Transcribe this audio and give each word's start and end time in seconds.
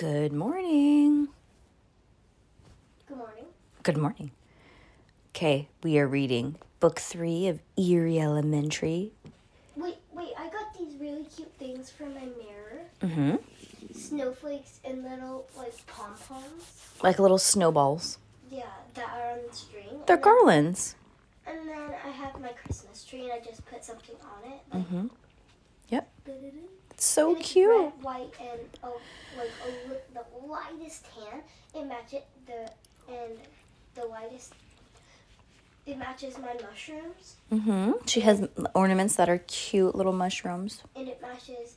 Good 0.00 0.32
morning. 0.32 1.28
Good 3.06 3.18
morning. 3.18 3.44
Good 3.82 3.96
morning. 3.98 4.30
Okay, 5.34 5.68
we 5.82 5.98
are 5.98 6.06
reading 6.08 6.56
book 6.80 6.98
three 6.98 7.46
of 7.48 7.60
Eerie 7.76 8.18
Elementary. 8.18 9.12
Wait, 9.76 9.96
wait, 10.14 10.30
I 10.38 10.48
got 10.48 10.72
these 10.78 10.94
really 10.98 11.24
cute 11.24 11.52
things 11.58 11.90
for 11.90 12.04
my 12.06 12.20
mirror. 12.38 12.80
Mm-hmm. 13.02 13.36
Snowflakes 13.92 14.80
and 14.86 15.02
little, 15.04 15.46
like, 15.54 15.74
pom-poms. 15.86 16.64
Like 17.02 17.18
little 17.18 17.36
snowballs. 17.38 18.16
Yeah, 18.50 18.62
that 18.94 19.06
are 19.14 19.32
on 19.32 19.38
the 19.50 19.54
string. 19.54 19.84
They're 20.06 20.16
and 20.16 20.24
then, 20.24 20.32
garlands. 20.38 20.94
and 21.46 21.68
then 21.68 21.90
I 22.06 22.08
have 22.08 22.40
my 22.40 22.52
Christmas 22.52 23.04
tree 23.04 23.24
and 23.24 23.32
I 23.32 23.40
just 23.40 23.66
put 23.66 23.84
something 23.84 24.16
on 24.22 24.50
it. 24.50 24.60
Like, 24.72 24.82
Mm-hmm. 24.86 25.06
Yep. 25.90 26.10
da-da-da. 26.24 26.69
It's 27.00 27.06
so 27.06 27.34
it's 27.34 27.50
cute. 27.52 27.70
Red, 27.70 27.92
white, 28.02 28.34
and 28.38 28.60
oh, 28.84 29.00
like 29.38 29.48
a, 29.66 30.12
the 30.12 30.46
lightest 30.46 31.06
tan. 31.06 31.40
It 31.74 31.86
matches 31.88 32.20
the 32.46 32.70
and 33.10 33.38
the 33.94 34.04
lightest. 34.04 34.52
It 35.86 35.96
matches 35.96 36.36
my 36.36 36.52
mushrooms, 36.62 37.36
Mm-hmm. 37.50 37.92
She 38.04 38.20
has 38.20 38.46
ornaments 38.74 39.16
that 39.16 39.30
are 39.30 39.38
cute 39.38 39.94
little 39.94 40.12
mushrooms. 40.12 40.82
and 40.94 41.08
it 41.08 41.22
matches 41.22 41.76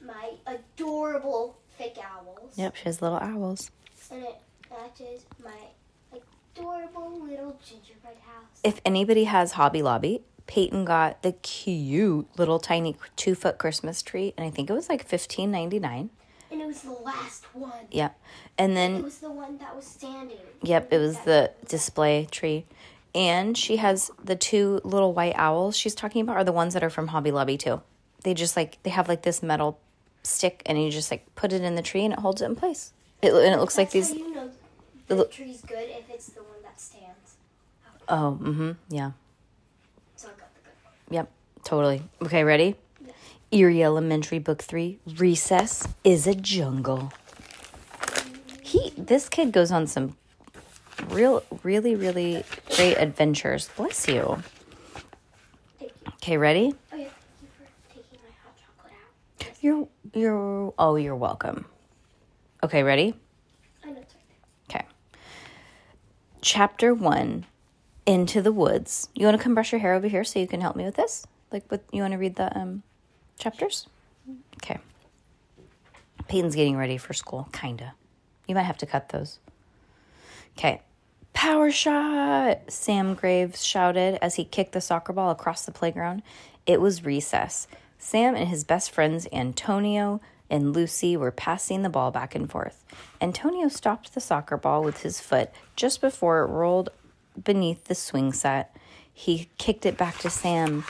my 0.00 0.30
adorable 0.46 1.58
fake 1.76 1.98
owls. 2.02 2.52
Yep, 2.56 2.76
she 2.76 2.84
has 2.84 3.02
little 3.02 3.18
owls. 3.18 3.70
And 4.10 4.22
it 4.22 4.40
matches 4.70 5.26
my 5.44 6.18
adorable 6.56 7.20
little 7.22 7.58
gingerbread 7.62 8.16
house. 8.26 8.60
If 8.64 8.80
anybody 8.86 9.24
has 9.24 9.52
Hobby 9.52 9.82
Lobby, 9.82 10.22
Peyton 10.46 10.84
got 10.84 11.22
the 11.22 11.32
cute 11.32 12.28
little 12.38 12.58
tiny 12.58 12.96
two 13.16 13.34
foot 13.34 13.58
Christmas 13.58 14.02
tree, 14.02 14.34
and 14.36 14.46
I 14.46 14.50
think 14.50 14.70
it 14.70 14.72
was 14.72 14.88
like 14.88 15.06
fifteen 15.06 15.50
ninety 15.50 15.78
nine. 15.78 16.10
And 16.50 16.60
it 16.60 16.66
was 16.66 16.82
the 16.82 16.92
last 16.92 17.44
one. 17.54 17.86
Yep. 17.90 18.18
And 18.58 18.76
then 18.76 18.96
It 18.96 19.04
was 19.04 19.18
the 19.18 19.30
one 19.30 19.58
that 19.58 19.74
was 19.74 19.84
standing. 19.86 20.36
Yep, 20.62 20.92
it 20.92 20.98
was 20.98 21.18
the 21.20 21.50
display 21.66 22.28
tree. 22.30 22.64
And 23.14 23.56
she 23.58 23.76
has 23.78 24.10
the 24.22 24.36
two 24.36 24.80
little 24.84 25.12
white 25.12 25.34
owls 25.36 25.76
she's 25.76 25.94
talking 25.94 26.22
about 26.22 26.36
are 26.36 26.44
the 26.44 26.52
ones 26.52 26.74
that 26.74 26.84
are 26.84 26.90
from 26.90 27.08
Hobby 27.08 27.30
Lobby 27.32 27.56
too. 27.56 27.80
They 28.22 28.34
just 28.34 28.56
like 28.56 28.78
they 28.82 28.90
have 28.90 29.08
like 29.08 29.22
this 29.22 29.42
metal 29.42 29.78
stick 30.22 30.62
and 30.66 30.82
you 30.82 30.90
just 30.90 31.10
like 31.10 31.26
put 31.34 31.52
it 31.52 31.62
in 31.62 31.74
the 31.74 31.82
tree 31.82 32.04
and 32.04 32.12
it 32.12 32.20
holds 32.20 32.40
it 32.42 32.46
in 32.46 32.56
place. 32.56 32.92
It, 33.22 33.32
and 33.32 33.54
it 33.54 33.58
looks 33.58 33.76
like 33.78 33.90
these 33.90 34.12
you 34.12 34.32
know 34.34 34.50
the 35.06 35.24
tree's 35.26 35.60
good 35.60 35.88
if 35.90 36.08
it's 36.10 36.28
the 36.28 36.42
one 36.42 36.62
that 36.62 36.80
stands. 36.80 37.36
Oh, 38.08 38.38
mm 38.40 38.54
mhm. 38.54 38.76
Yeah. 38.88 39.12
So 40.16 40.28
I 40.28 40.30
got 40.32 40.54
the 40.54 40.60
good 40.60 40.72
one. 40.82 40.93
Yep. 41.10 41.30
Totally. 41.64 42.02
Okay, 42.22 42.44
ready? 42.44 42.76
Eerie 43.50 43.84
Elementary 43.84 44.38
Book 44.40 44.62
3, 44.62 44.98
Recess 45.16 45.86
is 46.02 46.26
a 46.26 46.34
Jungle. 46.34 47.12
He 48.62 48.92
this 48.98 49.28
kid 49.28 49.52
goes 49.52 49.70
on 49.70 49.86
some 49.86 50.16
real 51.08 51.44
really 51.62 51.94
really 51.94 52.42
great 52.74 52.96
adventures. 52.96 53.70
Bless 53.76 54.08
you. 54.08 54.42
Thank 55.78 55.92
you. 56.04 56.12
Okay, 56.14 56.36
ready? 56.36 56.74
Oh 56.92 56.96
yeah, 56.96 57.06
thank 57.06 57.42
you 57.42 57.48
for 57.56 57.94
taking 57.94 58.18
my 58.24 58.32
hot 58.42 58.56
chocolate 58.58 58.92
out. 59.40 59.62
You're 59.62 59.88
you're 60.12 60.74
oh, 60.76 60.96
you're 60.96 61.14
welcome. 61.14 61.66
Okay, 62.64 62.82
ready? 62.82 63.14
I 63.84 63.90
know 63.90 64.00
it's 64.00 64.14
right 64.14 64.24
there. 64.68 64.80
Okay. 64.80 64.86
Chapter 66.40 66.92
1 66.92 67.46
Into 68.06 68.42
the 68.42 68.52
Woods. 68.52 69.08
You 69.14 69.26
want 69.26 69.38
to 69.38 69.42
come 69.42 69.54
brush 69.54 69.72
your 69.72 69.80
hair 69.80 69.94
over 69.94 70.08
here 70.08 70.24
so 70.24 70.38
you 70.38 70.46
can 70.46 70.60
help 70.60 70.76
me 70.76 70.84
with 70.84 70.96
this? 70.96 71.26
Like 71.50 71.70
with 71.70 71.82
you 71.92 72.02
want 72.02 72.12
to 72.12 72.18
read 72.18 72.36
the 72.36 72.56
um 72.56 72.82
chapters? 73.38 73.88
Okay. 74.62 74.78
Peyton's 76.28 76.54
getting 76.54 76.76
ready 76.76 76.96
for 76.98 77.12
school, 77.12 77.48
kinda. 77.52 77.94
You 78.46 78.54
might 78.54 78.62
have 78.62 78.78
to 78.78 78.86
cut 78.86 79.10
those. 79.10 79.38
Okay. 80.56 80.82
Power 81.32 81.70
shot! 81.70 82.60
Sam 82.68 83.14
Graves 83.14 83.64
shouted 83.64 84.18
as 84.22 84.36
he 84.36 84.44
kicked 84.44 84.72
the 84.72 84.80
soccer 84.80 85.12
ball 85.12 85.30
across 85.30 85.64
the 85.64 85.72
playground. 85.72 86.22
It 86.64 86.80
was 86.80 87.04
recess. 87.04 87.66
Sam 87.98 88.34
and 88.34 88.48
his 88.48 88.64
best 88.64 88.90
friends 88.90 89.26
Antonio 89.32 90.20
and 90.48 90.72
Lucy 90.72 91.16
were 91.16 91.30
passing 91.30 91.82
the 91.82 91.88
ball 91.88 92.10
back 92.10 92.34
and 92.34 92.50
forth. 92.50 92.84
Antonio 93.20 93.68
stopped 93.68 94.14
the 94.14 94.20
soccer 94.20 94.56
ball 94.56 94.82
with 94.82 95.02
his 95.02 95.20
foot 95.20 95.50
just 95.74 96.00
before 96.00 96.42
it 96.42 96.46
rolled 96.46 96.90
beneath 97.42 97.84
the 97.84 97.94
swing 97.94 98.32
set. 98.32 98.76
He 99.12 99.48
kicked 99.58 99.86
it 99.86 99.96
back 99.96 100.18
to 100.18 100.30
Sam. 100.30 100.84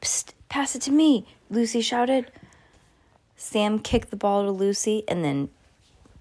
Psst, 0.00 0.32
pass 0.48 0.74
it 0.74 0.82
to 0.82 0.92
me, 0.92 1.26
Lucy 1.50 1.80
shouted. 1.80 2.30
Sam 3.36 3.78
kicked 3.78 4.10
the 4.10 4.16
ball 4.16 4.44
to 4.44 4.50
Lucy 4.50 5.04
and 5.08 5.24
then 5.24 5.48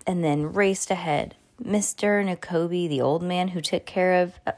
and 0.06 0.24
then 0.24 0.54
raced 0.54 0.90
ahead. 0.90 1.36
Mr. 1.62 2.24
Nekobi, 2.24 2.88
the 2.88 3.02
old 3.02 3.22
man 3.22 3.50
who 3.50 3.62
took 3.62 3.86
care 3.86 4.22
of 4.22 4.40
uh, 4.46 4.52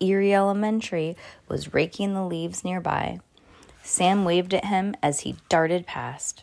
Eerie 0.00 0.34
Elementary, 0.34 1.16
was 1.48 1.74
raking 1.74 2.14
the 2.14 2.24
leaves 2.24 2.64
nearby. 2.64 3.20
Sam 3.82 4.24
waved 4.24 4.52
at 4.52 4.64
him 4.64 4.96
as 5.02 5.20
he 5.20 5.36
darted 5.48 5.86
past. 5.86 6.42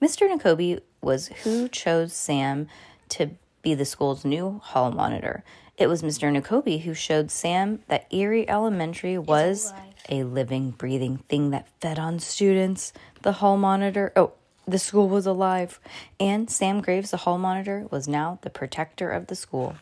Mr. 0.00 0.30
Nekobi 0.30 0.80
was 1.02 1.28
who 1.42 1.68
chose 1.68 2.12
Sam 2.12 2.68
to 3.10 3.30
be 3.68 3.74
the 3.74 3.84
school's 3.84 4.24
new 4.24 4.58
hall 4.64 4.90
monitor. 4.90 5.44
It 5.76 5.88
was 5.88 6.02
Mr. 6.02 6.34
Nekobi 6.34 6.80
who 6.80 6.94
showed 6.94 7.30
Sam 7.30 7.80
that 7.88 8.06
Eerie 8.10 8.48
Elementary 8.48 9.18
was 9.18 9.74
a 10.08 10.22
living, 10.22 10.70
breathing 10.70 11.18
thing 11.28 11.50
that 11.50 11.68
fed 11.78 11.98
on 11.98 12.18
students. 12.18 12.94
The 13.20 13.32
hall 13.32 13.58
monitor, 13.58 14.10
oh, 14.16 14.32
the 14.66 14.78
school 14.78 15.06
was 15.06 15.26
alive. 15.26 15.80
And 16.18 16.50
Sam 16.50 16.80
Graves, 16.80 17.10
the 17.10 17.18
hall 17.18 17.36
monitor, 17.36 17.86
was 17.90 18.08
now 18.08 18.38
the 18.40 18.48
protector 18.48 19.10
of 19.10 19.26
the 19.26 19.36
school. 19.36 19.76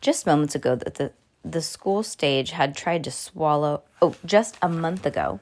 Just 0.00 0.26
moments 0.26 0.56
ago, 0.56 0.74
that 0.74 0.96
the 0.96 1.12
the 1.44 1.62
school 1.62 2.02
stage 2.02 2.50
had 2.50 2.76
tried 2.76 3.04
to 3.04 3.12
swallow. 3.12 3.82
Oh, 4.02 4.16
just 4.24 4.56
a 4.60 4.68
month 4.68 5.06
ago, 5.06 5.38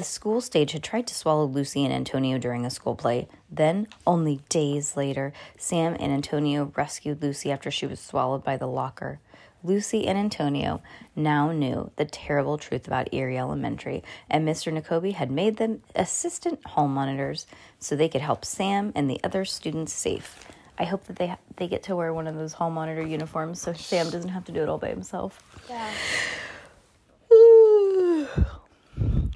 the 0.00 0.04
school 0.04 0.40
stage 0.40 0.72
had 0.72 0.82
tried 0.82 1.06
to 1.06 1.14
swallow 1.14 1.44
Lucy 1.44 1.84
and 1.84 1.92
Antonio 1.92 2.38
during 2.38 2.64
a 2.64 2.70
school 2.70 2.94
play. 2.94 3.28
Then, 3.50 3.86
only 4.06 4.40
days 4.48 4.96
later, 4.96 5.34
Sam 5.58 5.94
and 6.00 6.10
Antonio 6.10 6.72
rescued 6.74 7.22
Lucy 7.22 7.52
after 7.52 7.70
she 7.70 7.86
was 7.86 8.00
swallowed 8.00 8.42
by 8.42 8.56
the 8.56 8.66
locker. 8.66 9.20
Lucy 9.62 10.06
and 10.06 10.16
Antonio 10.16 10.80
now 11.14 11.52
knew 11.52 11.90
the 11.96 12.06
terrible 12.06 12.56
truth 12.56 12.86
about 12.86 13.12
Eerie 13.12 13.36
Elementary, 13.36 14.02
and 14.30 14.48
Mr. 14.48 14.72
Nekobi 14.72 15.12
had 15.12 15.30
made 15.30 15.58
them 15.58 15.82
assistant 15.94 16.64
hall 16.64 16.88
monitors 16.88 17.46
so 17.78 17.94
they 17.94 18.08
could 18.08 18.22
help 18.22 18.46
Sam 18.46 18.92
and 18.94 19.10
the 19.10 19.20
other 19.22 19.44
students 19.44 19.92
safe. 19.92 20.46
I 20.78 20.84
hope 20.84 21.04
that 21.08 21.16
they 21.16 21.36
they 21.56 21.68
get 21.68 21.82
to 21.82 21.96
wear 21.96 22.14
one 22.14 22.26
of 22.26 22.36
those 22.36 22.54
hall 22.54 22.70
monitor 22.70 23.06
uniforms 23.06 23.60
so 23.60 23.74
Sam 23.74 24.08
doesn't 24.08 24.30
have 24.30 24.46
to 24.46 24.52
do 24.52 24.62
it 24.62 24.68
all 24.70 24.78
by 24.78 24.88
himself. 24.88 25.42
Yeah. 25.68 25.90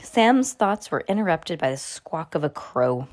Sam's 0.02 0.52
thoughts 0.52 0.91
were 0.91 1.05
interrupted 1.08 1.58
by 1.58 1.70
the 1.70 1.76
squawk 1.76 2.35
of 2.35 2.44
a 2.44 2.50
crow. 2.50 3.08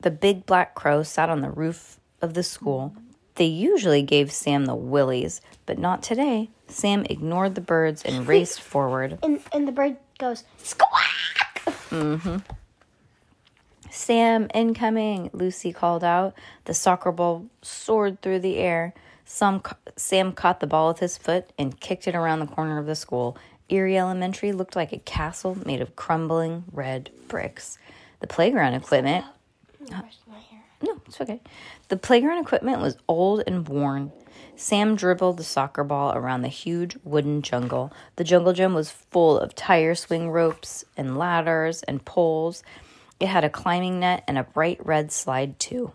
The 0.00 0.10
big 0.10 0.46
black 0.46 0.74
crow 0.74 1.02
sat 1.02 1.30
on 1.30 1.40
the 1.40 1.50
roof 1.50 1.98
of 2.20 2.34
the 2.34 2.42
school. 2.42 2.94
They 3.36 3.46
usually 3.46 4.02
gave 4.02 4.32
Sam 4.32 4.64
the 4.66 4.74
willies, 4.74 5.40
but 5.66 5.78
not 5.78 6.02
today. 6.02 6.50
Sam 6.68 7.04
ignored 7.08 7.54
the 7.54 7.60
birds 7.60 8.02
and 8.04 8.26
raced 8.28 8.60
forward. 8.60 9.18
And 9.22 9.40
and 9.52 9.66
the 9.66 9.72
bird 9.72 9.96
goes 10.18 10.44
squawk. 10.58 11.74
hmm. 11.90 12.38
Sam, 13.90 14.48
incoming, 14.52 15.30
Lucy 15.32 15.72
called 15.72 16.04
out. 16.04 16.34
The 16.64 16.74
soccer 16.74 17.12
ball 17.12 17.46
soared 17.62 18.20
through 18.20 18.40
the 18.40 18.58
air. 18.58 18.92
Some, 19.24 19.62
Sam 19.96 20.32
caught 20.32 20.60
the 20.60 20.66
ball 20.66 20.88
with 20.88 20.98
his 20.98 21.16
foot 21.16 21.50
and 21.58 21.80
kicked 21.80 22.06
it 22.06 22.14
around 22.14 22.40
the 22.40 22.46
corner 22.46 22.78
of 22.78 22.86
the 22.86 22.94
school. 22.94 23.38
Eerie 23.68 23.98
Elementary 23.98 24.52
looked 24.52 24.76
like 24.76 24.92
a 24.92 24.98
castle 24.98 25.58
made 25.64 25.80
of 25.80 25.96
crumbling 25.96 26.64
red 26.72 27.10
bricks. 27.28 27.78
The 28.20 28.26
playground 28.26 28.74
equipment 28.74 29.24
I 29.92 30.00
brushed 30.00 30.20
my 30.26 30.38
hair. 30.38 30.64
No, 30.82 31.00
it's 31.06 31.20
okay. 31.20 31.40
The 31.88 31.96
playground 31.96 32.38
equipment 32.38 32.80
was 32.80 32.96
old 33.08 33.42
and 33.46 33.68
worn. 33.68 34.12
Sam 34.56 34.96
dribbled 34.96 35.36
the 35.36 35.44
soccer 35.44 35.84
ball 35.84 36.12
around 36.14 36.42
the 36.42 36.48
huge 36.48 36.96
wooden 37.04 37.42
jungle. 37.42 37.92
The 38.16 38.24
jungle 38.24 38.52
gym 38.52 38.74
was 38.74 38.90
full 38.90 39.38
of 39.38 39.54
tire 39.54 39.94
swing 39.94 40.30
ropes 40.30 40.84
and 40.96 41.18
ladders 41.18 41.82
and 41.82 42.04
poles. 42.04 42.62
It 43.20 43.26
had 43.26 43.44
a 43.44 43.50
climbing 43.50 44.00
net 44.00 44.24
and 44.26 44.38
a 44.38 44.44
bright 44.44 44.84
red 44.84 45.12
slide, 45.12 45.58
too. 45.58 45.92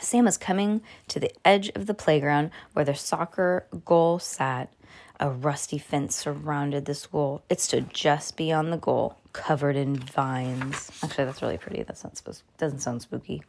Sam 0.00 0.24
was 0.24 0.36
coming 0.36 0.82
to 1.08 1.20
the 1.20 1.32
edge 1.44 1.70
of 1.74 1.86
the 1.86 1.94
playground 1.94 2.50
where 2.72 2.84
the 2.84 2.94
soccer 2.94 3.66
goal 3.84 4.18
sat. 4.18 4.72
A 5.20 5.30
rusty 5.30 5.78
fence 5.78 6.16
surrounded 6.16 6.84
the 6.84 6.94
school. 6.94 7.42
It 7.48 7.60
stood 7.60 7.92
just 7.92 8.36
beyond 8.36 8.72
the 8.72 8.76
goal, 8.76 9.16
covered 9.32 9.76
in 9.76 9.96
vines. 9.96 10.90
Actually, 11.02 11.26
that's 11.26 11.42
really 11.42 11.58
pretty. 11.58 11.82
That's 11.82 12.02
not 12.02 12.16
supposed. 12.16 12.42
Doesn't 12.58 12.80
sound 12.80 13.02
spooky. 13.02 13.42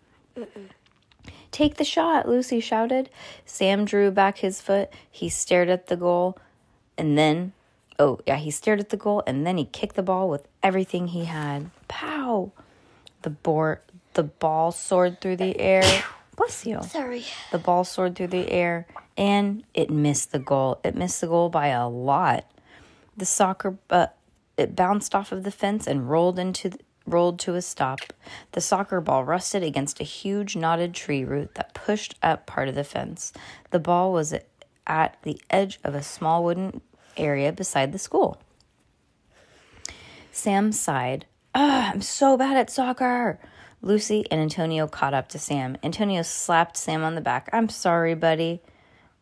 Take 1.51 1.75
the 1.75 1.83
shot, 1.85 2.27
Lucy 2.27 2.59
shouted. 2.59 3.09
Sam 3.45 3.85
drew 3.85 4.11
back 4.11 4.39
his 4.39 4.61
foot. 4.61 4.91
He 5.09 5.29
stared 5.29 5.69
at 5.69 5.87
the 5.87 5.95
goal, 5.95 6.37
and 6.97 7.17
then, 7.17 7.53
oh 7.99 8.19
yeah, 8.25 8.37
he 8.37 8.51
stared 8.51 8.79
at 8.79 8.89
the 8.89 8.97
goal, 8.97 9.23
and 9.27 9.45
then 9.45 9.57
he 9.57 9.65
kicked 9.65 9.95
the 9.95 10.03
ball 10.03 10.29
with 10.29 10.47
everything 10.61 11.07
he 11.09 11.25
had. 11.25 11.69
Pow! 11.87 12.51
The 13.21 13.29
board, 13.29 13.79
the 14.15 14.23
ball 14.23 14.71
soared 14.71 15.21
through 15.21 15.37
the 15.37 15.59
air. 15.59 16.03
Bless 16.35 16.65
you. 16.65 16.81
Sorry. 16.83 17.25
The 17.51 17.59
ball 17.59 17.83
soared 17.83 18.15
through 18.15 18.27
the 18.27 18.49
air 18.51 18.87
and 19.17 19.63
it 19.73 19.89
missed 19.89 20.31
the 20.31 20.39
goal. 20.39 20.79
It 20.83 20.95
missed 20.95 21.21
the 21.21 21.27
goal 21.27 21.49
by 21.49 21.67
a 21.67 21.87
lot. 21.87 22.45
The 23.15 23.25
soccer 23.25 23.77
uh, 23.89 24.07
it 24.57 24.75
bounced 24.75 25.15
off 25.15 25.31
of 25.31 25.43
the 25.43 25.51
fence 25.51 25.87
and 25.87 26.09
rolled 26.09 26.39
into 26.39 26.69
the, 26.69 26.79
rolled 27.05 27.39
to 27.39 27.55
a 27.55 27.61
stop. 27.61 27.99
The 28.53 28.61
soccer 28.61 29.01
ball 29.01 29.23
rusted 29.23 29.63
against 29.63 29.99
a 29.99 30.03
huge 30.03 30.55
knotted 30.55 30.93
tree 30.93 31.23
root 31.23 31.55
that 31.55 31.73
pushed 31.73 32.15
up 32.23 32.45
part 32.45 32.67
of 32.67 32.75
the 32.75 32.83
fence. 32.83 33.33
The 33.71 33.79
ball 33.79 34.11
was 34.13 34.33
at 34.87 35.17
the 35.23 35.39
edge 35.49 35.79
of 35.83 35.95
a 35.95 36.03
small 36.03 36.43
wooden 36.43 36.81
area 37.17 37.51
beside 37.51 37.91
the 37.91 37.99
school. 37.99 38.41
Sam 40.31 40.71
sighed. 40.71 41.25
Ah, 41.53 41.91
I'm 41.91 42.01
so 42.01 42.37
bad 42.37 42.57
at 42.57 42.69
soccer. 42.69 43.39
Lucy 43.83 44.25
and 44.31 44.39
Antonio 44.39 44.87
caught 44.87 45.13
up 45.13 45.27
to 45.29 45.37
Sam. 45.37 45.77
Antonio 45.83 46.21
slapped 46.21 46.77
Sam 46.77 47.03
on 47.03 47.15
the 47.15 47.21
back. 47.21 47.49
I'm 47.51 47.67
sorry, 47.69 48.15
buddy. 48.15 48.61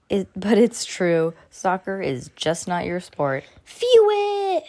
It, 0.08 0.30
but 0.36 0.58
it's 0.58 0.86
true. 0.86 1.34
Soccer 1.50 2.02
is 2.02 2.30
just 2.36 2.68
not 2.68 2.86
your 2.86 3.00
sport. 3.00 3.44
Phew 3.66 4.10
it! 4.12 4.64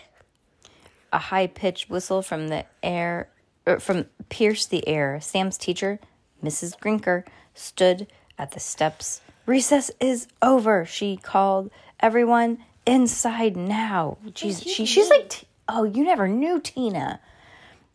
A 1.12 1.18
high 1.18 1.46
pitched 1.46 1.90
whistle 1.90 2.22
from 2.22 2.48
the 2.48 2.64
air 2.82 3.28
er, 3.68 3.78
from 3.78 4.06
pierced 4.30 4.70
the 4.70 4.88
air. 4.88 5.20
Sam's 5.20 5.58
teacher, 5.58 6.00
Mrs. 6.42 6.78
Grinker, 6.78 7.24
stood 7.54 8.06
at 8.38 8.52
the 8.52 8.60
steps. 8.60 9.20
Recess 9.44 9.90
is 10.00 10.26
over, 10.40 10.86
she 10.86 11.18
called. 11.18 11.70
Everyone 12.00 12.64
inside 12.86 13.56
now. 13.58 14.16
Jeez, 14.28 14.66
she, 14.66 14.86
she's 14.86 15.10
like, 15.10 15.44
oh, 15.68 15.84
you 15.84 16.02
never 16.02 16.28
knew 16.28 16.60
Tina. 16.60 17.20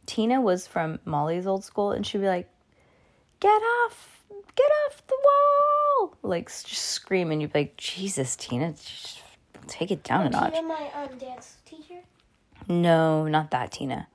Tina 0.08 0.42
was 0.42 0.66
from 0.66 0.98
Molly's 1.06 1.46
old 1.46 1.64
school, 1.64 1.92
and 1.92 2.06
she'd 2.08 2.22
be 2.22 2.28
like, 2.28 2.50
"Get 3.40 3.50
off, 3.50 4.24
get 4.56 4.72
off 4.88 5.06
the 5.06 5.18
wall!" 5.24 6.16
Like 6.24 6.48
just 6.48 6.82
scream, 6.82 7.30
and 7.32 7.42
you'd 7.42 7.54
be 7.54 7.60
like, 7.60 7.78
"Jesus, 7.78 8.36
Tina, 8.36 8.72
just 8.72 9.22
take 9.68 9.92
it 9.92 10.04
down 10.04 10.26
a 10.26 10.30
notch." 10.32 10.54
Tina, 10.54 10.68
my 10.68 10.90
um, 10.96 11.18
dance 11.20 11.58
teacher. 11.66 12.00
No, 12.68 13.28
not 13.28 13.52
that 13.52 13.72
Tina. 13.74 14.08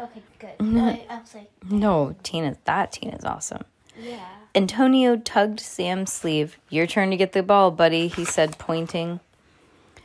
Okay, 0.00 0.22
good. 0.38 0.50
I, 0.60 1.04
I 1.10 1.20
was 1.20 1.34
like, 1.34 1.50
No, 1.68 2.14
Tina, 2.22 2.56
that 2.64 2.92
Tina's 2.92 3.24
awesome. 3.24 3.64
yeah. 4.00 4.24
Antonio 4.54 5.16
tugged 5.16 5.60
Sam's 5.60 6.12
sleeve. 6.12 6.56
Your 6.70 6.86
turn 6.86 7.10
to 7.10 7.16
get 7.16 7.32
the 7.32 7.42
ball, 7.42 7.70
buddy, 7.70 8.08
he 8.08 8.24
said, 8.24 8.58
pointing. 8.58 9.20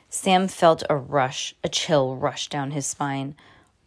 Sam 0.10 0.48
felt 0.48 0.84
a 0.90 0.95
rush, 0.98 1.56
a 1.63 1.69
chill 1.69 2.16
rush 2.16 2.50
down 2.50 2.72
his 2.72 2.86
spine. 2.86 3.36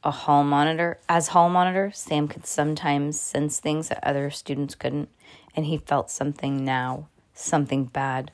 A 0.06 0.12
hall 0.12 0.44
monitor, 0.44 1.00
as 1.08 1.26
hall 1.26 1.48
monitor, 1.48 1.90
Sam 1.92 2.28
could 2.28 2.46
sometimes 2.46 3.20
sense 3.20 3.58
things 3.58 3.88
that 3.88 4.04
other 4.04 4.30
students 4.30 4.76
couldn't, 4.76 5.08
and 5.56 5.66
he 5.66 5.78
felt 5.78 6.12
something 6.12 6.64
now, 6.64 7.08
something 7.34 7.86
bad. 7.86 8.30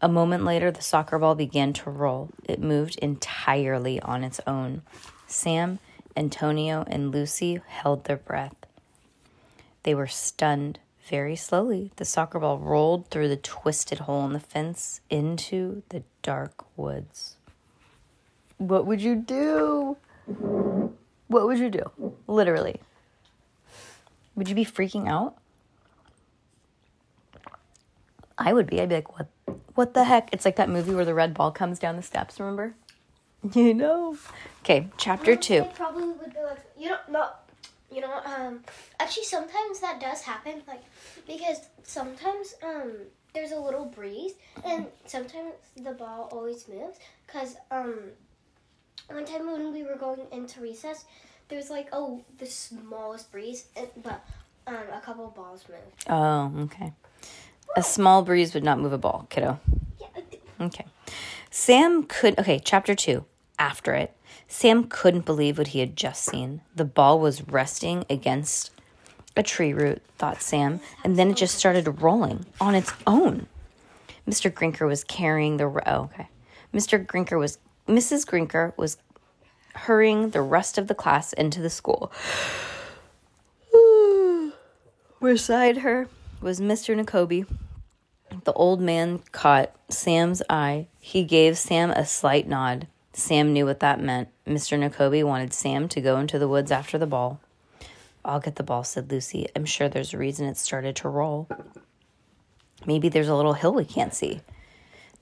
A 0.00 0.06
moment 0.06 0.44
later, 0.44 0.70
the 0.70 0.82
soccer 0.82 1.18
ball 1.18 1.34
began 1.34 1.72
to 1.72 1.90
roll. 1.90 2.28
It 2.44 2.62
moved 2.62 2.96
entirely 2.98 3.98
on 3.98 4.22
its 4.22 4.40
own. 4.46 4.82
Sam, 5.26 5.80
Antonio, 6.16 6.84
and 6.86 7.10
Lucy 7.10 7.60
held 7.66 8.04
their 8.04 8.16
breath. 8.16 8.54
They 9.82 9.96
were 9.96 10.06
stunned. 10.06 10.78
Very 11.08 11.34
slowly, 11.34 11.90
the 11.96 12.04
soccer 12.04 12.38
ball 12.38 12.58
rolled 12.58 13.08
through 13.08 13.30
the 13.30 13.36
twisted 13.36 13.98
hole 13.98 14.24
in 14.26 14.32
the 14.32 14.38
fence 14.38 15.00
into 15.10 15.82
the 15.88 16.04
dark 16.22 16.64
woods. 16.76 17.34
What 18.58 18.86
would 18.86 19.00
you 19.02 19.16
do? 19.16 19.96
What 21.30 21.46
would 21.46 21.60
you 21.60 21.70
do? 21.70 22.12
Literally. 22.26 22.80
Would 24.34 24.48
you 24.48 24.56
be 24.56 24.64
freaking 24.64 25.08
out? 25.08 25.36
I 28.36 28.52
would 28.52 28.66
be. 28.66 28.80
I'd 28.80 28.88
be 28.88 28.96
like, 28.96 29.16
what 29.16 29.28
what 29.76 29.94
the 29.94 30.02
heck? 30.02 30.30
It's 30.32 30.44
like 30.44 30.56
that 30.56 30.68
movie 30.68 30.92
where 30.92 31.04
the 31.04 31.14
red 31.14 31.32
ball 31.32 31.52
comes 31.52 31.78
down 31.78 31.94
the 31.94 32.02
steps, 32.02 32.40
remember? 32.40 32.74
You 33.54 33.72
know. 33.74 34.16
Okay, 34.62 34.88
chapter 34.98 35.36
two. 35.36 35.62
I 35.62 35.68
probably 35.68 36.08
would 36.08 36.34
be 36.34 36.40
like, 36.40 36.58
you 36.76 36.88
don't 36.88 37.08
know. 37.08 37.28
You 37.92 38.00
know, 38.00 38.20
um, 38.24 38.60
actually, 38.98 39.24
sometimes 39.24 39.80
that 39.80 40.00
does 40.00 40.20
happen, 40.22 40.62
like, 40.68 40.82
because 41.26 41.60
sometimes, 41.84 42.54
um, 42.62 42.92
there's 43.34 43.52
a 43.52 43.58
little 43.58 43.86
breeze, 43.86 44.32
and 44.64 44.86
sometimes 45.06 45.54
the 45.76 45.92
ball 45.92 46.28
always 46.32 46.68
moves, 46.68 46.98
because, 47.26 47.56
um, 47.70 47.94
one 49.08 49.24
time 49.24 49.46
when 49.50 49.72
we 49.72 49.82
were 49.82 49.96
going 49.96 50.26
into 50.32 50.60
recess, 50.60 51.04
there 51.48 51.58
was 51.58 51.70
like, 51.70 51.88
oh, 51.92 52.22
the 52.38 52.46
smallest 52.46 53.30
breeze, 53.32 53.66
but, 54.02 54.24
um, 54.66 54.76
a 54.92 55.00
couple 55.00 55.26
of 55.26 55.34
balls 55.34 55.64
moved. 55.68 56.04
Oh, 56.08 56.52
okay. 56.64 56.92
A 57.76 57.82
small 57.82 58.22
breeze 58.22 58.54
would 58.54 58.64
not 58.64 58.78
move 58.80 58.92
a 58.92 58.98
ball, 58.98 59.26
kiddo. 59.30 59.58
Yeah, 60.00 60.06
Okay. 60.60 60.86
Sam 61.50 62.04
could, 62.04 62.38
okay, 62.38 62.60
chapter 62.62 62.94
two. 62.94 63.24
After 63.58 63.92
it, 63.94 64.16
Sam 64.48 64.84
couldn't 64.84 65.24
believe 65.26 65.58
what 65.58 65.68
he 65.68 65.80
had 65.80 65.96
just 65.96 66.24
seen. 66.24 66.60
The 66.74 66.84
ball 66.84 67.18
was 67.20 67.46
resting 67.48 68.04
against 68.08 68.70
a 69.36 69.42
tree 69.42 69.72
root, 69.72 70.02
thought 70.18 70.42
Sam, 70.42 70.80
and 71.04 71.16
then 71.16 71.30
it 71.30 71.36
just 71.36 71.56
started 71.56 72.00
rolling 72.02 72.46
on 72.60 72.74
its 72.74 72.92
own. 73.06 73.46
Mr. 74.28 74.50
Grinker 74.52 74.86
was 74.86 75.04
carrying 75.04 75.56
the, 75.56 75.64
oh, 75.64 76.10
okay. 76.12 76.28
Mr. 76.74 77.04
Grinker 77.04 77.38
was, 77.38 77.58
Mrs. 77.90 78.24
Grinker 78.24 78.72
was 78.76 78.98
hurrying 79.74 80.30
the 80.30 80.42
rest 80.42 80.78
of 80.78 80.86
the 80.86 80.94
class 80.94 81.32
into 81.32 81.60
the 81.60 81.70
school. 81.70 82.12
Beside 85.20 85.78
her 85.78 86.08
was 86.40 86.60
Mr. 86.60 86.98
Nekobi. 86.98 87.46
The 88.44 88.52
old 88.52 88.80
man 88.80 89.20
caught 89.32 89.74
Sam's 89.88 90.40
eye. 90.48 90.86
He 91.00 91.24
gave 91.24 91.58
Sam 91.58 91.90
a 91.90 92.06
slight 92.06 92.46
nod. 92.46 92.86
Sam 93.12 93.52
knew 93.52 93.66
what 93.66 93.80
that 93.80 94.00
meant. 94.00 94.28
Mr. 94.46 94.78
Nekobi 94.78 95.24
wanted 95.24 95.52
Sam 95.52 95.88
to 95.88 96.00
go 96.00 96.18
into 96.18 96.38
the 96.38 96.48
woods 96.48 96.70
after 96.70 96.96
the 96.96 97.06
ball. 97.08 97.40
I'll 98.24 98.40
get 98.40 98.56
the 98.56 98.62
ball, 98.62 98.84
said 98.84 99.10
Lucy. 99.10 99.48
I'm 99.56 99.64
sure 99.64 99.88
there's 99.88 100.14
a 100.14 100.18
reason 100.18 100.46
it 100.46 100.56
started 100.56 100.94
to 100.96 101.08
roll. 101.08 101.48
Maybe 102.86 103.08
there's 103.08 103.28
a 103.28 103.34
little 103.34 103.54
hill 103.54 103.74
we 103.74 103.84
can't 103.84 104.14
see. 104.14 104.42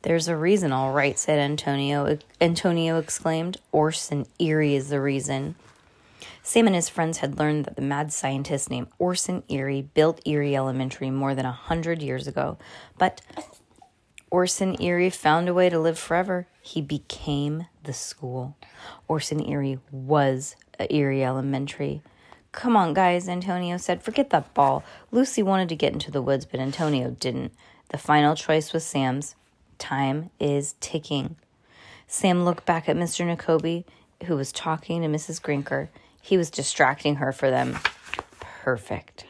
There's 0.03 0.29
a 0.29 0.37
reason, 0.37 0.73
all 0.73 0.93
right, 0.93 1.19
said 1.19 1.39
Antonio. 1.39 2.19
Antonio 2.41 2.99
exclaimed. 2.99 3.57
Orson 3.73 4.27
Eerie 4.39 4.77
is 4.77 4.91
the 4.91 5.01
reason. 5.01 5.57
Sam 6.43 6.67
and 6.67 6.77
his 6.77 6.89
friends 6.89 7.19
had 7.19 7.39
learned 7.39 7.65
that 7.65 7.77
the 7.77 7.83
mad 7.83 8.13
scientist 8.13 8.71
named 8.71 8.89
Orson 8.99 9.43
Eerie 9.49 9.83
built 9.83 10.21
Eerie 10.25 10.57
Elementary 10.57 11.11
more 11.11 11.35
than 11.35 11.45
a 11.45 11.53
hundred 11.53 12.01
years 12.01 12.27
ago. 12.27 12.59
But 12.97 13.21
Orson 14.31 14.81
Eerie 14.81 15.11
found 15.11 15.49
a 15.49 15.55
way 15.55 15.69
to 15.69 15.79
live 15.79 15.99
forever. 15.99 16.47
He 16.63 16.81
became 16.81 17.67
the 17.83 17.93
school. 17.93 18.57
Orson 19.09 19.45
Eerie 19.45 19.81
was 19.91 20.55
Eerie 20.91 21.25
Elementary. 21.25 22.03
Come 22.53 22.77
on, 22.77 22.95
guys, 22.95 23.29
Antonio 23.29 23.77
said. 23.77 24.03
Forget 24.03 24.31
that 24.31 24.55
ball. 24.55 24.85
Lucy 25.11 25.43
wanted 25.43 25.69
to 25.71 25.77
get 25.77 25.93
into 25.93 26.11
the 26.11 26.23
woods, 26.23 26.47
but 26.47 26.61
Antonio 26.61 27.11
didn't. 27.11 27.53
The 27.89 27.99
final 27.99 28.35
choice 28.35 28.73
was 28.73 28.85
Sam's. 28.85 29.35
Time 29.79 30.31
is 30.41 30.75
ticking. 30.81 31.37
Sam 32.07 32.45
looked 32.45 32.65
back 32.67 32.89
at 32.89 32.97
Mr. 32.97 33.25
Nekobi, 33.25 33.85
who 34.25 34.37
was 34.37 34.53
talking 34.53 35.03
to 35.03 35.09
Mrs. 35.09 35.41
Grinker. 35.41 35.89
He 36.21 36.37
was 36.37 36.51
distracting 36.51 37.17
her 37.17 37.33
for 37.33 37.51
them. 37.51 37.79
Perfect. 38.41 39.25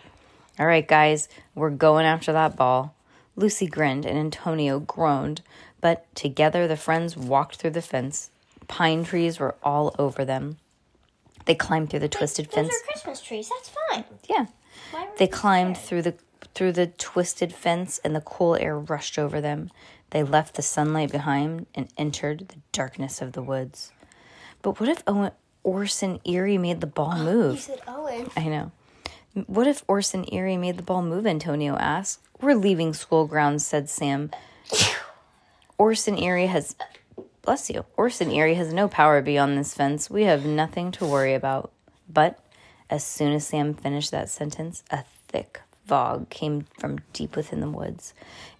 All 0.59 0.67
right, 0.67 0.87
guys, 0.87 1.29
we're 1.55 1.71
going 1.71 2.07
after 2.07 2.33
that 2.33 2.57
ball. 2.57 2.95
Lucy 3.37 3.67
grinned 3.67 4.05
and 4.05 4.19
Antonio 4.19 4.81
groaned, 4.81 5.43
but 5.81 6.13
together 6.17 6.67
the 6.67 6.77
friends 6.77 7.17
walked 7.17 7.57
through 7.57 7.71
the 7.71 7.83
fence. 7.83 8.31
Pine 8.67 9.05
trees 9.05 9.39
were 9.39 9.55
all 9.63 9.95
over 9.99 10.25
them. 10.25 10.59
They 11.45 11.55
climbed 11.55 11.91
through 11.91 12.01
the 12.01 12.09
twisted 12.09 12.47
Those 12.47 12.55
fence. 12.55 12.75
are 12.75 12.87
Christmas 12.93 13.23
trees. 13.23 13.49
That's 13.49 13.71
fine. 13.91 14.05
Yeah. 14.29 14.47
They 15.19 15.27
climbed 15.29 15.77
scared? 15.77 15.89
through 15.89 16.03
the 16.03 16.15
through 16.55 16.73
the 16.73 16.89
twisted 16.89 17.53
fence 17.53 18.01
and 18.03 18.17
the 18.17 18.21
cool 18.21 18.57
air 18.57 18.77
rushed 18.77 19.19
over 19.19 19.41
them. 19.41 19.71
They 20.11 20.23
left 20.23 20.55
the 20.55 20.63
sunlight 20.63 21.13
behind 21.13 21.67
and 21.75 21.89
entered 21.97 22.49
the 22.49 22.57
darkness 22.73 23.21
of 23.21 23.33
the 23.33 23.43
woods. 23.43 23.93
But 24.63 24.81
what 24.81 24.89
if 24.89 25.03
Owen 25.07 25.33
Orson 25.63 26.21
Eerie 26.25 26.59
made 26.59 26.81
the 26.81 26.87
ball 26.87 27.15
You 27.19 27.25
move? 27.25 27.61
said 27.61 27.81
Owen. 27.87 28.31
I 28.37 28.45
know. 28.45 28.73
What 29.47 29.67
if 29.67 29.85
Orson 29.87 30.25
Eerie 30.33 30.57
made 30.57 30.79
the 30.79 30.83
ball 30.83 31.03
move? 31.03 31.27
Antonio 31.27 31.77
asked. 31.77 32.21
We're 32.41 32.55
leaving 32.55 32.95
school 32.95 33.27
grounds, 33.27 33.67
said 33.67 33.89
Sam. 33.89 34.31
Orson 35.79 36.19
Eerie 36.19 36.47
has. 36.47 36.75
Bless 37.43 37.71
you. 37.71 37.85
Orson 37.97 38.31
Eerie 38.31 38.55
has 38.55 38.73
no 38.73 38.89
power 38.89 39.23
beyond 39.23 39.57
this 39.57 39.75
fence. 39.75 40.11
We 40.11 40.25
have 40.25 40.45
nothing 40.45 40.91
to 40.93 41.07
worry 41.07 41.35
about. 41.35 41.73
But 42.09 42.39
as 42.91 43.05
soon 43.05 43.33
as 43.33 43.47
Sam 43.47 43.75
finished 43.75 44.11
that 44.11 44.29
sentence, 44.29 44.83
a 44.91 45.05
thick 45.29 45.61
fog 45.89 46.29
came 46.29 46.67
from 46.79 47.01
deep 47.13 47.35
within 47.35 47.61
the 47.61 47.71
woods. 47.71 48.13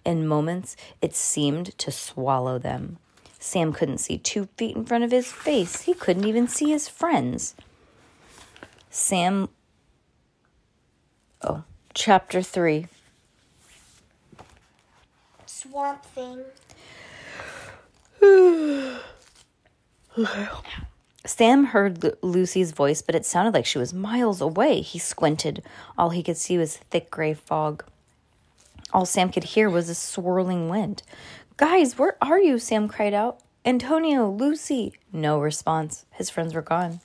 In 0.03 0.27
moments, 0.27 0.75
it 1.01 1.15
seemed 1.15 1.77
to 1.77 1.91
swallow 1.91 2.57
them. 2.57 2.97
Sam 3.39 3.71
couldn't 3.71 3.99
see 3.99 4.17
two 4.17 4.49
feet 4.57 4.75
in 4.75 4.83
front 4.83 5.03
of 5.03 5.11
his 5.11 5.31
face. 5.31 5.83
He 5.83 5.93
couldn't 5.93 6.25
even 6.25 6.47
see 6.47 6.71
his 6.71 6.89
friends. 6.89 7.55
Sam. 8.89 9.47
Oh, 11.41 11.63
chapter 11.93 12.41
3. 12.41 12.87
Swamp 15.45 16.03
thing. 16.03 16.43
Sam 21.25 21.65
heard 21.65 22.03
Lu- 22.03 22.17
Lucy's 22.21 22.71
voice, 22.71 23.01
but 23.01 23.15
it 23.15 23.25
sounded 23.25 23.53
like 23.53 23.65
she 23.65 23.77
was 23.77 23.93
miles 23.93 24.39
away. 24.39 24.81
He 24.81 24.99
squinted. 24.99 25.63
All 25.97 26.11
he 26.11 26.23
could 26.23 26.37
see 26.37 26.57
was 26.57 26.77
thick 26.77 27.11
gray 27.11 27.33
fog. 27.33 27.83
All 28.93 29.05
Sam 29.05 29.29
could 29.29 29.43
hear 29.43 29.69
was 29.69 29.89
a 29.89 29.95
swirling 29.95 30.69
wind. 30.69 31.03
Guys, 31.57 31.97
where 31.97 32.17
are 32.21 32.39
you? 32.39 32.57
Sam 32.57 32.87
cried 32.87 33.13
out. 33.13 33.41
Antonio, 33.65 34.29
Lucy. 34.29 34.93
No 35.11 35.39
response. 35.39 36.05
His 36.11 36.29
friends 36.29 36.53
were 36.53 36.61
gone. 36.61 37.01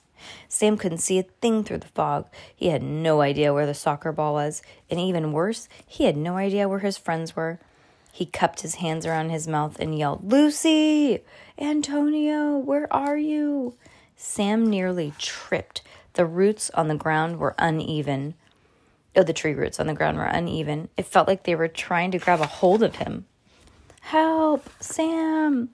Sam 0.47 0.77
couldn't 0.77 0.99
see 0.99 1.19
a 1.19 1.23
thing 1.23 1.63
through 1.63 1.79
the 1.79 1.87
fog. 1.87 2.27
He 2.55 2.69
had 2.69 2.81
no 2.81 3.21
idea 3.21 3.53
where 3.53 3.65
the 3.65 3.73
soccer 3.73 4.11
ball 4.11 4.33
was, 4.33 4.61
and 4.89 4.99
even 4.99 5.33
worse, 5.33 5.67
he 5.85 6.05
had 6.05 6.17
no 6.17 6.37
idea 6.37 6.69
where 6.69 6.79
his 6.79 6.97
friends 6.97 7.35
were. 7.35 7.59
He 8.11 8.25
cupped 8.25 8.61
his 8.61 8.75
hands 8.75 9.05
around 9.05 9.29
his 9.29 9.47
mouth 9.47 9.77
and 9.77 9.97
yelled, 9.97 10.31
Lucy! 10.31 11.19
Antonio, 11.59 12.57
where 12.57 12.91
are 12.91 13.17
you? 13.17 13.75
Sam 14.15 14.69
nearly 14.69 15.13
tripped. 15.17 15.81
The 16.13 16.25
roots 16.25 16.69
on 16.71 16.87
the 16.87 16.95
ground 16.95 17.37
were 17.39 17.55
uneven. 17.59 18.35
Oh, 19.15 19.23
the 19.23 19.33
tree 19.33 19.53
roots 19.53 19.79
on 19.79 19.87
the 19.87 19.93
ground 19.93 20.17
were 20.17 20.23
uneven. 20.25 20.89
It 20.97 21.05
felt 21.05 21.27
like 21.27 21.43
they 21.43 21.55
were 21.55 21.67
trying 21.67 22.11
to 22.11 22.19
grab 22.19 22.41
a 22.41 22.47
hold 22.47 22.83
of 22.83 22.95
him. 22.97 23.25
Help, 24.01 24.69
Sam! 24.79 25.69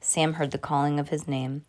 Sam 0.00 0.34
heard 0.34 0.52
the 0.52 0.58
calling 0.58 0.98
of 0.98 1.08
his 1.10 1.26
name. 1.28 1.64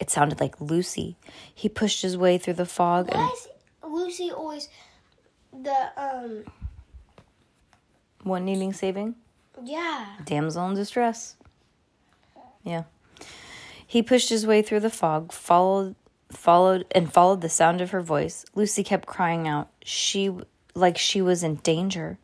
It 0.00 0.10
sounded 0.10 0.40
like 0.40 0.60
Lucy. 0.60 1.16
He 1.54 1.68
pushed 1.68 2.02
his 2.02 2.16
way 2.16 2.38
through 2.38 2.54
the 2.54 2.66
fog 2.66 3.08
and 3.10 3.18
Why 3.18 3.32
is 3.34 3.48
Lucy 3.86 4.30
always 4.30 4.68
the 5.52 5.88
um 5.96 6.44
one 8.22 8.44
needing 8.44 8.72
saving. 8.72 9.16
yeah. 9.62 10.06
Damsel 10.24 10.66
in 10.68 10.74
distress. 10.74 11.36
Yeah. 12.64 12.84
He 13.92 14.02
pushed 14.02 14.30
his 14.30 14.46
way 14.46 14.62
through 14.62 14.80
the 14.80 14.88
fog, 14.88 15.32
followed 15.32 15.96
followed 16.30 16.86
and 16.92 17.12
followed 17.12 17.42
the 17.42 17.50
sound 17.50 17.82
of 17.82 17.90
her 17.90 18.00
voice. 18.00 18.46
Lucy 18.54 18.82
kept 18.82 19.04
crying 19.04 19.46
out. 19.46 19.68
She 19.84 20.34
like 20.74 20.96
she 20.96 21.20
was 21.20 21.42
in 21.42 21.56
danger. 21.56 22.16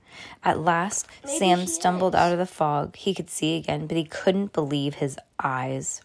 At 0.42 0.60
last, 0.60 1.06
Maybe 1.22 1.37
Sam 1.37 1.66
stumbled 1.66 2.14
is. 2.14 2.18
out 2.20 2.32
of 2.32 2.38
the 2.38 2.46
fog. 2.46 2.96
He 2.96 3.12
could 3.12 3.28
see 3.28 3.58
again, 3.58 3.87
but 3.87 3.98
he 3.98 4.04
couldn't 4.04 4.54
believe 4.54 4.94
his 4.94 5.18
eyes. 5.38 6.00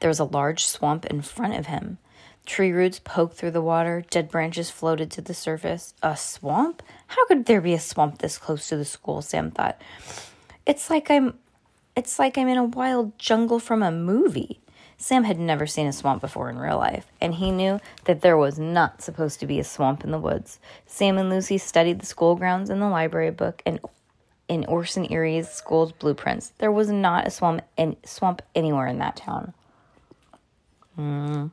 There 0.00 0.10
was 0.10 0.20
a 0.20 0.24
large 0.24 0.66
swamp 0.66 1.06
in 1.06 1.22
front 1.22 1.54
of 1.54 1.64
him. 1.64 1.96
Tree 2.44 2.70
roots 2.70 3.00
poked 3.02 3.38
through 3.38 3.52
the 3.52 3.62
water, 3.62 4.04
dead 4.10 4.30
branches 4.30 4.68
floated 4.68 5.10
to 5.12 5.22
the 5.22 5.32
surface. 5.32 5.94
A 6.02 6.18
swamp? 6.18 6.82
How 7.06 7.24
could 7.24 7.46
there 7.46 7.62
be 7.62 7.72
a 7.72 7.80
swamp 7.80 8.18
this 8.18 8.36
close 8.36 8.68
to 8.68 8.76
the 8.76 8.84
school? 8.84 9.22
Sam 9.22 9.50
thought. 9.50 9.80
It's 10.66 10.90
like 10.90 11.10
I'm 11.10 11.38
it's 11.96 12.18
like 12.18 12.36
I'm 12.36 12.48
in 12.48 12.58
a 12.58 12.64
wild 12.64 13.18
jungle 13.18 13.58
from 13.58 13.82
a 13.82 13.90
movie. 13.90 14.60
Sam 14.96 15.24
had 15.24 15.38
never 15.38 15.66
seen 15.66 15.86
a 15.86 15.92
swamp 15.92 16.20
before 16.20 16.48
in 16.48 16.58
real 16.58 16.78
life, 16.78 17.06
and 17.20 17.34
he 17.34 17.50
knew 17.50 17.80
that 18.04 18.20
there 18.20 18.36
was 18.36 18.58
not 18.58 19.02
supposed 19.02 19.40
to 19.40 19.46
be 19.46 19.58
a 19.58 19.64
swamp 19.64 20.04
in 20.04 20.10
the 20.10 20.18
woods. 20.18 20.58
Sam 20.86 21.18
and 21.18 21.28
Lucy 21.28 21.58
studied 21.58 22.00
the 22.00 22.06
school 22.06 22.36
grounds 22.36 22.70
in 22.70 22.80
the 22.80 22.88
library 22.88 23.30
book 23.30 23.62
and 23.66 23.80
in 24.48 24.64
Orson 24.66 25.10
Eerie's 25.10 25.48
school's 25.48 25.92
blueprints. 25.92 26.52
There 26.58 26.72
was 26.72 26.90
not 26.90 27.26
a 27.26 27.30
swamp 27.30 27.62
and 27.76 27.96
swamp 28.04 28.42
anywhere 28.54 28.86
in 28.86 28.98
that 28.98 29.16
town. 29.16 29.52
Hmm. 30.96 31.46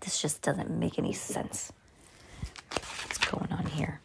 This 0.00 0.20
just 0.20 0.40
doesn't 0.42 0.70
make 0.70 0.98
any 0.98 1.12
sense. 1.12 1.72
What's 2.70 3.18
going 3.18 3.52
on 3.52 3.66
here? 3.66 4.00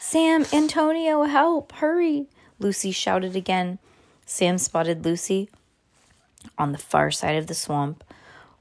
Sam, 0.00 0.46
Antonio, 0.52 1.22
help, 1.24 1.72
hurry. 1.72 2.26
Lucy 2.58 2.90
shouted 2.90 3.36
again. 3.36 3.78
Sam 4.26 4.58
spotted 4.58 5.04
Lucy 5.04 5.48
on 6.56 6.72
the 6.72 6.78
far 6.78 7.10
side 7.10 7.36
of 7.36 7.46
the 7.46 7.54
swamp. 7.54 8.04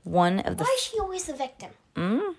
One 0.04 0.39
of 0.39 0.58
the 0.58 0.63
Why 0.63 0.75
is 0.77 0.84
she 0.84 1.00
always 1.00 1.25
the 1.25 1.34
victim? 1.34 1.72
Mm. 1.96 2.36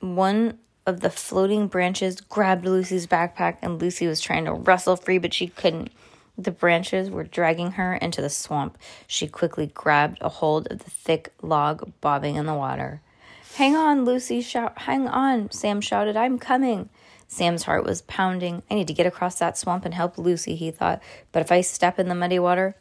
one 0.00 0.58
of 0.86 1.00
the 1.00 1.10
floating 1.10 1.66
branches 1.66 2.20
grabbed 2.20 2.64
Lucy's 2.64 3.06
backpack 3.06 3.58
and 3.60 3.80
Lucy 3.80 4.06
was 4.06 4.20
trying 4.20 4.44
to 4.44 4.52
wrestle 4.52 4.96
free 4.96 5.18
but 5.18 5.34
she 5.34 5.48
couldn't. 5.48 5.90
The 6.38 6.50
branches 6.50 7.10
were 7.10 7.24
dragging 7.24 7.72
her 7.72 7.94
into 7.96 8.22
the 8.22 8.30
swamp. 8.30 8.78
She 9.06 9.26
quickly 9.26 9.66
grabbed 9.66 10.18
a 10.22 10.28
hold 10.28 10.68
of 10.70 10.78
the 10.78 10.90
thick 10.90 11.32
log 11.42 11.92
bobbing 12.00 12.36
in 12.36 12.46
the 12.46 12.54
water. 12.54 13.02
Hang 13.56 13.76
on, 13.76 14.04
Lucy 14.04 14.40
shout 14.40 14.78
hang 14.78 15.06
on, 15.08 15.50
Sam 15.50 15.80
shouted. 15.80 16.16
I'm 16.16 16.38
coming. 16.38 16.88
Sam's 17.32 17.62
heart 17.62 17.84
was 17.84 18.02
pounding. 18.02 18.64
I 18.68 18.74
need 18.74 18.88
to 18.88 18.92
get 18.92 19.06
across 19.06 19.38
that 19.38 19.56
swamp 19.56 19.84
and 19.84 19.94
help 19.94 20.18
Lucy, 20.18 20.56
he 20.56 20.72
thought. 20.72 21.00
But 21.30 21.42
if 21.42 21.52
I 21.52 21.60
step 21.60 21.96
in 21.96 22.08
the 22.08 22.14
muddy 22.16 22.40
water, 22.40 22.74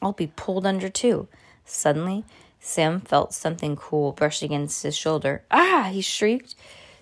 I'll 0.00 0.12
be 0.12 0.28
pulled 0.28 0.64
under 0.64 0.88
too. 0.88 1.26
Suddenly, 1.64 2.24
Sam 2.60 3.00
felt 3.00 3.34
something 3.34 3.74
cool 3.74 4.12
brush 4.12 4.44
against 4.44 4.84
his 4.84 4.96
shoulder. 4.96 5.42
Ah! 5.50 5.90
he 5.92 6.00
shrieked. 6.00 6.54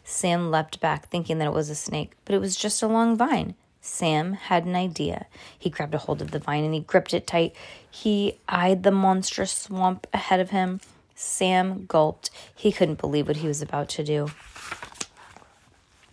Sam 0.02 0.50
leapt 0.50 0.80
back, 0.80 1.10
thinking 1.10 1.36
that 1.38 1.48
it 1.48 1.52
was 1.52 1.68
a 1.68 1.74
snake, 1.74 2.12
but 2.24 2.34
it 2.34 2.40
was 2.40 2.56
just 2.56 2.82
a 2.82 2.88
long 2.88 3.18
vine. 3.18 3.54
Sam 3.82 4.32
had 4.32 4.64
an 4.64 4.74
idea. 4.74 5.26
He 5.58 5.68
grabbed 5.68 5.94
a 5.94 5.98
hold 5.98 6.22
of 6.22 6.30
the 6.30 6.38
vine 6.38 6.64
and 6.64 6.72
he 6.72 6.80
gripped 6.80 7.12
it 7.12 7.26
tight. 7.26 7.54
He 7.90 8.38
eyed 8.48 8.82
the 8.82 8.90
monstrous 8.90 9.52
swamp 9.52 10.06
ahead 10.14 10.40
of 10.40 10.50
him. 10.50 10.80
Sam 11.14 11.84
gulped. 11.84 12.30
He 12.54 12.72
couldn't 12.72 12.98
believe 12.98 13.28
what 13.28 13.36
he 13.36 13.46
was 13.46 13.60
about 13.60 13.90
to 13.90 14.02
do. 14.02 14.30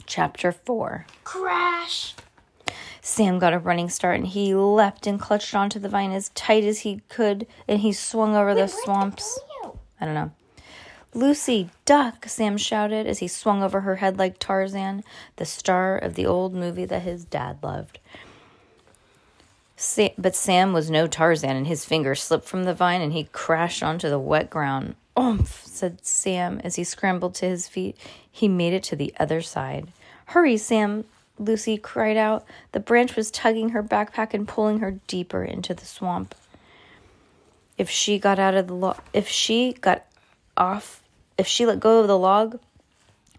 Chapter 0.05 0.51
4 0.51 1.05
Crash. 1.24 2.15
Sam 3.01 3.39
got 3.39 3.53
a 3.53 3.60
running 3.60 3.89
start 3.89 4.17
and 4.17 4.27
he 4.27 4.55
leapt 4.55 5.07
and 5.07 5.19
clutched 5.19 5.53
onto 5.53 5.79
the 5.79 5.89
vine 5.89 6.12
as 6.12 6.29
tight 6.29 6.63
as 6.63 6.79
he 6.79 7.01
could 7.10 7.45
and 7.67 7.79
he 7.79 7.91
swung 7.91 8.36
over 8.36 8.55
the 8.55 8.67
swamps. 8.67 9.39
I 10.00 10.05
don't 10.05 10.13
know. 10.15 10.31
Lucy, 11.13 11.69
duck, 11.86 12.27
Sam 12.27 12.57
shouted 12.57 13.05
as 13.05 13.19
he 13.19 13.27
swung 13.27 13.62
over 13.62 13.81
her 13.81 13.98
head 13.98 14.17
like 14.17 14.39
Tarzan, 14.39 15.03
the 15.36 15.45
star 15.45 15.95
of 15.95 16.15
the 16.15 16.25
old 16.25 16.55
movie 16.55 16.86
that 16.86 17.03
his 17.03 17.24
dad 17.24 17.60
loved. 17.62 18.00
Sa- 19.75 20.10
but 20.17 20.36
Sam 20.36 20.74
was 20.74 20.89
no 20.89 21.05
Tarzan, 21.07 21.55
and 21.55 21.67
his 21.67 21.86
fingers 21.86 22.24
slipped 22.24 22.48
from 22.48 22.63
the 22.63 22.74
vine 22.74 23.01
and 23.01 23.13
he 23.13 23.25
crashed 23.25 23.83
onto 23.83 24.10
the 24.10 24.17
wet 24.17 24.50
ground. 24.50 24.95
Oomph, 25.19 25.63
said 25.65 26.03
Sam 26.05 26.60
as 26.63 26.75
he 26.75 26.83
scrambled 26.83 27.36
to 27.36 27.45
his 27.48 27.67
feet. 27.67 27.95
He 28.35 28.47
made 28.47 28.73
it 28.73 28.81
to 28.85 28.95
the 28.95 29.13
other 29.19 29.41
side. 29.43 29.89
Hurry, 30.25 30.57
Sam, 30.57 31.05
Lucy 31.37 31.77
cried 31.77 32.17
out. 32.17 32.43
The 32.71 32.79
branch 32.79 33.15
was 33.15 33.29
tugging 33.29 33.69
her 33.69 33.83
backpack 33.83 34.33
and 34.33 34.47
pulling 34.47 34.79
her 34.79 34.99
deeper 35.05 35.43
into 35.43 35.75
the 35.75 35.85
swamp. 35.85 36.33
If 37.77 37.91
she 37.91 38.17
got 38.17 38.39
out 38.39 38.55
of 38.55 38.67
the 38.67 38.73
log, 38.73 38.99
if 39.13 39.29
she 39.29 39.73
got 39.73 40.05
off, 40.57 41.03
if 41.37 41.45
she 41.45 41.67
let 41.67 41.79
go 41.79 42.01
of 42.01 42.07
the 42.07 42.17
log, 42.17 42.59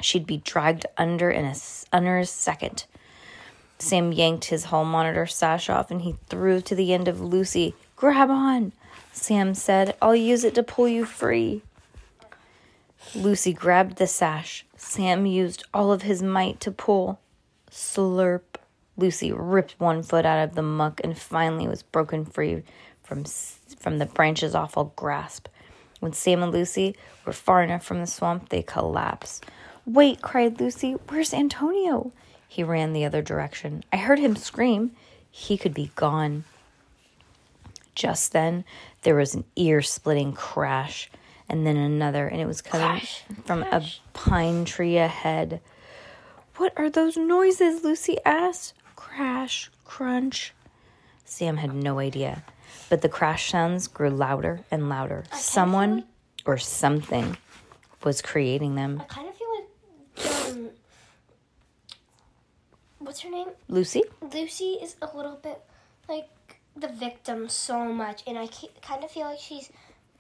she'd 0.01 0.27
be 0.27 0.39
dragged 0.39 0.87
under 0.97 1.29
in 1.29 1.45
a 1.45 1.55
under 1.93 2.19
a 2.19 2.25
second. 2.25 2.85
Sam 3.81 4.13
yanked 4.13 4.47
his 4.47 4.67
hall 4.67 4.85
monitor 4.85 5.27
sash 5.27 5.69
off 5.69 5.91
and 5.91 6.03
he 6.03 6.15
threw 6.29 6.61
to 6.61 6.75
the 6.77 6.95
end 6.95 7.09
of 7.09 7.21
Lucy. 7.21 7.75
Grab 7.97 8.31
on, 8.31 8.71
Sam 9.13 9.55
said. 9.55 9.97
I'll 10.01 10.15
use 10.15 10.45
it 10.45 10.55
to 10.55 10.63
pull 10.63 10.87
you 10.87 11.05
free. 11.05 11.63
Lucy 13.15 13.53
grabbed 13.53 13.99
the 13.99 14.07
sash. 14.07 14.65
Sam 14.85 15.25
used 15.25 15.65
all 15.73 15.93
of 15.93 16.03
his 16.03 16.23
might 16.23 16.61
to 16.61 16.71
pull. 16.71 17.19
Slurp. 17.71 18.43
Lucy 18.97 19.33
ripped 19.33 19.75
one 19.79 20.03
foot 20.03 20.25
out 20.27 20.47
of 20.47 20.55
the 20.55 20.63
muck 20.63 21.01
and 21.03 21.19
finally 21.19 21.67
was 21.67 21.83
broken 21.83 22.25
free 22.25 22.63
from 23.03 23.25
from 23.25 23.99
the 23.99 24.07
branch's 24.07 24.55
awful 24.55 24.93
grasp. 24.95 25.49
When 26.01 26.13
Sam 26.13 26.43
and 26.43 26.53
Lucy 26.53 26.95
were 27.25 27.33
far 27.33 27.63
enough 27.63 27.83
from 27.83 28.01
the 28.01 28.07
swamp, 28.07 28.51
they 28.51 28.63
collapsed. 28.63 29.47
Wait, 29.87 30.23
cried 30.23 30.61
Lucy. 30.61 30.93
Where's 31.09 31.35
Antonio? 31.35 32.13
He 32.47 32.63
ran 32.63 32.93
the 32.93 33.05
other 33.05 33.23
direction. 33.23 33.83
I 33.93 33.97
heard 33.97 34.19
him 34.19 34.37
scream. 34.37 34.93
He 35.31 35.57
could 35.59 35.75
be 35.75 35.91
gone. 35.97 36.45
Just 37.95 38.33
then, 38.33 38.65
there 39.03 39.17
was 39.17 39.35
an 39.35 39.45
ear 39.57 39.83
splitting 39.83 40.35
crash. 40.35 41.11
And 41.49 41.67
then 41.67 41.77
another, 41.77 42.27
and 42.27 42.41
it 42.41 42.47
was 42.47 42.63
coming 42.63 42.87
Crash, 42.87 43.23
from 43.45 43.63
a 43.63 43.85
pine 44.13 44.65
tree 44.65 44.97
ahead. 44.97 45.61
What 46.57 46.73
are 46.77 46.89
those 46.89 47.17
noises? 47.17 47.85
Lucy 47.85 48.19
asked. 48.25 48.75
Crash, 48.97 49.71
crunch. 49.85 50.55
Sam 51.25 51.57
had 51.57 51.75
no 51.75 51.99
idea, 51.99 52.45
but 52.89 53.03
the 53.03 53.09
crash 53.09 53.51
sounds 53.51 53.89
grew 53.89 54.11
louder 54.11 54.61
and 54.71 54.89
louder. 54.89 55.25
Someone 55.33 56.01
feel 56.01 56.09
or 56.47 56.59
something 56.59 57.37
was 58.05 58.23
creating 58.23 58.75
them. 58.75 59.01
I 59.01 59.05
kind 59.05 59.29
of 59.29 59.35
feel 59.35 59.49
like 59.49 60.49
um, 60.51 60.69
what's 62.99 63.21
her 63.21 63.31
name? 63.31 63.49
Lucy? 63.69 64.03
Lucy 64.33 64.79
is 64.83 64.97
a 65.03 65.17
little 65.17 65.39
bit 65.43 65.61
like 66.09 66.29
the 66.77 66.89
victim 66.89 67.49
so 67.49 67.85
much, 67.93 68.23
and 68.27 68.39
I 68.39 68.49
kind 68.83 69.05
of 69.05 69.11
feel 69.11 69.27
like 69.27 69.39
she's 69.41 69.71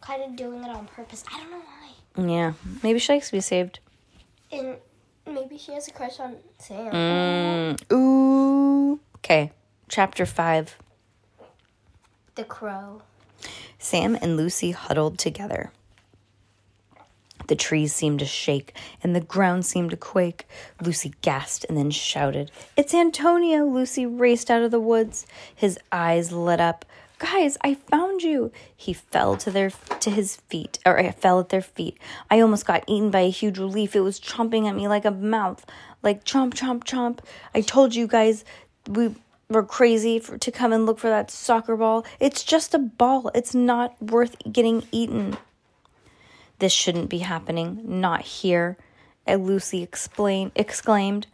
kind 0.04 0.22
of 0.22 0.36
doing 0.36 0.62
it 0.62 0.70
on 0.70 0.86
purpose. 0.86 1.24
I 1.32 1.38
don't 1.38 1.50
know 1.50 1.58
why. 1.58 2.30
Yeah, 2.30 2.52
maybe 2.82 2.98
she 2.98 3.12
likes 3.12 3.26
to 3.28 3.32
be 3.32 3.40
saved. 3.40 3.80
And 4.52 4.76
maybe 5.26 5.58
she 5.58 5.72
has 5.72 5.88
a 5.88 5.92
crush 5.92 6.20
on 6.20 6.36
Sam. 6.58 6.92
Mm, 6.92 7.92
ooh. 7.92 9.00
Okay, 9.16 9.52
chapter 9.88 10.26
5. 10.26 10.76
The 12.34 12.44
crow. 12.44 13.02
Sam 13.78 14.16
and 14.20 14.36
Lucy 14.36 14.72
huddled 14.72 15.18
together. 15.18 15.72
The 17.46 17.56
trees 17.56 17.94
seemed 17.94 18.20
to 18.20 18.24
shake 18.24 18.74
and 19.02 19.14
the 19.14 19.20
ground 19.20 19.66
seemed 19.66 19.90
to 19.90 19.96
quake. 19.96 20.48
Lucy 20.82 21.12
gasped 21.20 21.66
and 21.68 21.76
then 21.76 21.90
shouted, 21.90 22.50
It's 22.76 22.94
Antonio! 22.94 23.66
Lucy 23.66 24.06
raced 24.06 24.50
out 24.50 24.62
of 24.62 24.70
the 24.70 24.80
woods. 24.80 25.26
His 25.54 25.78
eyes 25.92 26.32
lit 26.32 26.60
up. 26.60 26.86
Guys, 27.32 27.56
I 27.62 27.72
found 27.72 28.22
you. 28.22 28.52
He 28.76 28.92
fell 28.92 29.34
to 29.38 29.50
their 29.50 29.70
to 29.70 30.10
his 30.10 30.36
feet, 30.36 30.78
or 30.84 31.00
I 31.00 31.10
fell 31.10 31.40
at 31.40 31.48
their 31.48 31.62
feet. 31.62 31.96
I 32.30 32.40
almost 32.40 32.66
got 32.66 32.84
eaten 32.86 33.10
by 33.10 33.20
a 33.20 33.30
huge 33.30 33.58
leaf. 33.58 33.96
It 33.96 34.00
was 34.00 34.20
chomping 34.20 34.68
at 34.68 34.76
me 34.76 34.88
like 34.88 35.06
a 35.06 35.10
mouth, 35.10 35.64
like 36.02 36.24
chomp, 36.24 36.52
chomp, 36.52 36.84
chomp. 36.84 37.20
I 37.54 37.62
told 37.62 37.94
you 37.94 38.06
guys 38.06 38.44
we 38.86 39.14
were 39.48 39.62
crazy 39.62 40.18
for, 40.18 40.36
to 40.36 40.52
come 40.52 40.74
and 40.74 40.84
look 40.84 40.98
for 40.98 41.08
that 41.08 41.30
soccer 41.30 41.78
ball. 41.78 42.04
It's 42.20 42.44
just 42.44 42.74
a 42.74 42.78
ball. 42.78 43.30
It's 43.34 43.54
not 43.54 44.00
worth 44.02 44.36
getting 44.52 44.84
eaten. 44.92 45.38
This 46.58 46.72
shouldn't 46.72 47.08
be 47.08 47.20
happening. 47.20 47.80
Not 47.84 48.20
here, 48.20 48.76
Lucy 49.26 49.82
explain, 49.82 50.52
exclaimed. 50.54 51.26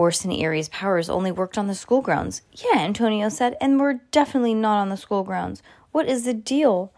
Orson 0.00 0.32
Eerie's 0.32 0.70
powers 0.70 1.10
only 1.10 1.30
worked 1.30 1.58
on 1.58 1.66
the 1.66 1.74
school 1.74 2.00
grounds. 2.00 2.40
Yeah, 2.54 2.78
Antonio 2.78 3.28
said, 3.28 3.54
and 3.60 3.78
we're 3.78 4.00
definitely 4.10 4.54
not 4.54 4.80
on 4.80 4.88
the 4.88 4.96
school 4.96 5.24
grounds. 5.24 5.62
What 5.92 6.08
is 6.08 6.24
the 6.24 6.32
deal? 6.32 6.90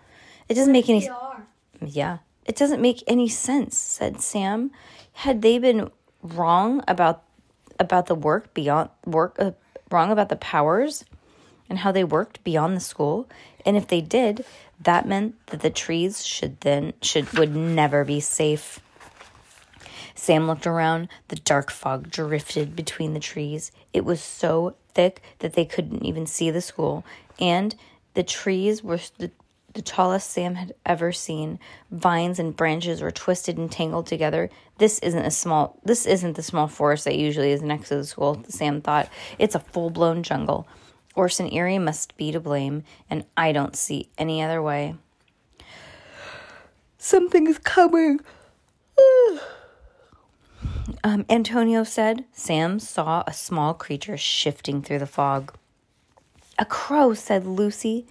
It 0.49 0.55
doesn't 0.55 0.73
make 0.73 0.89
any 0.89 1.11
yeah, 1.85 2.19
it 2.45 2.55
doesn't 2.55 2.81
make 2.81 3.03
any 3.09 3.29
sense, 3.29 3.77
said 3.77 4.21
Sam. 4.21 4.71
Had 5.15 5.43
they 5.43 5.59
been 5.59 5.91
wrong 6.23 6.85
about 6.87 7.25
about 7.81 8.07
the 8.07 8.15
work 8.15 8.55
beyond 8.55 8.91
work 9.05 9.35
uh, 9.41 9.51
wrong 9.91 10.13
about 10.13 10.29
the 10.29 10.37
powers 10.37 11.05
and 11.69 11.81
how 11.81 11.91
they 11.91 12.05
worked 12.05 12.45
beyond 12.45 12.77
the 12.77 12.81
school? 12.81 13.29
And 13.67 13.77
if 13.77 13.89
they 13.89 14.01
did, 14.01 14.45
that 14.81 15.09
meant 15.09 15.45
that 15.47 15.61
the 15.61 15.71
trees 15.71 16.25
should 16.25 16.61
then 16.61 16.93
should 17.03 17.33
would 17.37 17.57
never 17.57 18.05
be 18.05 18.21
safe. 18.21 18.79
Sam 20.15 20.47
looked 20.47 20.67
around. 20.67 21.09
The 21.29 21.37
dark 21.37 21.71
fog 21.71 22.11
drifted 22.11 22.77
between 22.77 23.15
the 23.15 23.21
trees. 23.21 23.73
It 23.93 24.05
was 24.05 24.23
so 24.23 24.77
thick 24.95 25.23
that 25.39 25.55
they 25.55 25.65
couldn't 25.65 26.05
even 26.05 26.27
see 26.27 26.51
the 26.51 26.61
school, 26.61 27.05
and 27.41 27.75
the 28.15 28.23
trees 28.23 28.83
were 28.83 29.01
the, 29.19 29.31
the 29.73 29.83
tallest 29.83 30.31
Sam 30.31 30.57
had 30.57 30.75
ever 30.85 31.13
seen. 31.13 31.59
Vines 31.91 32.39
and 32.39 32.57
branches 32.57 33.01
were 33.01 33.11
twisted 33.11 33.57
and 33.57 33.71
tangled 33.71 34.07
together. 34.07 34.51
This 34.79 34.99
isn't 34.99 35.25
a 35.25 35.31
small 35.31 35.79
this 35.85 36.07
isn't 36.07 36.37
the 36.37 36.43
small 36.43 36.69
forest 36.69 37.05
that 37.05 37.17
usually 37.17 37.53
is 37.53 37.63
next 37.63 37.89
to 37.89 37.97
the 37.97 38.05
school, 38.05 38.43
Sam 38.49 38.81
thought. 38.81 39.09
It's 39.39 39.55
a 39.55 39.61
full-blown 39.61 40.23
jungle. 40.23 40.67
Orson 41.15 41.53
Eerie 41.53 41.79
must 41.79 42.17
be 42.17 42.33
to 42.33 42.41
blame, 42.41 42.85
and 43.11 43.25
I 43.37 43.53
don't 43.53 43.77
see 43.77 44.09
any 44.17 44.43
other 44.43 44.63
way. 44.63 44.95
Something 46.99 47.47
is 47.47 47.59
coming. 47.59 48.21
Um, 51.05 51.25
Antonio 51.29 51.85
said 51.85 52.25
Sam 52.33 52.79
saw 52.79 53.25
a 53.27 53.33
small 53.33 53.75
creature 53.75 54.17
shifting 54.17 54.83
through 54.83 55.01
the 55.01 55.07
fog. 55.07 55.55
A 56.59 56.65
crow, 56.65 57.15
said 57.15 57.47
Lucy. 57.47 58.07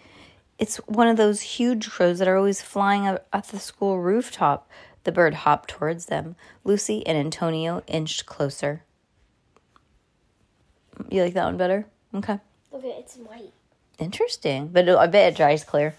It's 0.57 0.77
one 0.77 1.07
of 1.07 1.17
those 1.17 1.41
huge 1.41 1.89
crows 1.89 2.19
that 2.19 2.27
are 2.27 2.37
always 2.37 2.61
flying 2.61 3.07
up 3.07 3.27
at 3.33 3.47
the 3.47 3.59
school 3.59 3.99
rooftop. 3.99 4.69
The 5.03 5.11
bird 5.11 5.33
hopped 5.33 5.69
towards 5.69 6.05
them. 6.05 6.35
Lucy 6.63 7.05
and 7.07 7.17
Antonio 7.17 7.81
inched 7.87 8.25
closer. 8.25 8.83
You 11.09 11.23
like 11.23 11.33
that 11.33 11.45
one 11.45 11.57
better? 11.57 11.87
Okay. 12.13 12.39
It, 12.73 12.83
it's 12.83 13.15
white. 13.17 13.53
Interesting, 13.97 14.67
but 14.67 14.87
I 14.87 15.07
bet 15.07 15.33
it 15.33 15.37
dries 15.37 15.63
clear. 15.63 15.95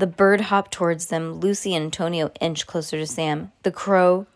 The 0.00 0.06
bird 0.06 0.40
hopped 0.40 0.72
towards 0.72 1.08
them. 1.08 1.34
Lucy 1.34 1.74
and 1.74 1.84
Antonio 1.84 2.30
inched 2.40 2.66
closer 2.66 2.96
to 2.96 3.06
Sam. 3.06 3.52
The 3.64 3.70
crow 3.70 4.26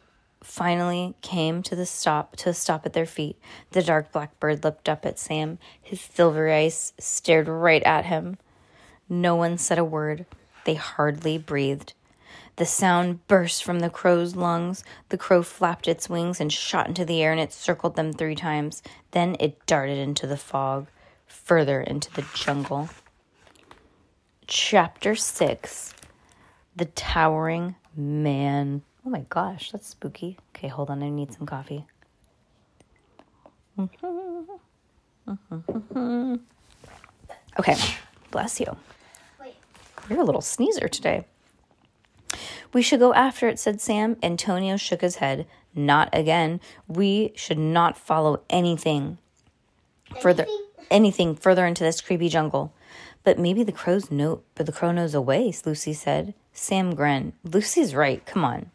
finally 0.42 1.14
came 1.22 1.62
to 1.62 1.74
the 1.74 1.86
stop 1.86 2.36
to 2.36 2.50
a 2.50 2.52
stop 2.52 2.84
at 2.84 2.92
their 2.92 3.06
feet. 3.06 3.40
The 3.70 3.82
dark 3.82 4.12
black 4.12 4.38
bird 4.38 4.62
looked 4.62 4.90
up 4.90 5.06
at 5.06 5.18
Sam. 5.18 5.58
His 5.80 6.02
silver 6.02 6.52
eyes 6.52 6.92
stared 6.98 7.48
right 7.48 7.82
at 7.84 8.04
him. 8.04 8.36
No 9.08 9.36
one 9.36 9.56
said 9.56 9.78
a 9.78 9.86
word. 9.86 10.26
They 10.66 10.74
hardly 10.74 11.38
breathed. 11.38 11.94
The 12.56 12.66
sound 12.66 13.26
burst 13.26 13.64
from 13.64 13.80
the 13.80 13.88
crow's 13.88 14.36
lungs. 14.36 14.84
The 15.08 15.16
crow 15.16 15.42
flapped 15.42 15.88
its 15.88 16.10
wings 16.10 16.42
and 16.42 16.52
shot 16.52 16.88
into 16.88 17.06
the 17.06 17.22
air, 17.22 17.32
and 17.32 17.40
it 17.40 17.54
circled 17.54 17.96
them 17.96 18.12
three 18.12 18.34
times. 18.34 18.82
Then 19.12 19.34
it 19.40 19.64
darted 19.64 19.96
into 19.96 20.26
the 20.26 20.36
fog, 20.36 20.88
further 21.26 21.80
into 21.80 22.12
the 22.12 22.26
jungle. 22.34 22.90
Chapter 24.46 25.14
6 25.14 25.94
The 26.76 26.84
Towering 26.86 27.76
Man. 27.96 28.82
Oh 29.06 29.10
my 29.10 29.24
gosh, 29.28 29.70
that's 29.70 29.88
spooky. 29.88 30.38
Okay, 30.54 30.68
hold 30.68 30.90
on, 30.90 31.02
I 31.02 31.08
need 31.08 31.32
some 31.32 31.46
coffee. 31.46 31.86
Okay, 37.58 37.76
bless 38.32 38.58
you. 38.58 38.76
You're 40.10 40.20
a 40.20 40.24
little 40.24 40.40
sneezer 40.40 40.88
today. 40.88 41.24
We 42.72 42.82
should 42.82 42.98
go 42.98 43.14
after 43.14 43.46
it, 43.48 43.60
said 43.60 43.80
Sam. 43.80 44.16
Antonio 44.24 44.76
shook 44.76 45.02
his 45.02 45.16
head. 45.16 45.46
Not 45.74 46.08
again. 46.12 46.60
We 46.88 47.32
should 47.36 47.58
not 47.58 47.96
follow 47.96 48.42
anything 48.50 49.18
further 50.20 50.42
Anything? 50.42 50.66
anything 50.90 51.36
further 51.36 51.64
into 51.64 51.84
this 51.84 52.00
creepy 52.00 52.28
jungle. 52.28 52.74
But 53.24 53.38
maybe 53.38 53.62
the 53.62 53.72
crows 53.72 54.10
know 54.10 54.42
but 54.54 54.66
the 54.66 54.72
crow 54.72 54.92
knows 54.92 55.14
a 55.14 55.20
way, 55.20 55.52
Lucy 55.64 55.94
said. 55.94 56.34
Sam 56.52 56.94
grinned. 56.94 57.32
Lucy's 57.42 57.94
right, 57.94 58.24
come 58.24 58.44
on. 58.44 58.70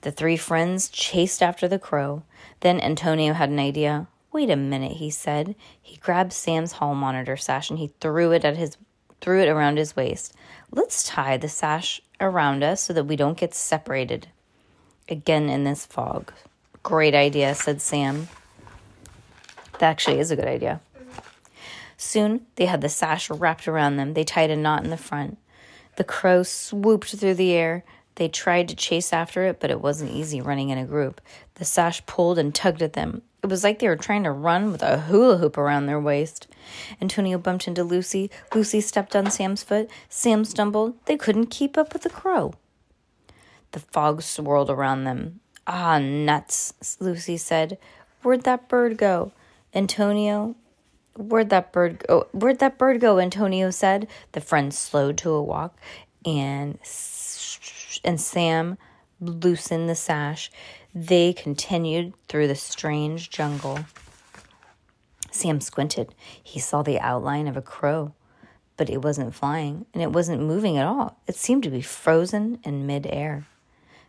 The 0.00 0.12
three 0.12 0.36
friends 0.36 0.88
chased 0.88 1.42
after 1.42 1.66
the 1.66 1.78
crow. 1.78 2.22
Then 2.60 2.80
Antonio 2.80 3.32
had 3.32 3.50
an 3.50 3.58
idea. 3.58 4.06
Wait 4.32 4.50
a 4.50 4.56
minute, 4.56 4.92
he 4.92 5.10
said. 5.10 5.54
He 5.80 5.96
grabbed 5.98 6.32
Sam's 6.32 6.72
hall 6.72 6.94
monitor 6.94 7.36
sash 7.36 7.70
and 7.70 7.78
he 7.78 7.92
threw 8.00 8.32
it 8.32 8.44
at 8.44 8.56
his 8.56 8.76
threw 9.20 9.40
it 9.40 9.48
around 9.48 9.78
his 9.78 9.96
waist. 9.96 10.34
Let's 10.70 11.02
tie 11.02 11.36
the 11.36 11.48
sash 11.48 12.00
around 12.20 12.62
us 12.62 12.82
so 12.82 12.92
that 12.92 13.04
we 13.04 13.16
don't 13.16 13.38
get 13.38 13.54
separated 13.54 14.28
again 15.08 15.48
in 15.48 15.64
this 15.64 15.86
fog. 15.86 16.32
Great 16.82 17.14
idea, 17.14 17.54
said 17.54 17.80
Sam. 17.80 18.28
That 19.78 19.90
actually 19.90 20.18
is 20.18 20.30
a 20.30 20.36
good 20.36 20.46
idea. 20.46 20.80
Soon 22.04 22.46
they 22.56 22.66
had 22.66 22.82
the 22.82 22.90
sash 22.90 23.30
wrapped 23.30 23.66
around 23.66 23.96
them. 23.96 24.12
They 24.12 24.24
tied 24.24 24.50
a 24.50 24.56
knot 24.56 24.84
in 24.84 24.90
the 24.90 24.96
front. 24.98 25.38
The 25.96 26.04
crow 26.04 26.42
swooped 26.42 27.16
through 27.16 27.34
the 27.34 27.52
air. 27.52 27.82
They 28.16 28.28
tried 28.28 28.68
to 28.68 28.76
chase 28.76 29.10
after 29.10 29.44
it, 29.44 29.58
but 29.58 29.70
it 29.70 29.80
wasn't 29.80 30.12
easy 30.12 30.40
running 30.42 30.68
in 30.68 30.76
a 30.76 30.84
group. 30.84 31.22
The 31.54 31.64
sash 31.64 32.04
pulled 32.04 32.38
and 32.38 32.54
tugged 32.54 32.82
at 32.82 32.92
them. 32.92 33.22
It 33.42 33.48
was 33.48 33.64
like 33.64 33.78
they 33.78 33.88
were 33.88 33.96
trying 33.96 34.22
to 34.24 34.30
run 34.30 34.70
with 34.70 34.82
a 34.82 35.00
hula 35.00 35.38
hoop 35.38 35.56
around 35.56 35.86
their 35.86 35.98
waist. 35.98 36.46
Antonio 37.00 37.38
bumped 37.38 37.66
into 37.66 37.82
Lucy. 37.82 38.30
Lucy 38.54 38.82
stepped 38.82 39.16
on 39.16 39.30
Sam's 39.30 39.62
foot. 39.62 39.90
Sam 40.10 40.44
stumbled. 40.44 40.94
They 41.06 41.16
couldn't 41.16 41.46
keep 41.46 41.78
up 41.78 41.94
with 41.94 42.02
the 42.02 42.10
crow. 42.10 42.52
The 43.72 43.80
fog 43.80 44.20
swirled 44.20 44.70
around 44.70 45.04
them. 45.04 45.40
Ah, 45.66 45.98
nuts, 45.98 46.74
Lucy 47.00 47.38
said. 47.38 47.78
Where'd 48.22 48.42
that 48.42 48.68
bird 48.68 48.98
go? 48.98 49.32
Antonio, 49.74 50.54
where'd 51.16 51.50
that 51.50 51.72
bird 51.72 52.04
go? 52.06 52.28
Where'd 52.32 52.58
that 52.60 52.78
bird 52.78 53.00
go? 53.00 53.18
Antonio 53.18 53.70
said. 53.70 54.08
The 54.32 54.40
friends 54.40 54.78
slowed 54.78 55.18
to 55.18 55.30
a 55.30 55.42
walk, 55.42 55.78
and 56.24 56.78
and 58.04 58.20
Sam 58.20 58.78
loosened 59.20 59.88
the 59.88 59.94
sash. 59.94 60.50
They 60.94 61.32
continued 61.32 62.14
through 62.28 62.48
the 62.48 62.54
strange 62.54 63.30
jungle. 63.30 63.80
Sam 65.30 65.60
squinted. 65.60 66.14
He 66.42 66.60
saw 66.60 66.82
the 66.82 67.00
outline 67.00 67.48
of 67.48 67.56
a 67.56 67.62
crow. 67.62 68.14
but 68.76 68.90
it 68.90 69.02
wasn't 69.02 69.34
flying 69.34 69.86
and 69.94 70.02
it 70.02 70.12
wasn't 70.12 70.42
moving 70.42 70.76
at 70.76 70.86
all. 70.86 71.18
It 71.26 71.36
seemed 71.36 71.62
to 71.64 71.70
be 71.70 71.80
frozen 71.80 72.58
in 72.64 72.86
midair. 72.86 73.46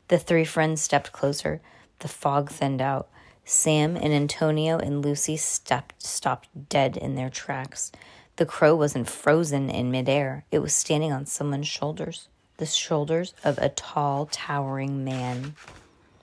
The 0.07 0.17
three 0.17 0.45
friends 0.45 0.81
stepped 0.81 1.11
closer. 1.11 1.61
The 1.99 2.07
fog 2.07 2.49
thinned 2.49 2.81
out. 2.81 3.07
Sam 3.45 3.95
and 3.95 4.12
Antonio 4.12 4.79
and 4.79 5.05
Lucy 5.05 5.38
stepped, 5.38 6.01
stopped 6.01 6.49
dead 6.67 6.97
in 6.97 7.13
their 7.13 7.29
tracks. 7.29 7.91
The 8.38 8.45
crow 8.45 8.75
wasn't 8.75 9.08
frozen 9.08 9.69
in 9.69 9.91
midair, 9.91 10.43
it 10.51 10.60
was 10.60 10.73
standing 10.73 11.13
on 11.13 11.27
someone's 11.27 11.67
shoulders. 11.67 12.27
The 12.58 12.65
shoulders 12.65 13.34
of 13.43 13.58
a 13.60 13.69
tall, 13.69 14.27
towering 14.31 15.05
man. 15.05 15.55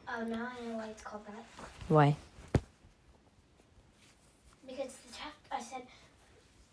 Oh, 0.09 0.25
now 0.25 0.49
I 0.59 0.67
know 0.67 0.77
why 0.77 0.89
it's 0.89 1.03
called 1.03 1.25
that. 1.27 1.45
Why? 1.89 2.17
Because 4.67 4.93
the 4.93 5.15
chapter, 5.17 5.49
I 5.53 5.61
said, 5.63 5.83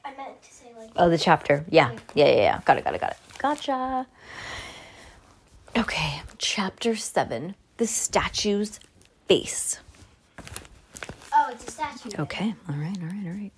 I 0.03 0.15
meant 0.17 0.41
to 0.41 0.53
say 0.53 0.67
like. 0.77 0.89
Oh, 0.95 1.09
the 1.09 1.17
chapter. 1.17 1.63
Yeah. 1.69 1.91
Yeah, 2.15 2.27
yeah, 2.27 2.35
yeah. 2.35 2.61
Got 2.65 2.77
it, 2.79 2.83
got 2.83 2.95
it, 2.95 3.01
got 3.01 3.11
it. 3.11 3.17
Gotcha. 3.37 4.07
Okay, 5.77 6.21
chapter 6.37 6.95
seven 6.95 7.55
The 7.77 7.85
statue's 7.85 8.79
face. 9.27 9.79
It's 11.51 11.67
a 11.67 11.71
statue. 11.71 12.09
Okay, 12.19 12.53
all 12.67 12.75
right, 12.75 12.97
all 13.01 13.07
right, 13.07 13.25
all 13.25 13.31
right. 13.31 13.51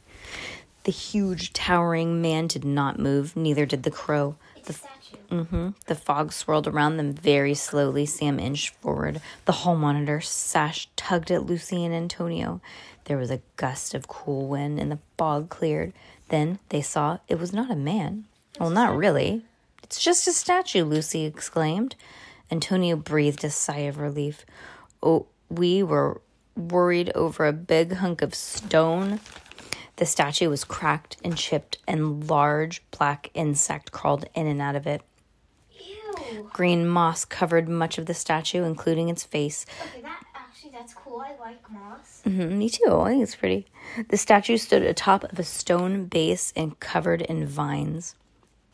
The 0.83 0.91
huge, 0.91 1.53
towering 1.53 2.21
man 2.21 2.47
did 2.47 2.65
not 2.65 2.97
move, 2.97 3.35
neither 3.35 3.65
did 3.65 3.83
the 3.83 3.91
crow. 3.91 4.35
It's 4.55 4.69
a 4.69 4.73
statue. 4.73 5.45
hmm 5.45 5.69
The 5.85 5.95
fog 5.95 6.33
swirled 6.33 6.67
around 6.67 6.97
them 6.97 7.13
very 7.13 7.53
slowly. 7.53 8.05
Sam 8.05 8.39
inched 8.39 8.73
forward. 8.75 9.21
The 9.45 9.51
hall 9.51 9.75
monitor 9.75 10.21
sash 10.21 10.89
tugged 10.95 11.29
at 11.31 11.45
Lucy 11.45 11.85
and 11.85 11.93
Antonio. 11.93 12.61
There 13.05 13.17
was 13.17 13.29
a 13.29 13.41
gust 13.57 13.93
of 13.93 14.07
cool 14.07 14.47
wind, 14.47 14.79
and 14.79 14.91
the 14.91 14.99
fog 15.17 15.49
cleared. 15.49 15.93
Then 16.29 16.59
they 16.69 16.81
saw 16.81 17.19
it 17.27 17.39
was 17.39 17.53
not 17.53 17.69
a 17.69 17.75
man. 17.75 18.25
Well, 18.59 18.69
not 18.69 18.95
really. 18.95 19.43
It's 19.83 20.01
just 20.03 20.27
a 20.27 20.31
statue, 20.31 20.83
Lucy 20.83 21.25
exclaimed. 21.25 21.95
Antonio 22.49 22.95
breathed 22.95 23.43
a 23.43 23.49
sigh 23.49 23.79
of 23.79 23.97
relief. 23.97 24.45
Oh, 25.03 25.25
we 25.49 25.83
were 25.83 26.21
worried 26.55 27.11
over 27.15 27.45
a 27.45 27.53
big 27.53 27.93
hunk 27.93 28.21
of 28.21 28.35
stone. 28.35 29.19
The 29.97 30.05
statue 30.05 30.49
was 30.49 30.63
cracked 30.63 31.17
and 31.23 31.37
chipped, 31.37 31.77
and 31.87 32.27
large 32.29 32.81
black 32.91 33.29
insect 33.33 33.91
crawled 33.91 34.25
in 34.33 34.47
and 34.47 34.61
out 34.61 34.75
of 34.75 34.87
it. 34.87 35.01
Ew. 35.79 36.49
Green 36.53 36.87
moss 36.87 37.25
covered 37.25 37.69
much 37.69 37.97
of 37.97 38.05
the 38.05 38.13
statue, 38.13 38.63
including 38.63 39.09
its 39.09 39.23
face. 39.23 39.65
Okay, 39.81 40.01
that 40.01 40.23
actually 40.35 40.71
that's 40.71 40.93
cool. 40.93 41.19
I 41.19 41.35
like 41.39 41.69
moss. 41.71 42.21
Mhm, 42.25 42.51
me 42.53 42.69
too. 42.69 42.99
I 43.01 43.09
think 43.11 43.23
it's 43.23 43.35
pretty. 43.35 43.67
The 44.09 44.17
statue 44.17 44.57
stood 44.57 44.81
atop 44.83 45.23
of 45.25 45.39
a 45.39 45.43
stone 45.43 46.05
base 46.05 46.51
and 46.55 46.79
covered 46.79 47.21
in 47.21 47.45
vines. 47.45 48.15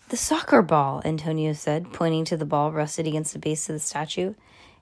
The 0.10 0.18
soccer 0.18 0.62
ball, 0.62 1.02
Antonio 1.04 1.52
said, 1.54 1.92
pointing 1.92 2.24
to 2.26 2.38
the 2.38 2.46
ball 2.46 2.72
rested 2.72 3.08
against 3.08 3.34
the 3.34 3.40
base 3.40 3.68
of 3.70 3.74
the 3.76 3.80
statue. 3.80 4.36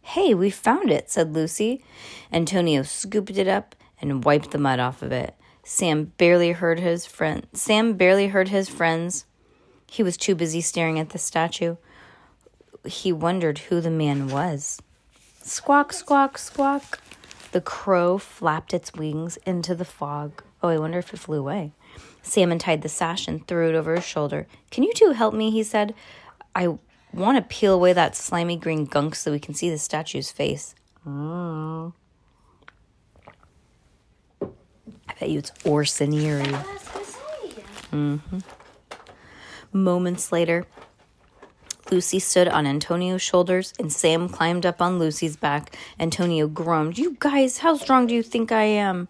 Hey, 0.10 0.36
we 0.36 0.52
found 0.52 0.92
it, 0.92 1.10
said 1.10 1.34
Lucy. 1.34 1.84
Antonio 2.32 2.84
scooped 2.84 3.38
it 3.38 3.48
up 3.48 3.76
and 4.00 4.24
wiped 4.24 4.52
the 4.52 4.60
mud 4.60 4.80
off 4.80 5.02
of 5.02 5.12
it. 5.12 5.34
Sam 5.64 6.14
barely 6.18 6.52
heard 6.52 6.80
his 6.80 7.08
friend. 7.08 7.48
Sam 7.54 7.96
barely 7.96 8.28
heard 8.28 8.50
his 8.50 8.70
friends. 8.70 9.26
He 9.88 10.04
was 10.04 10.16
too 10.16 10.36
busy 10.36 10.62
staring 10.62 11.00
at 11.00 11.10
the 11.10 11.18
statue. 11.18 11.78
He 12.86 13.12
wondered 13.12 13.58
who 13.58 13.82
the 13.82 13.90
man 13.90 14.28
was. 14.28 14.80
Squawk, 15.42 15.92
squawk, 15.92 16.38
squawk. 16.38 17.02
The 17.52 17.60
crow 17.60 18.20
flapped 18.20 18.76
its 18.76 18.94
wings 18.94 19.38
into 19.38 19.74
the 19.74 19.86
fog. 19.86 20.44
Oh, 20.62 20.70
I 20.70 20.78
wonder 20.78 21.00
if 21.00 21.14
it 21.16 21.20
flew 21.20 21.40
away. 21.40 21.74
Sam 22.22 22.52
untied 22.52 22.84
the 22.84 22.90
sash 22.90 23.28
and 23.28 23.46
threw 23.48 23.70
it 23.70 23.76
over 23.76 23.96
his 23.96 24.06
shoulder. 24.06 24.46
Can 24.70 24.84
you 24.84 24.94
two 24.94 25.12
help 25.12 25.34
me? 25.34 25.50
He 25.50 25.64
said. 25.64 25.96
I 26.54 26.78
want 27.16 27.38
to 27.38 27.56
peel 27.56 27.74
away 27.74 27.94
that 27.94 28.16
slimy 28.16 28.58
green 28.58 28.86
gunk 28.86 29.16
so 29.16 29.32
we 29.32 29.40
can 29.40 29.54
see 29.54 29.70
the 29.70 29.78
statue's 29.78 30.32
face. 30.32 30.76
Oh. 31.06 31.94
I 34.42 35.14
bet 35.20 35.30
you 35.30 35.40
it's 35.40 35.52
Orson 35.64 36.14
Eerie. 36.14 36.42
I 36.42 36.52
was 36.52 36.84
gonna 36.84 37.06
say. 37.06 37.64
Mm-hmm. 37.92 38.40
Moments 39.72 40.32
later, 40.32 40.66
Lucy 41.92 42.20
stood 42.20 42.48
on 42.48 42.66
Antonio's 42.66 43.22
shoulders 43.22 43.74
and 43.80 43.92
Sam 43.92 44.28
climbed 44.28 44.66
up 44.66 44.82
on 44.82 44.98
Lucy's 44.98 45.36
back. 45.36 45.76
Antonio 46.00 46.48
groaned, 46.48 46.98
You 46.98 47.16
guys, 47.20 47.60
how 47.60 47.76
strong 47.78 48.08
do 48.08 48.16
you 48.16 48.24
think 48.24 48.52
I 48.52 48.64
am? 48.64 49.08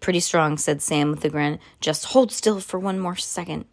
Pretty 0.00 0.20
strong, 0.20 0.58
said 0.58 0.82
Sam 0.82 1.10
with 1.10 1.24
a 1.24 1.28
grin. 1.28 1.58
Just 1.80 2.06
hold 2.06 2.32
still 2.32 2.60
for 2.60 2.78
one 2.78 2.98
more 2.98 3.16
second. 3.16 3.64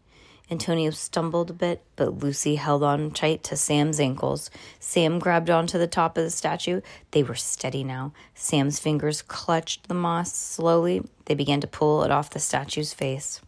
Antonio 0.52 0.90
stumbled 0.90 1.52
a 1.52 1.54
bit, 1.54 1.84
but 1.96 2.20
Lucy 2.20 2.56
held 2.56 2.82
on 2.82 3.12
tight 3.12 3.44
to 3.44 3.56
Sam's 3.56 4.00
ankles. 4.00 4.50
Sam 4.80 5.20
grabbed 5.20 5.50
onto 5.50 5.78
the 5.78 5.88
top 5.88 6.18
of 6.18 6.24
the 6.24 6.32
statue. 6.32 6.82
They 7.12 7.22
were 7.22 7.36
steady 7.36 7.84
now. 7.84 8.14
Sam's 8.34 8.80
fingers 8.80 9.22
clutched 9.22 9.88
the 9.88 9.94
moss 9.94 10.34
slowly. 10.34 11.04
They 11.26 11.36
began 11.36 11.62
to 11.62 11.68
pull 11.68 12.04
it 12.04 12.12
off 12.12 12.32
the 12.32 12.40
statue's 12.40 12.94
face. 12.94 13.42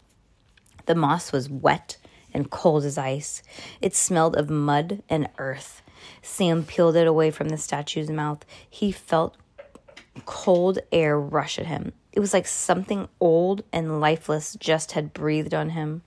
The 0.85 0.95
moss 0.95 1.31
was 1.31 1.49
wet 1.49 1.97
and 2.33 2.51
cold 2.51 2.85
as 2.85 2.97
ice. 2.97 3.41
It 3.81 3.95
smelled 3.95 4.35
of 4.35 4.49
mud 4.49 5.01
and 5.09 5.27
earth. 5.37 5.81
Sam 6.21 6.63
peeled 6.63 6.95
it 6.95 7.07
away 7.07 7.31
from 7.31 7.49
the 7.49 7.57
statue's 7.57 8.09
mouth. 8.09 8.45
He 8.69 8.91
felt 8.91 9.37
cold 10.25 10.79
air 10.91 11.19
rush 11.19 11.57
at 11.57 11.65
him. 11.65 11.93
It 12.13 12.19
was 12.19 12.33
like 12.33 12.47
something 12.47 13.07
old 13.19 13.63
and 13.71 13.99
lifeless 13.99 14.55
just 14.59 14.91
had 14.91 15.13
breathed 15.13 15.53
on 15.53 15.69
him. 15.69 16.03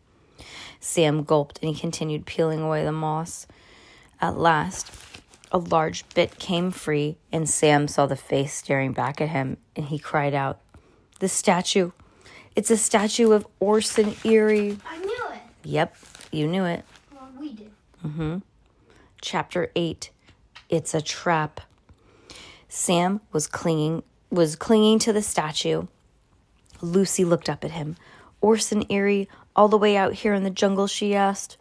Sam 0.80 1.22
gulped 1.22 1.58
and 1.62 1.74
he 1.74 1.80
continued 1.80 2.26
peeling 2.26 2.60
away 2.60 2.84
the 2.84 2.92
moss. 2.92 3.46
At 4.20 4.36
last, 4.36 4.92
a 5.50 5.58
large 5.58 6.08
bit 6.14 6.38
came 6.38 6.70
free, 6.70 7.16
and 7.30 7.48
Sam 7.48 7.88
saw 7.88 8.06
the 8.06 8.16
face 8.16 8.52
staring 8.52 8.92
back 8.92 9.20
at 9.20 9.28
him, 9.28 9.56
and 9.76 9.86
he 9.86 9.98
cried 9.98 10.34
out, 10.34 10.60
The 11.20 11.28
statue! 11.28 11.92
It's 12.56 12.70
a 12.70 12.76
statue 12.76 13.32
of 13.32 13.46
Orson 13.60 14.14
Eerie. 14.24 14.78
I 14.86 14.98
knew 14.98 15.26
it. 15.32 15.40
Yep, 15.64 15.96
you 16.32 16.46
knew 16.46 16.64
it. 16.64 16.84
Well, 17.12 17.28
we 17.38 17.52
did. 17.52 17.70
Mm-hmm. 18.04 18.38
Chapter 19.20 19.70
8 19.74 20.10
It's 20.68 20.94
a 20.94 21.00
Trap. 21.00 21.60
Sam 22.68 23.20
was 23.32 23.46
clinging 23.46 24.02
was 24.30 24.56
clinging 24.56 24.98
to 24.98 25.12
the 25.12 25.22
statue. 25.22 25.86
Lucy 26.80 27.24
looked 27.24 27.48
up 27.48 27.64
at 27.64 27.70
him. 27.70 27.96
Orson 28.40 28.84
Eerie, 28.90 29.28
all 29.56 29.68
the 29.68 29.78
way 29.78 29.96
out 29.96 30.14
here 30.14 30.34
in 30.34 30.42
the 30.44 30.50
jungle, 30.50 30.86
she 30.86 31.14
asked. 31.14 31.56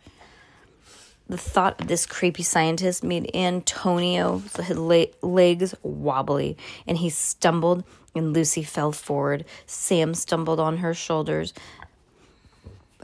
The 1.30 1.38
thought 1.38 1.80
of 1.80 1.88
this 1.88 2.06
creepy 2.06 2.44
scientist 2.44 3.04
made 3.04 3.32
Antonio's 3.34 4.58
le- 4.70 5.08
legs 5.22 5.74
wobbly, 5.82 6.58
and 6.86 6.98
he 6.98 7.10
stumbled, 7.10 7.84
and 8.14 8.34
Lucy 8.34 8.64
fell 8.64 8.92
forward. 8.92 9.46
Sam 9.66 10.14
stumbled 10.14 10.60
on 10.60 10.78
her 10.78 10.94
shoulders. 10.94 11.54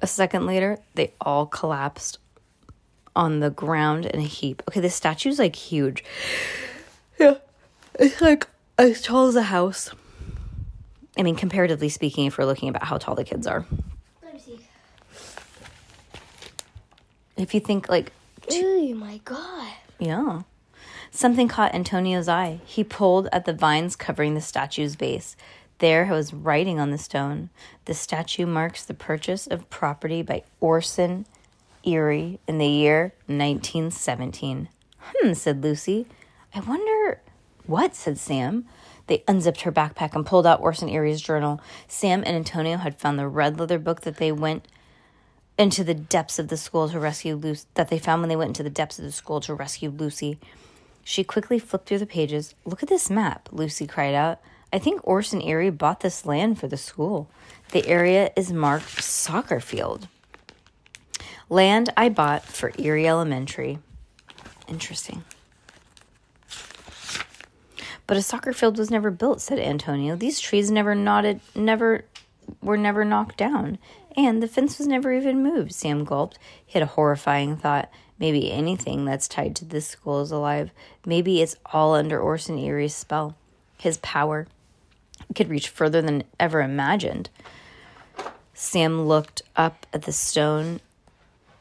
A 0.01 0.07
second 0.07 0.45
later, 0.45 0.79
they 0.95 1.13
all 1.21 1.45
collapsed 1.45 2.19
on 3.15 3.39
the 3.39 3.49
ground 3.49 4.05
in 4.05 4.19
a 4.19 4.23
heap. 4.23 4.63
Okay, 4.69 4.79
the 4.79 4.89
statue's 4.89 5.39
like 5.39 5.55
huge. 5.55 6.03
Yeah, 7.19 7.35
it's 7.95 8.21
like 8.21 8.47
as 8.77 9.01
tall 9.01 9.27
as 9.27 9.35
a 9.35 9.43
house. 9.43 9.91
I 11.17 11.23
mean, 11.23 11.35
comparatively 11.35 11.89
speaking, 11.89 12.27
if 12.27 12.37
we're 12.37 12.45
looking 12.45 12.69
about 12.69 12.83
how 12.83 12.97
tall 12.97 13.15
the 13.15 13.25
kids 13.25 13.45
are. 13.45 13.65
Let 14.23 14.33
me 14.33 14.39
see. 14.39 14.59
If 17.39 17.53
you 17.53 17.59
think 17.59 17.89
like, 17.89 18.11
Oh 18.51 18.93
my 18.95 19.21
god. 19.25 19.73
yeah. 19.97 20.41
Something 21.11 21.47
caught 21.47 21.73
Antonio's 21.73 22.27
eye. 22.27 22.59
He 22.65 22.83
pulled 22.83 23.27
at 23.31 23.45
the 23.45 23.53
vines 23.53 23.95
covering 23.95 24.35
the 24.35 24.41
statue's 24.41 24.95
base. 24.95 25.35
There 25.79 26.05
was 26.05 26.33
writing 26.33 26.79
on 26.79 26.91
the 26.91 26.97
stone. 26.97 27.49
The 27.85 27.93
statue 27.93 28.45
marks 28.45 28.83
the 28.83 28.93
purchase 28.93 29.47
of 29.47 29.69
property 29.69 30.21
by 30.21 30.43
Orson 30.59 31.25
Eerie 31.83 32.39
in 32.47 32.57
the 32.57 32.67
year 32.67 33.13
1917. 33.27 34.67
Hmm, 35.01 35.33
said 35.33 35.63
Lucy. 35.63 36.05
I 36.53 36.59
wonder 36.59 37.21
what, 37.65 37.95
said 37.95 38.17
Sam. 38.17 38.65
They 39.07 39.23
unzipped 39.27 39.61
her 39.61 39.71
backpack 39.71 40.13
and 40.13 40.25
pulled 40.25 40.45
out 40.45 40.61
Orson 40.61 40.89
Eerie's 40.89 41.21
journal. 41.21 41.61
Sam 41.87 42.23
and 42.25 42.35
Antonio 42.35 42.77
had 42.77 42.99
found 42.99 43.17
the 43.17 43.27
red 43.27 43.59
leather 43.59 43.79
book 43.79 44.01
that 44.01 44.17
they 44.17 44.31
went 44.31 44.67
into 45.59 45.83
the 45.83 45.93
depths 45.93 46.39
of 46.39 46.47
the 46.47 46.55
school 46.55 46.87
to 46.87 46.97
rescue 46.97 47.35
Lucy 47.35 47.67
that 47.73 47.89
they 47.89 47.99
found 47.99 48.21
when 48.21 48.29
they 48.29 48.35
went 48.37 48.47
into 48.47 48.63
the 48.63 48.69
depths 48.69 48.97
of 48.97 49.03
the 49.03 49.11
school 49.11 49.41
to 49.41 49.53
rescue 49.53 49.89
Lucy. 49.89 50.39
She 51.03 51.23
quickly 51.23 51.59
flipped 51.59 51.87
through 51.87 51.99
the 51.99 52.05
pages. 52.05 52.55
Look 52.63 52.81
at 52.81 52.87
this 52.87 53.09
map, 53.09 53.49
Lucy 53.51 53.85
cried 53.85 54.15
out. 54.15 54.39
I 54.71 54.79
think 54.79 55.01
Orson 55.03 55.41
Eerie 55.41 55.69
bought 55.69 55.99
this 55.99 56.25
land 56.25 56.59
for 56.59 56.67
the 56.67 56.77
school. 56.77 57.29
The 57.71 57.85
area 57.87 58.31
is 58.37 58.53
marked 58.53 59.03
soccer 59.03 59.59
field. 59.59 60.07
Land 61.49 61.91
I 61.97 62.07
bought 62.07 62.45
for 62.45 62.71
Eerie 62.77 63.07
Elementary. 63.07 63.79
Interesting. 64.67 65.25
But 68.07 68.17
a 68.17 68.21
soccer 68.21 68.53
field 68.53 68.77
was 68.77 68.89
never 68.89 69.11
built, 69.11 69.41
said 69.41 69.59
Antonio. 69.59 70.15
These 70.15 70.39
trees 70.39 70.71
never 70.71 70.95
knotted, 70.95 71.41
never 71.53 72.05
were 72.61 72.77
never 72.77 73.03
knocked 73.03 73.37
down. 73.37 73.77
And 74.17 74.41
the 74.43 74.47
fence 74.47 74.77
was 74.77 74.87
never 74.87 75.13
even 75.13 75.43
moved. 75.43 75.73
Sam 75.73 76.03
gulped. 76.03 76.37
He 76.65 76.73
had 76.73 76.83
a 76.83 76.91
horrifying 76.91 77.55
thought. 77.57 77.89
Maybe 78.19 78.51
anything 78.51 79.05
that's 79.05 79.27
tied 79.27 79.55
to 79.57 79.65
this 79.65 79.87
school 79.87 80.21
is 80.21 80.31
alive. 80.31 80.71
Maybe 81.05 81.41
it's 81.41 81.55
all 81.73 81.93
under 81.95 82.19
Orson 82.19 82.57
Eerie's 82.57 82.95
spell. 82.95 83.35
His 83.77 83.97
power 83.99 84.47
could 85.35 85.49
reach 85.49 85.69
further 85.69 86.01
than 86.01 86.23
ever 86.39 86.61
imagined. 86.61 87.29
Sam 88.53 89.07
looked 89.07 89.41
up 89.55 89.85
at 89.93 90.01
the 90.03 90.11
stone 90.11 90.81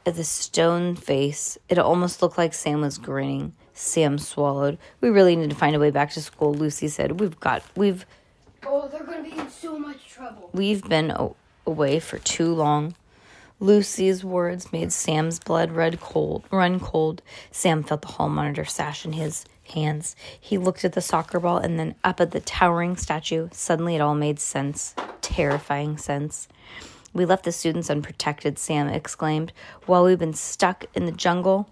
at 0.06 0.16
the 0.16 0.24
stone 0.24 0.96
face. 0.96 1.58
It 1.68 1.78
almost 1.78 2.22
looked 2.22 2.38
like 2.38 2.54
Sam 2.54 2.80
was 2.80 2.98
grinning. 2.98 3.52
Sam 3.74 4.18
swallowed. 4.18 4.78
We 5.00 5.10
really 5.10 5.36
need 5.36 5.50
to 5.50 5.56
find 5.56 5.76
a 5.76 5.78
way 5.78 5.90
back 5.90 6.10
to 6.12 6.22
school, 6.22 6.54
Lucy 6.54 6.88
said. 6.88 7.20
We've 7.20 7.38
got 7.38 7.62
we've 7.76 8.04
Oh, 8.66 8.88
they're 8.88 9.04
gonna 9.04 9.22
be 9.22 9.32
in 9.38 9.48
so 9.50 9.78
much 9.78 10.08
trouble. 10.08 10.50
we've 10.52 10.82
been 10.88 11.12
o- 11.12 11.36
away 11.68 12.00
for 12.00 12.18
too 12.18 12.52
long. 12.52 12.94
Lucy's 13.60 14.24
words 14.24 14.72
made 14.72 14.92
Sam's 14.92 15.38
blood 15.38 15.72
red 15.72 16.00
cold, 16.00 16.44
run 16.50 16.80
cold. 16.80 17.22
Sam 17.50 17.82
felt 17.82 18.02
the 18.02 18.08
hall 18.08 18.28
monitor 18.28 18.64
sash 18.64 19.04
in 19.04 19.12
his 19.12 19.44
hands. 19.74 20.16
He 20.40 20.58
looked 20.58 20.84
at 20.84 20.94
the 20.94 21.00
soccer 21.00 21.38
ball 21.38 21.58
and 21.58 21.78
then 21.78 21.94
up 22.02 22.20
at 22.20 22.30
the 22.30 22.40
towering 22.40 22.96
statue. 22.96 23.48
Suddenly 23.52 23.96
it 23.96 24.00
all 24.00 24.14
made 24.14 24.40
sense. 24.40 24.94
Terrifying 25.20 25.98
sense. 25.98 26.48
We 27.12 27.24
left 27.24 27.44
the 27.44 27.52
students 27.52 27.90
unprotected, 27.90 28.58
Sam 28.58 28.88
exclaimed, 28.88 29.52
while 29.86 30.04
we've 30.04 30.18
been 30.18 30.34
stuck 30.34 30.84
in 30.94 31.06
the 31.06 31.12
jungle. 31.12 31.68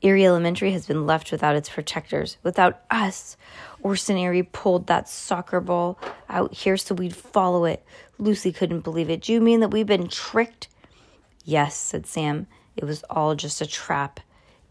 Eerie 0.00 0.26
Elementary 0.26 0.72
has 0.72 0.86
been 0.86 1.06
left 1.06 1.32
without 1.32 1.56
its 1.56 1.68
protectors, 1.68 2.36
without 2.42 2.82
us. 2.90 3.36
Orson 3.82 4.16
Eerie 4.16 4.42
pulled 4.42 4.86
that 4.86 5.08
soccer 5.08 5.60
ball 5.60 5.98
out 6.28 6.54
here 6.54 6.76
so 6.76 6.94
we'd 6.94 7.16
follow 7.16 7.64
it. 7.64 7.84
Lucy 8.18 8.52
couldn't 8.52 8.80
believe 8.80 9.10
it. 9.10 9.22
Do 9.22 9.32
you 9.32 9.40
mean 9.40 9.60
that 9.60 9.70
we've 9.70 9.86
been 9.86 10.08
tricked? 10.08 10.68
Yes, 11.44 11.76
said 11.76 12.06
Sam. 12.06 12.46
It 12.76 12.84
was 12.84 13.04
all 13.10 13.34
just 13.34 13.60
a 13.60 13.66
trap. 13.66 14.20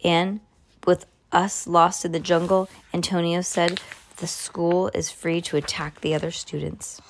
And 0.04 0.40
with 0.86 1.06
us 1.32 1.68
lost 1.68 2.06
in 2.06 2.13
the 2.13 2.20
jungle, 2.20 2.70
Antonio 2.94 3.42
said 3.42 3.82
the 4.18 4.28
school 4.28 4.90
is 4.94 5.12
free 5.12 5.42
to 5.42 5.58
attack 5.58 6.02
the 6.02 6.13
other 6.13 6.32
students. 6.32 7.02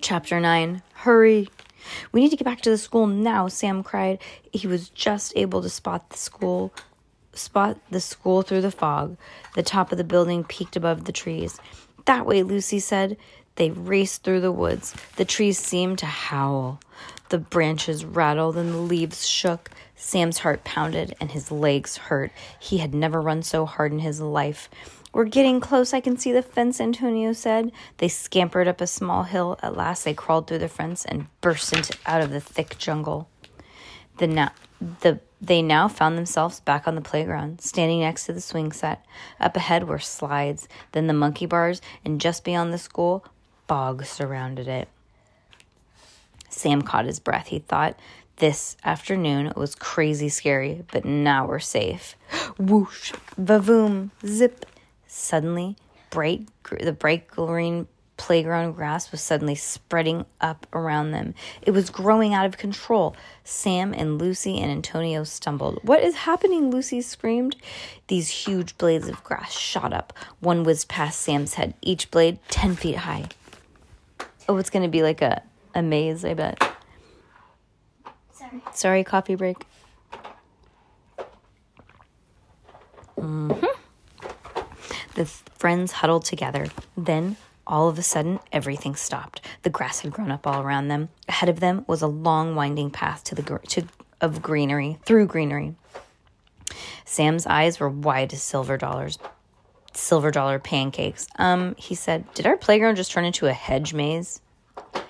Chapter 0.00 0.40
9 0.40 0.82
Hurry! 0.94 1.48
We 2.12 2.20
need 2.20 2.30
to 2.30 2.36
get 2.36 2.44
back 2.44 2.60
to 2.62 2.70
the 2.70 2.78
school 2.78 3.06
now, 3.06 3.48
Sam 3.48 3.82
cried. 3.82 4.20
He 4.52 4.66
was 4.66 4.88
just 4.88 5.32
able 5.36 5.62
to 5.62 5.68
spot 5.68 6.10
the 6.10 6.18
school 6.18 6.72
spot 7.34 7.78
the 7.90 8.00
school 8.00 8.42
through 8.42 8.60
the 8.60 8.70
fog. 8.70 9.16
The 9.54 9.62
top 9.62 9.92
of 9.92 9.98
the 9.98 10.04
building 10.04 10.44
peeked 10.44 10.76
above 10.76 11.04
the 11.04 11.12
trees. 11.12 11.58
That 12.04 12.26
way, 12.26 12.42
Lucy 12.42 12.78
said. 12.78 13.16
They 13.56 13.70
raced 13.70 14.22
through 14.22 14.40
the 14.40 14.52
woods. 14.52 14.94
The 15.16 15.26
trees 15.26 15.58
seemed 15.58 15.98
to 15.98 16.06
howl. 16.06 16.80
The 17.28 17.38
branches 17.38 18.04
rattled 18.04 18.56
and 18.56 18.72
the 18.72 18.78
leaves 18.78 19.26
shook. 19.26 19.70
Sam's 19.94 20.38
heart 20.38 20.64
pounded 20.64 21.14
and 21.20 21.30
his 21.30 21.50
legs 21.50 21.96
hurt. 21.96 22.32
He 22.58 22.78
had 22.78 22.94
never 22.94 23.20
run 23.20 23.42
so 23.42 23.66
hard 23.66 23.92
in 23.92 23.98
his 23.98 24.20
life. 24.20 24.70
We're 25.12 25.24
getting 25.24 25.60
close. 25.60 25.92
I 25.92 26.00
can 26.00 26.16
see 26.16 26.32
the 26.32 26.42
fence, 26.42 26.80
Antonio 26.80 27.32
said. 27.34 27.70
They 27.98 28.08
scampered 28.08 28.66
up 28.66 28.80
a 28.80 28.86
small 28.86 29.24
hill. 29.24 29.58
At 29.62 29.76
last, 29.76 30.04
they 30.04 30.14
crawled 30.14 30.46
through 30.46 30.58
the 30.58 30.68
fence 30.68 31.04
and 31.04 31.26
burst 31.42 31.72
into, 31.72 31.96
out 32.06 32.22
of 32.22 32.30
the 32.30 32.40
thick 32.40 32.78
jungle. 32.78 33.28
The, 34.16 34.26
now, 34.26 34.52
the, 35.00 35.20
they 35.40 35.60
now 35.60 35.88
found 35.88 36.16
themselves 36.16 36.60
back 36.60 36.88
on 36.88 36.94
the 36.94 37.02
playground, 37.02 37.60
standing 37.60 38.00
next 38.00 38.24
to 38.26 38.32
the 38.32 38.40
swing 38.40 38.72
set. 38.72 39.04
Up 39.38 39.54
ahead 39.56 39.86
were 39.86 39.98
slides, 39.98 40.66
then 40.92 41.08
the 41.08 41.12
monkey 41.12 41.46
bars, 41.46 41.82
and 42.04 42.20
just 42.20 42.42
beyond 42.42 42.72
the 42.72 42.78
school, 42.78 43.24
bog 43.66 44.04
surrounded 44.06 44.66
it. 44.66 44.88
Sam 46.48 46.82
caught 46.82 47.06
his 47.06 47.20
breath. 47.20 47.48
He 47.48 47.58
thought, 47.58 47.98
this 48.36 48.76
afternoon 48.84 49.52
was 49.56 49.74
crazy 49.74 50.28
scary, 50.28 50.84
but 50.90 51.04
now 51.04 51.46
we're 51.46 51.58
safe. 51.58 52.16
Whoosh, 52.58 53.12
vavoom, 53.40 54.10
zip. 54.26 54.66
Suddenly, 55.14 55.76
bright 56.08 56.48
the 56.80 56.90
bright 56.90 57.28
green 57.28 57.86
playground 58.16 58.72
grass 58.72 59.12
was 59.12 59.20
suddenly 59.20 59.54
spreading 59.54 60.24
up 60.40 60.66
around 60.72 61.10
them. 61.10 61.34
It 61.60 61.72
was 61.72 61.90
growing 61.90 62.32
out 62.32 62.46
of 62.46 62.56
control. 62.56 63.14
Sam 63.44 63.92
and 63.92 64.18
Lucy 64.18 64.58
and 64.58 64.72
Antonio 64.72 65.24
stumbled. 65.24 65.80
What 65.82 66.02
is 66.02 66.14
happening? 66.14 66.70
Lucy 66.70 67.02
screamed. 67.02 67.56
These 68.06 68.30
huge 68.30 68.78
blades 68.78 69.06
of 69.06 69.22
grass 69.22 69.52
shot 69.52 69.92
up. 69.92 70.14
One 70.40 70.64
whizzed 70.64 70.88
past 70.88 71.20
Sam's 71.20 71.54
head, 71.54 71.74
each 71.82 72.10
blade 72.10 72.38
10 72.48 72.76
feet 72.76 72.96
high. 72.96 73.28
Oh, 74.48 74.56
it's 74.56 74.70
going 74.70 74.82
to 74.82 74.88
be 74.88 75.02
like 75.02 75.20
a, 75.20 75.42
a 75.74 75.82
maze, 75.82 76.24
I 76.24 76.32
bet. 76.32 76.58
Sorry. 78.32 78.62
Sorry, 78.72 79.04
coffee 79.04 79.34
break. 79.34 79.58
hmm 83.18 83.52
The 85.14 85.26
friends 85.26 85.92
huddled 85.92 86.24
together. 86.24 86.66
Then, 86.96 87.36
all 87.66 87.88
of 87.88 87.98
a 87.98 88.02
sudden, 88.02 88.40
everything 88.52 88.96
stopped. 88.96 89.40
The 89.62 89.70
grass 89.70 90.00
had 90.00 90.12
grown 90.12 90.30
up 90.30 90.46
all 90.46 90.62
around 90.62 90.88
them. 90.88 91.10
Ahead 91.28 91.48
of 91.48 91.60
them 91.60 91.84
was 91.86 92.02
a 92.02 92.06
long, 92.06 92.54
winding 92.54 92.90
path 92.90 93.22
to 93.24 93.34
the 93.34 93.42
gr- 93.42 93.56
to 93.68 93.84
of 94.20 94.40
greenery 94.40 94.98
through 95.04 95.26
greenery. 95.26 95.74
Sam's 97.04 97.46
eyes 97.46 97.80
were 97.80 97.88
wide 97.88 98.32
as 98.32 98.42
silver 98.42 98.78
dollars, 98.78 99.18
silver 99.92 100.30
dollar 100.30 100.58
pancakes. 100.58 101.26
Um, 101.36 101.74
he 101.76 101.94
said, 101.94 102.32
"Did 102.34 102.46
our 102.46 102.56
playground 102.56 102.96
just 102.96 103.12
turn 103.12 103.24
into 103.24 103.46
a 103.46 103.52
hedge 103.52 103.92
maze?" 103.92 104.40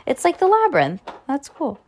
It's 0.07 0.25
like 0.25 0.39
the 0.39 0.49
labyrinth. 0.49 1.03
That's 1.29 1.49
cool. 1.49 1.79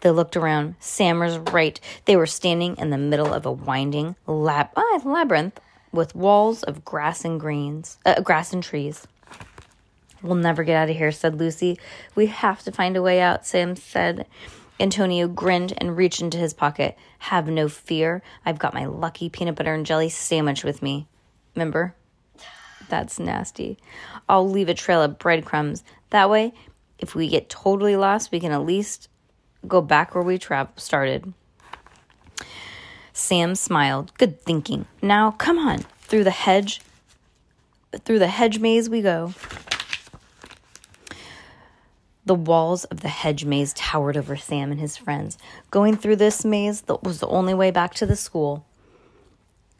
They 0.00 0.10
looked 0.10 0.36
around. 0.36 0.76
Sam 0.80 1.20
was 1.20 1.38
right. 1.38 1.78
They 2.06 2.16
were 2.16 2.26
standing 2.26 2.76
in 2.78 2.90
the 2.90 2.98
middle 2.98 3.32
of 3.32 3.44
a 3.44 3.52
winding 3.52 4.16
lab 4.26 4.70
ah, 4.76 5.00
labyrinth 5.04 5.60
with 5.92 6.14
walls 6.14 6.62
of 6.62 6.84
grass 6.84 7.24
and 7.24 7.40
greens, 7.40 7.98
uh, 8.06 8.20
grass 8.20 8.52
and 8.52 8.62
trees. 8.62 9.06
We'll 10.22 10.36
never 10.36 10.64
get 10.64 10.76
out 10.76 10.90
of 10.90 10.96
here, 10.96 11.12
said 11.12 11.38
Lucy. 11.38 11.78
We 12.14 12.26
have 12.26 12.62
to 12.64 12.72
find 12.72 12.96
a 12.96 13.02
way 13.02 13.20
out, 13.20 13.46
Sam 13.46 13.76
said. 13.76 14.26
Antonio 14.78 15.28
grinned 15.28 15.74
and 15.78 15.96
reached 15.96 16.22
into 16.22 16.38
his 16.38 16.54
pocket. 16.54 16.96
Have 17.18 17.48
no 17.48 17.68
fear. 17.68 18.22
I've 18.44 18.58
got 18.58 18.74
my 18.74 18.86
lucky 18.86 19.28
peanut 19.28 19.56
butter 19.56 19.74
and 19.74 19.84
jelly 19.84 20.08
sandwich 20.08 20.64
with 20.64 20.82
me. 20.82 21.06
Remember? 21.54 21.94
That's 22.88 23.18
nasty. 23.18 23.78
I'll 24.28 24.48
leave 24.48 24.68
a 24.68 24.74
trail 24.74 25.02
of 25.02 25.18
breadcrumbs. 25.18 25.84
That 26.10 26.30
way, 26.30 26.52
if 26.98 27.14
we 27.14 27.28
get 27.28 27.48
totally 27.48 27.96
lost, 27.96 28.32
we 28.32 28.40
can 28.40 28.52
at 28.52 28.64
least 28.64 29.08
go 29.66 29.80
back 29.80 30.14
where 30.14 30.24
we 30.24 30.38
tra- 30.38 30.70
started. 30.76 31.32
Sam 33.12 33.54
smiled. 33.54 34.12
Good 34.18 34.40
thinking. 34.40 34.86
Now, 35.02 35.32
come 35.32 35.58
on. 35.58 35.80
Through 36.00 36.24
the 36.24 36.30
hedge, 36.30 36.80
through 38.04 38.18
the 38.18 38.28
hedge 38.28 38.58
maze 38.58 38.88
we 38.88 39.02
go. 39.02 39.32
The 42.26 42.34
walls 42.34 42.84
of 42.84 43.00
the 43.00 43.08
hedge 43.08 43.44
maze 43.44 43.72
towered 43.72 44.16
over 44.16 44.36
Sam 44.36 44.70
and 44.70 44.80
his 44.80 44.96
friends. 44.96 45.38
Going 45.70 45.96
through 45.96 46.16
this 46.16 46.44
maze 46.44 46.84
was 47.02 47.20
the 47.20 47.26
only 47.28 47.54
way 47.54 47.70
back 47.70 47.94
to 47.94 48.06
the 48.06 48.16
school. 48.16 48.64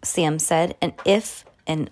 Sam 0.02 0.38
said, 0.38 0.76
and 0.80 0.92
if 1.04 1.44
and 1.66 1.90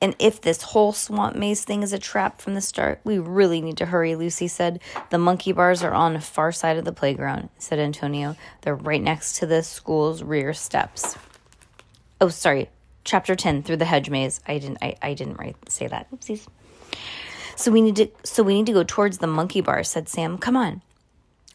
and 0.00 0.16
if 0.18 0.40
this 0.40 0.62
whole 0.62 0.92
swamp 0.92 1.36
maze 1.36 1.64
thing 1.64 1.82
is 1.82 1.92
a 1.92 1.98
trap 1.98 2.40
from 2.40 2.54
the 2.54 2.60
start, 2.60 3.00
we 3.04 3.18
really 3.18 3.60
need 3.60 3.76
to 3.78 3.86
hurry, 3.86 4.16
Lucy 4.16 4.48
said. 4.48 4.80
The 5.10 5.18
monkey 5.18 5.52
bars 5.52 5.82
are 5.82 5.92
on 5.92 6.14
the 6.14 6.20
far 6.20 6.52
side 6.52 6.78
of 6.78 6.86
the 6.86 6.92
playground, 6.92 7.50
said 7.58 7.78
Antonio. 7.78 8.36
They're 8.62 8.74
right 8.74 9.02
next 9.02 9.36
to 9.36 9.46
the 9.46 9.62
school's 9.62 10.22
rear 10.22 10.54
steps. 10.54 11.16
Oh, 12.20 12.28
sorry. 12.28 12.70
Chapter 13.04 13.34
10, 13.34 13.62
through 13.62 13.76
the 13.76 13.84
hedge 13.84 14.08
maze. 14.10 14.40
I 14.46 14.58
didn't 14.58 14.78
I, 14.80 14.96
I 15.02 15.14
didn't 15.14 15.38
write 15.38 15.56
say 15.70 15.86
that. 15.86 16.10
Oopsies. 16.10 16.46
So 17.56 17.70
we 17.70 17.82
need 17.82 17.96
to 17.96 18.08
so 18.24 18.42
we 18.42 18.54
need 18.54 18.66
to 18.66 18.72
go 18.72 18.84
towards 18.84 19.18
the 19.18 19.26
monkey 19.26 19.60
bar, 19.60 19.84
said 19.84 20.08
Sam. 20.08 20.38
Come 20.38 20.56
on. 20.56 20.82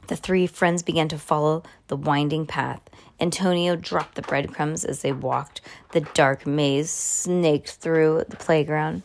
The 0.08 0.16
three 0.16 0.48
friends 0.48 0.84
began 0.84 1.08
to 1.10 1.18
follow 1.18 1.64
the 1.88 1.96
winding 1.96 2.46
path. 2.46 2.82
Antonio 3.20 3.76
dropped 3.76 4.16
the 4.16 4.22
breadcrumbs 4.22 4.86
as 4.86 5.02
they 5.02 5.12
walked. 5.12 5.62
The 5.94 6.02
dark 6.02 6.46
maze 6.46 6.90
snaked 6.90 7.72
through 7.72 8.26
the 8.30 8.36
playground. 8.36 9.04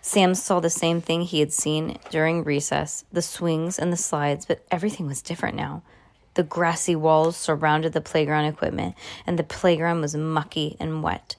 Sam 0.00 0.34
saw 0.34 0.60
the 0.60 0.70
same 0.70 1.00
thing 1.00 1.22
he 1.22 1.40
had 1.40 1.52
seen 1.52 1.98
during 2.10 2.44
recess 2.44 3.04
the 3.12 3.22
swings 3.22 3.78
and 3.78 3.92
the 3.92 3.96
slides, 3.96 4.44
but 4.44 4.64
everything 4.70 5.06
was 5.06 5.22
different 5.22 5.56
now. 5.56 5.82
The 6.34 6.42
grassy 6.42 6.96
walls 6.96 7.36
surrounded 7.36 7.92
the 7.92 8.00
playground 8.00 8.46
equipment, 8.46 8.96
and 9.26 9.38
the 9.38 9.44
playground 9.44 10.00
was 10.00 10.16
mucky 10.16 10.76
and 10.80 11.02
wet. 11.02 11.36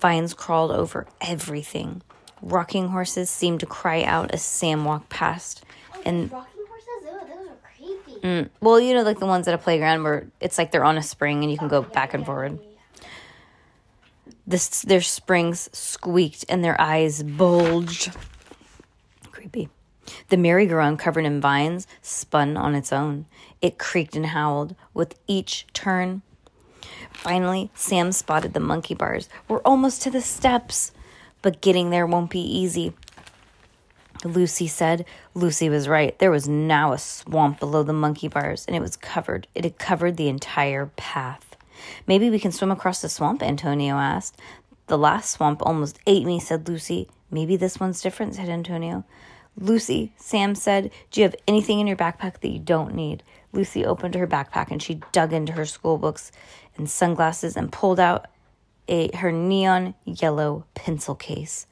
Vines 0.00 0.32
crawled 0.32 0.70
over 0.70 1.06
everything. 1.20 2.02
Rocking 2.40 2.88
horses 2.88 3.28
seemed 3.28 3.60
to 3.60 3.66
cry 3.66 4.04
out 4.04 4.30
as 4.30 4.42
Sam 4.42 4.84
walked 4.84 5.08
past. 5.10 5.64
And 6.06 6.30
Rocking 6.30 6.64
horses? 6.68 6.86
Ew, 7.04 7.10
those 7.28 7.48
are 7.48 7.58
creepy. 7.76 8.07
Mm, 8.22 8.50
well, 8.60 8.80
you 8.80 8.94
know, 8.94 9.02
like 9.02 9.18
the 9.18 9.26
ones 9.26 9.46
at 9.48 9.54
a 9.54 9.58
playground 9.58 10.02
where 10.02 10.26
it's 10.40 10.58
like 10.58 10.72
they're 10.72 10.84
on 10.84 10.98
a 10.98 11.02
spring 11.02 11.42
and 11.42 11.50
you 11.50 11.58
can 11.58 11.68
go 11.68 11.82
back 11.82 12.14
and 12.14 12.24
forward. 12.24 12.58
This, 14.46 14.82
their 14.82 15.02
springs 15.02 15.68
squeaked 15.72 16.44
and 16.48 16.64
their 16.64 16.80
eyes 16.80 17.22
bulged. 17.22 18.12
Creepy. 19.30 19.68
The 20.30 20.36
merry-go-round 20.36 20.98
covered 20.98 21.26
in 21.26 21.40
vines 21.40 21.86
spun 22.00 22.56
on 22.56 22.74
its 22.74 22.92
own. 22.92 23.26
It 23.60 23.78
creaked 23.78 24.16
and 24.16 24.26
howled 24.26 24.74
with 24.94 25.18
each 25.26 25.66
turn. 25.72 26.22
Finally, 27.12 27.70
Sam 27.74 28.12
spotted 28.12 28.54
the 28.54 28.60
monkey 28.60 28.94
bars. 28.94 29.28
We're 29.48 29.58
almost 29.60 30.02
to 30.02 30.10
the 30.10 30.22
steps, 30.22 30.92
but 31.42 31.60
getting 31.60 31.90
there 31.90 32.06
won't 32.06 32.30
be 32.30 32.40
easy. 32.40 32.94
Lucy 34.24 34.66
said. 34.66 35.04
Lucy 35.34 35.68
was 35.68 35.88
right. 35.88 36.18
There 36.18 36.30
was 36.30 36.48
now 36.48 36.92
a 36.92 36.98
swamp 36.98 37.60
below 37.60 37.82
the 37.82 37.92
monkey 37.92 38.28
bars, 38.28 38.64
and 38.66 38.76
it 38.76 38.82
was 38.82 38.96
covered. 38.96 39.46
It 39.54 39.64
had 39.64 39.78
covered 39.78 40.16
the 40.16 40.28
entire 40.28 40.86
path. 40.96 41.56
Maybe 42.06 42.28
we 42.30 42.40
can 42.40 42.52
swim 42.52 42.70
across 42.70 43.00
the 43.00 43.08
swamp, 43.08 43.42
Antonio 43.42 43.96
asked. 43.96 44.40
The 44.88 44.98
last 44.98 45.30
swamp 45.30 45.62
almost 45.64 45.98
ate 46.06 46.24
me, 46.24 46.40
said 46.40 46.68
Lucy. 46.68 47.08
Maybe 47.30 47.56
this 47.56 47.78
one's 47.78 48.00
different, 48.00 48.34
said 48.34 48.48
Antonio. 48.48 49.04
Lucy, 49.60 50.12
Sam 50.16 50.54
said, 50.54 50.90
do 51.10 51.20
you 51.20 51.24
have 51.24 51.34
anything 51.46 51.80
in 51.80 51.86
your 51.86 51.96
backpack 51.96 52.40
that 52.40 52.48
you 52.48 52.60
don't 52.60 52.94
need? 52.94 53.22
Lucy 53.52 53.84
opened 53.84 54.14
her 54.14 54.26
backpack 54.26 54.70
and 54.70 54.82
she 54.82 55.00
dug 55.12 55.32
into 55.32 55.52
her 55.52 55.66
school 55.66 55.98
books 55.98 56.30
and 56.76 56.88
sunglasses 56.88 57.56
and 57.56 57.72
pulled 57.72 57.98
out 57.98 58.26
a, 58.88 59.14
her 59.16 59.32
neon 59.32 59.94
yellow 60.04 60.64
pencil 60.74 61.14
case. 61.14 61.66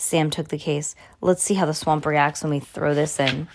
Sam 0.00 0.30
took 0.30 0.48
the 0.48 0.58
case. 0.58 0.94
Let's 1.20 1.42
see 1.42 1.54
how 1.54 1.66
the 1.66 1.74
swamp 1.74 2.06
reacts 2.06 2.42
when 2.42 2.50
we 2.50 2.58
throw 2.58 2.94
this 2.94 3.20
in. 3.20 3.48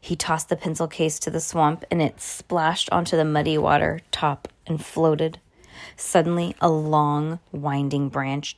He 0.00 0.14
tossed 0.14 0.48
the 0.48 0.56
pencil 0.56 0.86
case 0.86 1.18
to 1.18 1.30
the 1.30 1.40
swamp 1.40 1.84
and 1.90 2.00
it 2.00 2.20
splashed 2.20 2.88
onto 2.90 3.16
the 3.16 3.24
muddy 3.24 3.58
water 3.58 4.00
top 4.12 4.48
and 4.66 4.82
floated. 4.82 5.40
Suddenly, 5.96 6.54
a 6.60 6.68
long, 6.68 7.40
winding 7.50 8.08
branch 8.08 8.56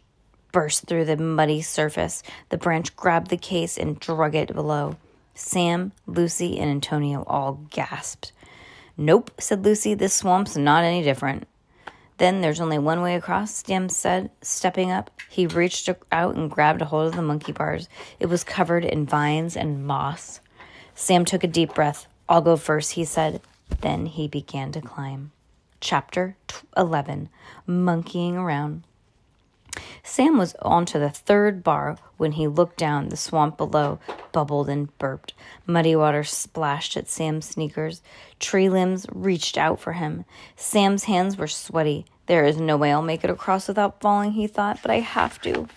burst 0.53 0.85
through 0.87 1.07
the 1.07 1.17
muddy 1.17 1.63
surface. 1.63 2.23
The 2.51 2.59
branch 2.59 2.95
grabbed 2.95 3.31
the 3.31 3.37
case 3.37 3.79
and 3.79 3.99
drug 3.99 4.35
it 4.35 4.55
below. 4.55 4.97
Sam, 5.35 5.93
Lucy, 6.07 6.59
and 6.59 6.71
Antonio 6.71 7.25
all 7.27 7.61
gasped. 7.71 8.33
Nope, 8.97 9.31
said 9.39 9.65
Lucy, 9.65 9.95
this 9.95 10.13
swamp's 10.13 10.57
not 10.57 10.85
any 10.85 11.03
different. 11.03 11.49
Then 12.21 12.43
there's 12.43 12.61
only 12.61 12.79
one 12.79 13.01
way 13.01 13.15
across, 13.15 13.65
Sam 13.65 13.89
said, 13.89 14.31
stepping 14.43 14.93
up. 14.93 15.11
He 15.31 15.47
reached 15.47 15.89
out 16.13 16.35
and 16.35 16.51
grabbed 16.51 16.83
a 16.83 16.85
hold 16.85 17.07
of 17.07 17.17
the 17.17 17.23
monkey 17.23 17.51
bars. 17.51 17.89
It 18.19 18.27
was 18.27 18.45
covered 18.45 18.85
in 18.85 19.07
vines 19.07 19.57
and 19.57 19.87
moss. 19.87 20.41
Sam 20.95 21.25
took 21.25 21.45
a 21.45 21.47
deep 21.47 21.73
breath. 21.73 22.07
I'll 22.29 22.43
go 22.43 22.59
first, 22.59 22.93
he 22.93 23.07
said. 23.07 23.41
Then 23.81 24.05
he 24.05 24.29
began 24.29 24.71
to 24.73 24.83
climb. 24.83 25.33
Chapter 25.81 26.37
11 26.77 27.31
Monkeying 27.67 28.37
Around. 28.37 28.85
Sam 30.03 30.39
was 30.39 30.55
onto 30.63 30.99
the 30.99 31.11
third 31.11 31.63
bar 31.63 31.97
when 32.17 32.33
he 32.33 32.47
looked 32.47 32.77
down. 32.77 33.09
The 33.09 33.17
swamp 33.17 33.57
below 33.57 33.99
bubbled 34.33 34.69
and 34.69 34.97
burped. 34.99 35.35
Muddy 35.67 35.95
water 35.95 36.25
splashed 36.25 36.97
at 36.97 37.09
Sam's 37.09 37.47
sneakers. 37.49 38.03
Tree 38.39 38.69
limbs 38.69 39.07
reached 39.13 39.57
out 39.57 39.81
for 39.81 39.93
him. 39.93 40.25
Sam's 40.57 41.05
hands 41.05 41.37
were 41.37 41.47
sweaty. 41.47 42.07
There 42.27 42.45
is 42.45 42.59
no 42.59 42.77
way 42.77 42.93
I'll 42.93 43.03
make 43.03 43.25
it 43.25 43.31
across 43.31 43.69
without 43.69 44.01
falling, 44.01 44.33
he 44.33 44.47
thought, 44.47 44.81
but 44.83 44.91
I 44.91 45.01
have 45.01 45.41
to. 45.43 45.69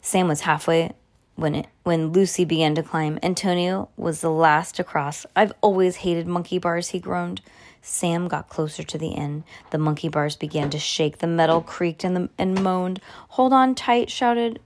Sam 0.00 0.28
was 0.28 0.42
halfway 0.42 0.92
when 1.40 1.54
it, 1.54 1.66
when 1.82 2.12
Lucy 2.12 2.44
began 2.44 2.74
to 2.74 2.82
climb. 2.82 3.18
Antonio 3.22 3.88
was 3.96 4.20
the 4.20 4.30
last 4.30 4.76
to 4.76 4.84
cross. 4.84 5.26
I've 5.34 5.52
always 5.60 5.96
hated 5.96 6.26
monkey 6.26 6.58
bars, 6.58 6.88
he 6.88 7.00
groaned. 7.00 7.40
Sam 7.82 8.28
got 8.28 8.48
closer 8.48 8.82
to 8.82 8.98
the 8.98 9.16
end. 9.16 9.44
The 9.70 9.78
monkey 9.78 10.08
bars 10.08 10.36
began 10.36 10.68
to 10.70 10.78
shake. 10.78 11.18
The 11.18 11.26
metal 11.26 11.62
creaked 11.62 12.04
and, 12.04 12.14
the, 12.14 12.28
and 12.36 12.62
moaned. 12.62 13.00
Hold 13.30 13.52
on 13.52 13.74
tight, 13.74 14.10
shouted 14.10 14.60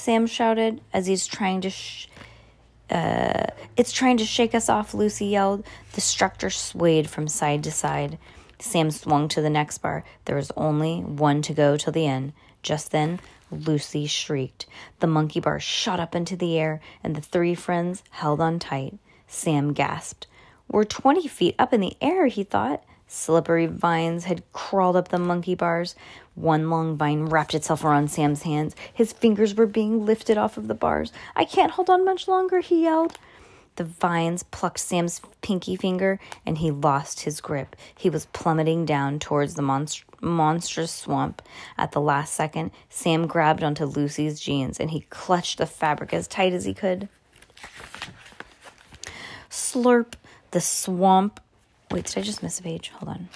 Sam 0.00 0.26
shouted 0.26 0.80
as 0.94 1.06
he's 1.06 1.26
trying 1.26 1.60
to 1.60 1.70
sh- 1.70 2.08
uh, 2.90 3.46
it's 3.76 3.92
trying 3.92 4.16
to 4.16 4.24
shake 4.24 4.54
us 4.54 4.68
off, 4.68 4.94
Lucy 4.94 5.26
yelled. 5.26 5.64
The 5.92 6.00
structure 6.00 6.50
swayed 6.50 7.08
from 7.08 7.28
side 7.28 7.62
to 7.64 7.70
side. 7.70 8.18
Sam 8.58 8.90
swung 8.90 9.28
to 9.28 9.40
the 9.40 9.50
next 9.50 9.78
bar. 9.78 10.04
There 10.24 10.36
was 10.36 10.50
only 10.56 11.00
one 11.00 11.42
to 11.42 11.54
go 11.54 11.76
till 11.76 11.92
the 11.92 12.06
end. 12.06 12.32
Just 12.62 12.90
then, 12.90 13.20
Lucy 13.50 14.06
shrieked. 14.06 14.66
The 15.00 15.06
monkey 15.06 15.40
bar 15.40 15.60
shot 15.60 16.00
up 16.00 16.14
into 16.14 16.36
the 16.36 16.58
air, 16.58 16.80
and 17.02 17.16
the 17.16 17.20
three 17.20 17.54
friends 17.54 18.02
held 18.10 18.40
on 18.40 18.58
tight. 18.58 18.98
Sam 19.26 19.72
gasped. 19.72 20.26
We're 20.68 20.84
20 20.84 21.26
feet 21.28 21.54
up 21.58 21.72
in 21.72 21.80
the 21.80 21.96
air, 22.00 22.26
he 22.26 22.44
thought. 22.44 22.84
Slippery 23.06 23.66
vines 23.66 24.24
had 24.24 24.44
crawled 24.52 24.94
up 24.94 25.08
the 25.08 25.18
monkey 25.18 25.56
bars. 25.56 25.96
One 26.36 26.70
long 26.70 26.96
vine 26.96 27.26
wrapped 27.26 27.54
itself 27.54 27.84
around 27.84 28.10
Sam's 28.10 28.42
hands. 28.42 28.76
His 28.94 29.12
fingers 29.12 29.54
were 29.54 29.66
being 29.66 30.06
lifted 30.06 30.38
off 30.38 30.56
of 30.56 30.68
the 30.68 30.74
bars. 30.74 31.12
I 31.34 31.44
can't 31.44 31.72
hold 31.72 31.90
on 31.90 32.04
much 32.04 32.28
longer, 32.28 32.60
he 32.60 32.84
yelled. 32.84 33.18
The 33.76 33.84
vines 33.84 34.42
plucked 34.42 34.78
Sam's 34.78 35.20
pinky 35.42 35.74
finger, 35.74 36.20
and 36.46 36.58
he 36.58 36.70
lost 36.70 37.20
his 37.22 37.40
grip. 37.40 37.74
He 37.96 38.10
was 38.10 38.26
plummeting 38.26 38.84
down 38.84 39.18
towards 39.18 39.54
the 39.54 39.62
monst- 39.62 40.04
monstrous 40.20 40.92
swamp. 40.92 41.42
At 41.78 41.92
the 41.92 42.00
last 42.00 42.34
second, 42.34 42.70
Sam 42.88 43.26
grabbed 43.26 43.62
onto 43.62 43.84
Lucy's 43.84 44.40
jeans, 44.40 44.80
and 44.80 44.90
he 44.90 45.00
clutched 45.10 45.58
the 45.58 45.66
fabric 45.66 46.12
as 46.12 46.26
tight 46.28 46.52
as 46.52 46.64
he 46.64 46.74
could. 46.74 47.08
Slurp, 49.50 50.14
the 50.50 50.60
swamp 50.60 51.40
Wait, 51.90 52.04
did 52.04 52.18
I 52.18 52.22
just 52.22 52.42
miss 52.42 52.60
a 52.60 52.62
page? 52.62 52.90
Hold 52.90 53.08
on. 53.08 53.28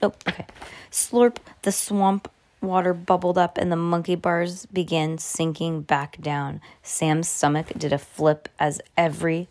Oh, 0.00 0.14
okay. 0.26 0.46
Slurp, 0.90 1.36
the 1.60 1.72
swamp 1.72 2.30
water 2.62 2.94
bubbled 2.94 3.36
up 3.36 3.58
and 3.58 3.70
the 3.70 3.76
monkey 3.76 4.14
bars 4.14 4.66
began 4.66 5.18
sinking 5.18 5.82
back 5.82 6.20
down. 6.20 6.60
Sam's 6.82 7.28
stomach 7.28 7.66
did 7.76 7.92
a 7.92 7.98
flip 7.98 8.48
as 8.58 8.80
every 8.96 9.48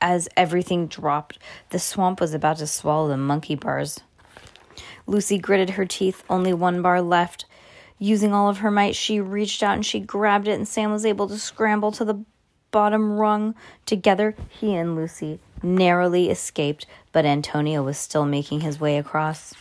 as 0.00 0.28
everything 0.36 0.88
dropped. 0.88 1.38
The 1.70 1.78
swamp 1.78 2.20
was 2.20 2.34
about 2.34 2.58
to 2.58 2.66
swallow 2.66 3.08
the 3.08 3.16
monkey 3.16 3.54
bars. 3.54 4.00
Lucy 5.06 5.38
gritted 5.38 5.70
her 5.70 5.86
teeth, 5.86 6.24
only 6.28 6.52
one 6.52 6.82
bar 6.82 7.00
left. 7.00 7.46
Using 7.98 8.34
all 8.34 8.48
of 8.48 8.58
her 8.58 8.70
might, 8.70 8.94
she 8.94 9.20
reached 9.20 9.62
out 9.62 9.74
and 9.74 9.86
she 9.86 10.00
grabbed 10.00 10.48
it, 10.48 10.52
and 10.52 10.68
Sam 10.68 10.90
was 10.90 11.06
able 11.06 11.28
to 11.28 11.38
scramble 11.38 11.92
to 11.92 12.04
the 12.04 12.24
bottom 12.70 13.16
rung. 13.16 13.54
Together, 13.86 14.34
he 14.48 14.74
and 14.74 14.96
Lucy 14.96 15.40
narrowly 15.62 16.28
escaped, 16.28 16.86
but 17.12 17.24
Antonio 17.24 17.82
was 17.82 17.96
still 17.96 18.26
making 18.26 18.60
his 18.60 18.78
way 18.80 18.98
across. 18.98 19.54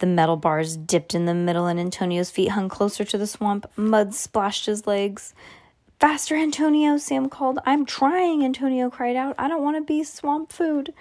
The 0.00 0.06
metal 0.06 0.36
bars 0.36 0.76
dipped 0.76 1.14
in 1.14 1.24
the 1.24 1.34
middle, 1.34 1.66
and 1.66 1.80
Antonio's 1.80 2.30
feet 2.30 2.50
hung 2.50 2.68
closer 2.68 3.04
to 3.04 3.18
the 3.18 3.26
swamp. 3.26 3.66
Mud 3.76 4.14
splashed 4.14 4.66
his 4.66 4.86
legs. 4.86 5.34
Faster, 5.98 6.36
Antonio, 6.36 6.98
Sam 6.98 7.28
called. 7.28 7.58
I'm 7.66 7.84
trying, 7.84 8.44
Antonio 8.44 8.90
cried 8.90 9.16
out. 9.16 9.34
I 9.38 9.48
don't 9.48 9.62
want 9.62 9.76
to 9.76 9.82
be 9.82 10.04
swamp 10.04 10.52
food. 10.52 10.94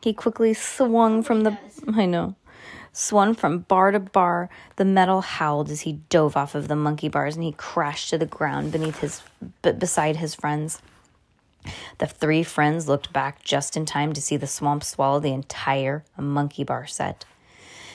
He 0.00 0.12
quickly 0.12 0.54
swung 0.54 1.22
from 1.22 1.42
the. 1.42 1.58
I 1.94 2.06
know. 2.06 2.34
Swung 2.92 3.34
from 3.34 3.60
bar 3.60 3.92
to 3.92 4.00
bar. 4.00 4.48
The 4.76 4.84
metal 4.84 5.20
howled 5.20 5.70
as 5.70 5.82
he 5.82 6.00
dove 6.08 6.36
off 6.36 6.54
of 6.54 6.68
the 6.68 6.76
monkey 6.76 7.08
bars 7.08 7.36
and 7.36 7.44
he 7.44 7.52
crashed 7.52 8.10
to 8.10 8.18
the 8.18 8.26
ground 8.26 8.72
beneath 8.72 8.98
his, 8.98 9.22
b- 9.62 9.72
beside 9.72 10.16
his 10.16 10.34
friends. 10.34 10.82
The 11.98 12.06
three 12.06 12.42
friends 12.42 12.88
looked 12.88 13.12
back 13.12 13.44
just 13.44 13.76
in 13.76 13.86
time 13.86 14.12
to 14.14 14.22
see 14.22 14.36
the 14.36 14.46
swamp 14.46 14.82
swallow 14.82 15.20
the 15.20 15.32
entire 15.32 16.04
monkey 16.16 16.64
bar 16.64 16.86
set. 16.86 17.24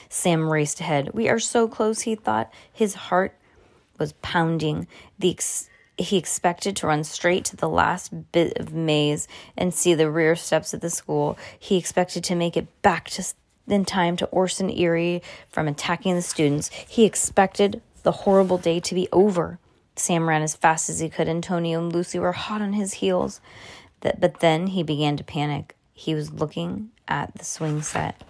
Sam 0.08 0.48
raced 0.50 0.80
ahead. 0.80 1.10
We 1.12 1.28
are 1.28 1.40
so 1.40 1.68
close, 1.68 2.02
he 2.02 2.14
thought. 2.14 2.50
His 2.72 2.94
heart 2.94 3.36
was 3.98 4.12
pounding. 4.22 4.86
The 5.18 5.30
ex- 5.30 5.68
he 5.98 6.16
expected 6.16 6.76
to 6.76 6.86
run 6.86 7.04
straight 7.04 7.44
to 7.46 7.56
the 7.56 7.68
last 7.68 8.32
bit 8.32 8.58
of 8.58 8.72
maze 8.72 9.26
and 9.56 9.72
see 9.72 9.94
the 9.94 10.10
rear 10.10 10.36
steps 10.36 10.74
of 10.74 10.80
the 10.80 10.90
school. 10.90 11.38
He 11.58 11.76
expected 11.76 12.22
to 12.24 12.34
make 12.34 12.56
it 12.56 12.82
back 12.82 13.08
to 13.10 13.24
in 13.68 13.84
time 13.84 14.16
to 14.16 14.26
Orson 14.26 14.70
Eerie 14.70 15.22
from 15.48 15.66
attacking 15.66 16.14
the 16.14 16.22
students. 16.22 16.70
He 16.70 17.04
expected 17.04 17.82
the 18.02 18.12
horrible 18.12 18.58
day 18.58 18.78
to 18.80 18.94
be 18.94 19.08
over. 19.10 19.58
Sam 19.96 20.28
ran 20.28 20.42
as 20.42 20.54
fast 20.54 20.88
as 20.88 21.00
he 21.00 21.08
could. 21.08 21.28
Antonio 21.28 21.80
and 21.80 21.92
Lucy 21.92 22.18
were 22.18 22.32
hot 22.32 22.62
on 22.62 22.74
his 22.74 22.94
heels. 22.94 23.40
But 24.00 24.40
then 24.40 24.68
he 24.68 24.82
began 24.82 25.16
to 25.16 25.24
panic. 25.24 25.74
He 25.94 26.14
was 26.14 26.32
looking 26.32 26.90
at 27.08 27.34
the 27.34 27.44
swing 27.44 27.82
set. 27.82 28.22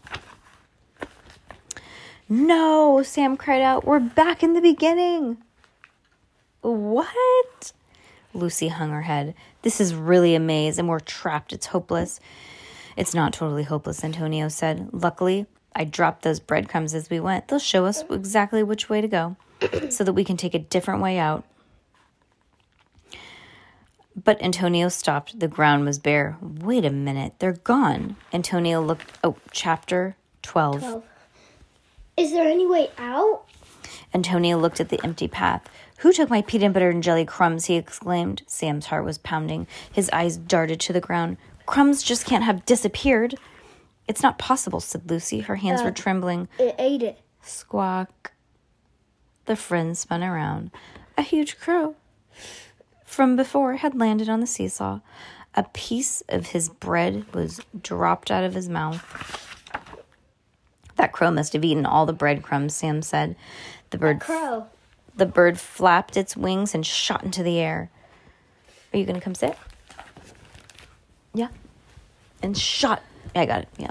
No, 2.29 3.03
Sam 3.03 3.37
cried 3.37 3.63
out. 3.63 3.85
We're 3.85 4.01
back 4.01 4.43
in 4.43 4.55
the 4.55 4.61
beginning. 4.61 5.39
What? 6.73 7.73
Lucy 8.35 8.69
hung 8.69 8.91
her 8.91 9.03
head. 9.03 9.35
This 9.63 9.81
is 9.81 9.95
really 9.95 10.35
a 10.35 10.41
maze, 10.41 10.79
and 10.79 10.89
we're 10.89 11.01
trapped. 11.01 11.53
It's 11.53 11.67
hopeless. 11.67 12.21
It's 12.97 13.15
not 13.15 13.33
totally 13.33 13.63
hopeless, 13.63 14.03
Antonio 14.03 14.49
said. 14.49 14.89
Luckily, 14.93 15.47
I 15.75 15.85
dropped 15.85 16.23
those 16.23 16.41
breadcrumbs 16.41 16.95
as 16.95 17.09
we 17.09 17.21
went. 17.21 17.49
They'll 17.49 17.59
show 17.59 17.87
us 17.87 18.03
exactly 18.11 18.63
which 18.63 18.89
way 18.89 19.01
to 19.01 19.09
go 19.09 19.37
so 19.91 20.05
that 20.05 20.13
we 20.13 20.25
can 20.25 20.37
take 20.37 20.55
a 20.55 20.59
different 20.59 21.03
way 21.03 21.19
out. 21.19 21.45
But 24.17 24.43
Antonio 24.43 24.89
stopped. 24.89 25.39
The 25.39 25.49
ground 25.49 25.85
was 25.85 25.99
bare. 25.99 26.37
Wait 26.41 26.85
a 26.85 26.91
minute, 26.91 27.35
they're 27.39 27.53
gone. 27.53 28.17
Antonio 28.33 28.81
looked. 28.81 29.19
Oh, 29.23 29.37
chapter 29.51 30.17
12. 30.43 30.81
12. 30.81 31.05
Is 32.17 32.33
there 32.33 32.49
any 32.49 32.67
way 32.67 32.91
out? 32.97 33.45
Antonio 34.15 34.57
looked 34.59 34.81
at 34.81 34.89
the 34.89 35.01
empty 35.05 35.29
path. 35.29 35.69
Who 35.99 36.13
took 36.13 36.31
my 36.31 36.43
peanut 36.43 36.73
butter 36.73 36.91
and 36.91 37.03
jelly 37.03 37.25
crumbs? 37.25 37.67
he 37.67 37.77
exclaimed. 37.77 38.43
Sam's 38.47 38.87
heart 38.87 39.05
was 39.05 39.19
pounding. 39.19 39.67
His 39.93 40.11
eyes 40.11 40.37
darted 40.37 40.81
to 40.81 40.93
the 40.93 41.01
ground. 41.01 41.37
Crumbs 41.65 42.03
just 42.03 42.27
can't 42.27 42.45
have 42.45 42.67
disappeared. 42.67 43.35
It's 44.07 44.23
not 44.23 44.39
possible, 44.39 44.81
said 44.81 45.11
Lucy. 45.11 45.41
Her 45.41 45.57
hands 45.57 45.83
were 45.83 45.89
uh, 45.89 45.93
trembling. 45.93 46.49
It 46.59 46.75
ate 46.79 47.03
it. 47.03 47.19
Squawk. 47.43 48.33
The 49.47 49.57
friends 49.57 50.01
spun 50.01 50.23
around. 50.23 50.71
A 51.19 51.23
huge 51.23 51.59
crow 51.59 51.97
from 53.05 53.37
before 53.37 53.77
had 53.77 53.95
landed 53.95 54.29
on 54.29 54.41
the 54.41 54.47
seesaw. 54.47 55.01
A 55.55 55.63
piece 55.73 56.23
of 56.29 56.49
his 56.49 56.69
bread 56.69 57.25
was 57.33 57.61
dropped 57.83 58.31
out 58.31 58.45
of 58.45 58.55
his 58.55 58.69
mouth. 58.69 59.43
That 60.97 61.13
crow 61.13 61.31
must 61.31 61.53
have 61.53 61.65
eaten 61.65 61.87
all 61.87 62.05
the 62.05 62.13
breadcrumbs, 62.13 62.75
Sam 62.75 63.01
said. 63.03 63.37
The 63.91 63.99
bird 63.99 64.21
Crow. 64.21 64.67
the 65.17 65.27
bird 65.27 65.59
flapped 65.59 66.17
its 66.17 66.37
wings 66.37 66.75
and 66.75 66.85
shot 66.85 67.23
into 67.25 67.43
the 67.43 67.59
air. 67.59 67.91
Are 68.93 68.99
you 68.99 69.05
going 69.05 69.17
to 69.17 69.23
come 69.23 69.35
sit? 69.35 69.57
Yeah. 71.35 71.49
And 72.43 72.57
shot. 72.57 73.03
Yeah, 73.35 73.43
I 73.43 73.47
got 73.47 73.63
it. 73.63 73.69
Yeah. 73.79 73.91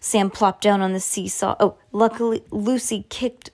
Sam 0.00 0.30
plopped 0.30 0.62
down 0.62 0.80
on 0.82 0.92
the 0.92 1.00
seesaw. 1.00 1.56
Oh, 1.58 1.76
luckily 1.92 2.44
Lucy 2.50 3.06
kicked 3.08 3.50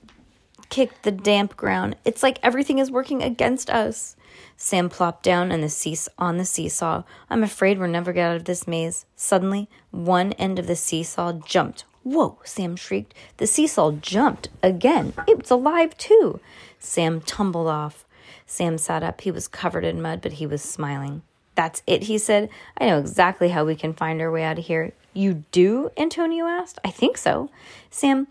kicked 0.69 1.03
the 1.03 1.13
damp 1.13 1.57
ground. 1.57 1.97
It's 2.05 2.23
like 2.23 2.39
everything 2.43 2.79
is 2.79 2.91
working 2.91 3.23
against 3.23 3.69
us. 3.69 4.17
Sam 4.57 4.89
plopped 4.89 5.23
down 5.23 5.53
on 5.53 5.61
the 5.61 6.11
on 6.19 6.39
the 6.39 6.45
seesaw. 6.45 7.03
I'm 7.29 7.43
afraid 7.43 7.79
we'll 7.79 7.89
never 7.89 8.13
get 8.13 8.31
out 8.31 8.37
of 8.37 8.45
this 8.45 8.67
maze. 8.67 9.05
Suddenly, 9.17 9.69
one 9.91 10.33
end 10.35 10.59
of 10.59 10.67
the 10.67 10.77
seesaw 10.77 11.33
jumped. 11.33 11.85
Whoa, 12.05 12.39
Sam 12.45 12.77
shrieked. 12.77 13.15
The 13.37 13.47
seesaw 13.47 13.93
jumped 13.93 14.49
again. 14.63 15.13
It 15.29 15.39
was 15.39 15.51
alive 15.51 15.97
too. 15.97 16.41
Sam 16.79 17.21
tumbled 17.21 17.69
off. 17.69 18.05
Sam 18.47 18.77
sat 18.77 19.03
up. 19.03 19.21
He 19.21 19.31
was 19.31 19.49
covered 19.49 19.85
in 19.85 20.03
mud, 20.03 20.21
but 20.21 20.35
he 20.35 20.47
was 20.47 20.63
smiling. 20.63 21.23
That's 21.55 21.83
it, 21.87 22.05
he 22.05 22.19
said. 22.19 22.49
I 22.79 22.87
know 22.87 22.99
exactly 22.99 23.51
how 23.51 23.65
we 23.65 23.77
can 23.77 23.93
find 23.93 24.21
our 24.21 24.31
way 24.31 24.43
out 24.43 24.59
of 24.59 24.67
here. 24.67 24.93
You 25.15 25.45
do? 25.53 25.91
Antonio 25.97 26.47
asked. 26.47 26.79
I 26.85 26.91
think 26.91 27.19
so. 27.19 27.51
Sam 27.91 28.27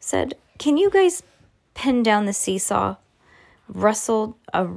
said, 0.00 0.34
Can 0.58 0.76
you 0.76 0.90
guys 0.90 1.22
pin 1.74 2.02
down 2.02 2.26
the 2.26 2.32
seesaw? 2.32 2.96
Rustled 3.68 4.34
a 4.52 4.68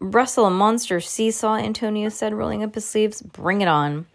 rustle 0.00 0.46
a 0.46 0.50
monster 0.50 1.00
seesaw, 1.00 1.56
Antonio 1.56 2.08
said, 2.08 2.34
rolling 2.34 2.62
up 2.62 2.74
his 2.74 2.88
sleeves. 2.88 3.22
Bring 3.22 3.60
it 3.60 3.68
on. 3.68 4.06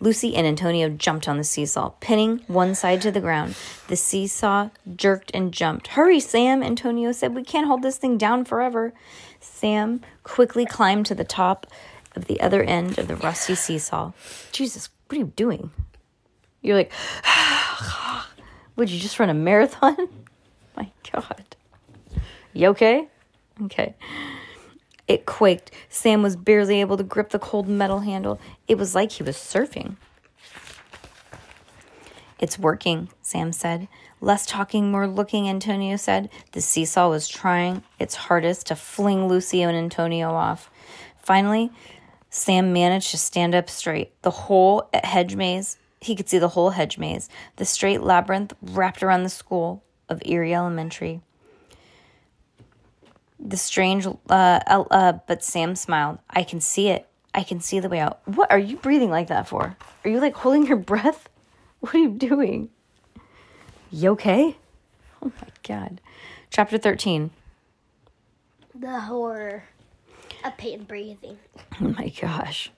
Lucy 0.00 0.34
and 0.34 0.46
Antonio 0.46 0.88
jumped 0.88 1.28
on 1.28 1.38
the 1.38 1.44
seesaw, 1.44 1.90
pinning 2.00 2.42
one 2.46 2.74
side 2.74 3.00
to 3.02 3.10
the 3.10 3.20
ground. 3.20 3.56
The 3.88 3.96
seesaw 3.96 4.70
jerked 4.96 5.30
and 5.34 5.52
jumped. 5.52 5.88
Hurry, 5.88 6.20
Sam, 6.20 6.62
Antonio 6.62 7.12
said. 7.12 7.34
We 7.34 7.42
can't 7.42 7.66
hold 7.66 7.82
this 7.82 7.96
thing 7.96 8.18
down 8.18 8.44
forever. 8.44 8.92
Sam 9.40 10.00
quickly 10.22 10.66
climbed 10.66 11.06
to 11.06 11.14
the 11.14 11.24
top 11.24 11.66
of 12.16 12.26
the 12.26 12.40
other 12.40 12.62
end 12.62 12.98
of 12.98 13.08
the 13.08 13.16
rusty 13.16 13.54
seesaw. 13.54 14.12
Jesus, 14.52 14.88
what 15.06 15.16
are 15.16 15.20
you 15.20 15.32
doing? 15.36 15.70
You're 16.62 16.76
like, 16.76 16.92
would 18.76 18.90
you 18.90 18.98
just 18.98 19.18
run 19.18 19.30
a 19.30 19.34
marathon? 19.34 19.96
My 20.76 20.90
God. 21.12 21.44
You 22.52 22.68
okay? 22.68 23.08
Okay. 23.64 23.94
It 25.06 25.26
quaked. 25.26 25.70
Sam 25.88 26.22
was 26.22 26.36
barely 26.36 26.80
able 26.80 26.96
to 26.96 27.02
grip 27.02 27.30
the 27.30 27.38
cold 27.38 27.68
metal 27.68 28.00
handle. 28.00 28.40
It 28.66 28.78
was 28.78 28.94
like 28.94 29.12
he 29.12 29.22
was 29.22 29.36
surfing. 29.36 29.96
It's 32.38 32.58
working, 32.58 33.08
Sam 33.22 33.52
said. 33.52 33.88
Less 34.20 34.46
talking, 34.46 34.90
more 34.90 35.06
looking, 35.06 35.48
Antonio 35.48 35.96
said. 35.96 36.30
The 36.52 36.60
seesaw 36.60 37.10
was 37.10 37.28
trying 37.28 37.82
its 37.98 38.14
hardest 38.14 38.66
to 38.66 38.76
fling 38.76 39.28
Lucio 39.28 39.68
and 39.68 39.76
Antonio 39.76 40.30
off. 40.30 40.70
Finally, 41.18 41.70
Sam 42.30 42.72
managed 42.72 43.10
to 43.12 43.18
stand 43.18 43.54
up 43.54 43.70
straight. 43.70 44.20
The 44.22 44.30
whole 44.30 44.88
hedge 44.92 45.36
maze, 45.36 45.78
he 46.00 46.16
could 46.16 46.28
see 46.28 46.38
the 46.38 46.48
whole 46.48 46.70
hedge 46.70 46.98
maze, 46.98 47.28
the 47.56 47.64
straight 47.64 48.02
labyrinth 48.02 48.52
wrapped 48.60 49.02
around 49.02 49.22
the 49.22 49.28
school 49.28 49.84
of 50.08 50.20
Eerie 50.24 50.54
Elementary. 50.54 51.20
The 53.44 53.56
strange, 53.56 54.06
uh, 54.06 54.10
uh, 54.30 55.12
but 55.26 55.44
Sam 55.44 55.76
smiled. 55.76 56.18
I 56.30 56.42
can 56.42 56.60
see 56.60 56.88
it. 56.88 57.06
I 57.34 57.42
can 57.42 57.60
see 57.60 57.78
the 57.78 57.88
way 57.88 58.00
out. 58.00 58.20
What 58.24 58.50
are 58.50 58.58
you 58.58 58.76
breathing 58.76 59.10
like 59.10 59.28
that 59.28 59.46
for? 59.46 59.76
Are 60.04 60.10
you 60.10 60.18
like 60.20 60.34
holding 60.34 60.66
your 60.66 60.76
breath? 60.76 61.28
What 61.80 61.94
are 61.94 61.98
you 61.98 62.10
doing? 62.12 62.70
You 63.90 64.12
okay? 64.12 64.56
Oh 65.20 65.30
my 65.38 65.48
god. 65.68 66.00
Chapter 66.48 66.78
13. 66.78 67.30
The 68.74 69.00
horror 69.00 69.64
of 70.42 70.56
pain 70.56 70.84
breathing. 70.84 71.36
Oh 71.78 71.94
my 71.98 72.08
gosh. 72.08 72.72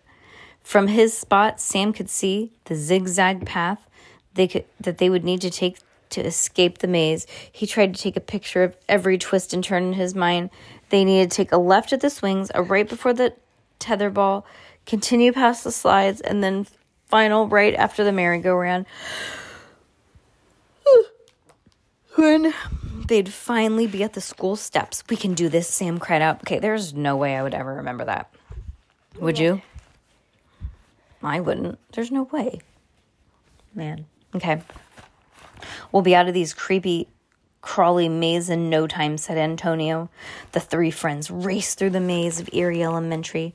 From 0.60 0.88
his 0.88 1.16
spot, 1.16 1.60
Sam 1.60 1.92
could 1.92 2.10
see 2.10 2.50
the 2.64 2.74
zigzag 2.74 3.46
path 3.46 3.86
they 4.36 4.46
could 4.46 4.64
that 4.80 4.98
they 4.98 5.10
would 5.10 5.24
need 5.24 5.40
to 5.40 5.50
take 5.50 5.78
to 6.10 6.20
escape 6.20 6.78
the 6.78 6.86
maze. 6.86 7.26
He 7.50 7.66
tried 7.66 7.94
to 7.94 8.00
take 8.00 8.16
a 8.16 8.20
picture 8.20 8.62
of 8.62 8.76
every 8.88 9.18
twist 9.18 9.52
and 9.52 9.62
turn 9.62 9.84
in 9.84 9.92
his 9.94 10.14
mind. 10.14 10.50
They 10.90 11.04
needed 11.04 11.30
to 11.30 11.36
take 11.36 11.52
a 11.52 11.58
left 11.58 11.92
at 11.92 12.00
the 12.00 12.10
swings, 12.10 12.50
a 12.54 12.62
right 12.62 12.88
before 12.88 13.12
the 13.12 13.34
tetherball, 13.80 14.44
continue 14.86 15.32
past 15.32 15.64
the 15.64 15.72
slides, 15.72 16.20
and 16.20 16.42
then 16.42 16.66
final 17.06 17.48
right 17.48 17.74
after 17.74 18.04
the 18.04 18.12
merry-go-round. 18.12 18.86
when 22.14 22.54
they'd 23.06 23.32
finally 23.32 23.86
be 23.86 24.02
at 24.02 24.14
the 24.14 24.20
school 24.20 24.56
steps, 24.56 25.02
we 25.08 25.16
can 25.16 25.34
do 25.34 25.48
this, 25.48 25.68
Sam 25.68 25.98
cried 25.98 26.22
out. 26.22 26.42
Okay, 26.42 26.58
there's 26.58 26.94
no 26.94 27.16
way 27.16 27.36
I 27.36 27.42
would 27.42 27.54
ever 27.54 27.74
remember 27.74 28.04
that. 28.04 28.32
Would 29.18 29.38
you? 29.38 29.62
I 31.22 31.40
wouldn't. 31.40 31.78
There's 31.92 32.12
no 32.12 32.24
way. 32.24 32.60
Man. 33.74 34.06
Okay. 34.34 34.60
We'll 35.92 36.02
be 36.02 36.14
out 36.14 36.28
of 36.28 36.34
these 36.34 36.54
creepy, 36.54 37.08
crawly 37.60 38.08
maze 38.08 38.50
in 38.50 38.70
no 38.70 38.86
time, 38.86 39.18
said 39.18 39.38
Antonio. 39.38 40.08
The 40.52 40.60
three 40.60 40.90
friends 40.90 41.30
raced 41.30 41.78
through 41.78 41.90
the 41.90 42.00
maze 42.00 42.40
of 42.40 42.48
Eerie 42.52 42.82
Elementary. 42.82 43.54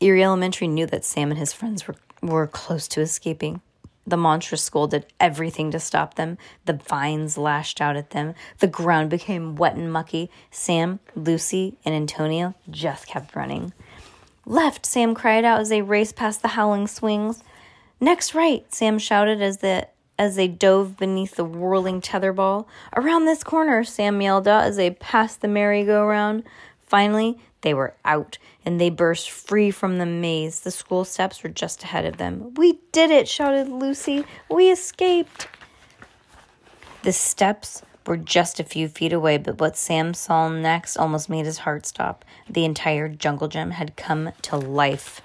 Eerie 0.00 0.24
Elementary 0.24 0.68
knew 0.68 0.86
that 0.86 1.04
Sam 1.04 1.30
and 1.30 1.38
his 1.38 1.52
friends 1.52 1.86
were, 1.86 1.96
were 2.22 2.46
close 2.46 2.88
to 2.88 3.00
escaping. 3.00 3.60
The 4.06 4.16
monstrous 4.16 4.62
school 4.62 4.86
did 4.86 5.06
everything 5.20 5.70
to 5.70 5.78
stop 5.78 6.14
them. 6.14 6.38
The 6.64 6.72
vines 6.72 7.36
lashed 7.36 7.80
out 7.80 7.96
at 7.96 8.10
them. 8.10 8.34
The 8.58 8.66
ground 8.66 9.10
became 9.10 9.56
wet 9.56 9.76
and 9.76 9.92
mucky. 9.92 10.30
Sam, 10.50 11.00
Lucy, 11.14 11.76
and 11.84 11.94
Antonio 11.94 12.54
just 12.70 13.06
kept 13.06 13.36
running. 13.36 13.72
Left, 14.46 14.86
Sam 14.86 15.14
cried 15.14 15.44
out 15.44 15.60
as 15.60 15.68
they 15.68 15.82
raced 15.82 16.16
past 16.16 16.42
the 16.42 16.48
howling 16.48 16.86
swings. 16.88 17.44
Next 18.00 18.34
right, 18.34 18.64
Sam 18.72 18.98
shouted 18.98 19.42
as 19.42 19.58
the 19.58 19.88
as 20.18 20.36
they 20.36 20.48
dove 20.48 20.98
beneath 20.98 21.36
the 21.36 21.44
whirling 21.44 22.00
tetherball. 22.02 22.66
Around 22.94 23.24
this 23.24 23.42
corner, 23.42 23.84
Sam 23.84 24.20
yelled 24.20 24.46
out 24.46 24.64
as 24.64 24.76
they 24.76 24.90
passed 24.90 25.40
the 25.40 25.48
merry-go-round. 25.48 26.44
Finally, 26.86 27.38
they 27.62 27.72
were 27.72 27.94
out, 28.04 28.36
and 28.62 28.78
they 28.78 28.90
burst 28.90 29.30
free 29.30 29.70
from 29.70 29.96
the 29.96 30.04
maze. 30.04 30.60
The 30.60 30.70
school 30.70 31.06
steps 31.06 31.42
were 31.42 31.48
just 31.48 31.82
ahead 31.84 32.04
of 32.04 32.18
them. 32.18 32.52
We 32.54 32.80
did 32.92 33.10
it, 33.10 33.28
shouted 33.28 33.68
Lucy. 33.68 34.26
We 34.50 34.70
escaped. 34.70 35.48
The 37.02 37.12
steps 37.12 37.82
were 38.06 38.18
just 38.18 38.60
a 38.60 38.64
few 38.64 38.88
feet 38.88 39.14
away, 39.14 39.38
but 39.38 39.58
what 39.58 39.76
Sam 39.76 40.12
saw 40.12 40.50
next 40.50 40.98
almost 40.98 41.30
made 41.30 41.46
his 41.46 41.58
heart 41.58 41.86
stop. 41.86 42.26
The 42.46 42.66
entire 42.66 43.08
jungle 43.08 43.48
gym 43.48 43.70
had 43.70 43.96
come 43.96 44.32
to 44.42 44.56
life. 44.56 45.22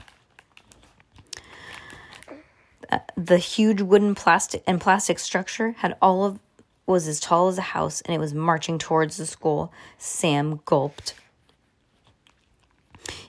The 3.17 3.37
huge 3.37 3.81
wooden 3.81 4.15
plastic 4.15 4.63
and 4.67 4.81
plastic 4.81 5.19
structure 5.19 5.75
had 5.79 5.97
all 6.01 6.25
of 6.25 6.39
was 6.85 7.07
as 7.07 7.19
tall 7.19 7.47
as 7.47 7.57
a 7.57 7.63
house 7.63 8.01
and 8.01 8.13
it 8.13 8.19
was 8.19 8.33
marching 8.33 8.77
towards 8.77 9.17
the 9.17 9.25
school. 9.25 9.71
Sam 9.97 10.61
gulped. 10.65 11.15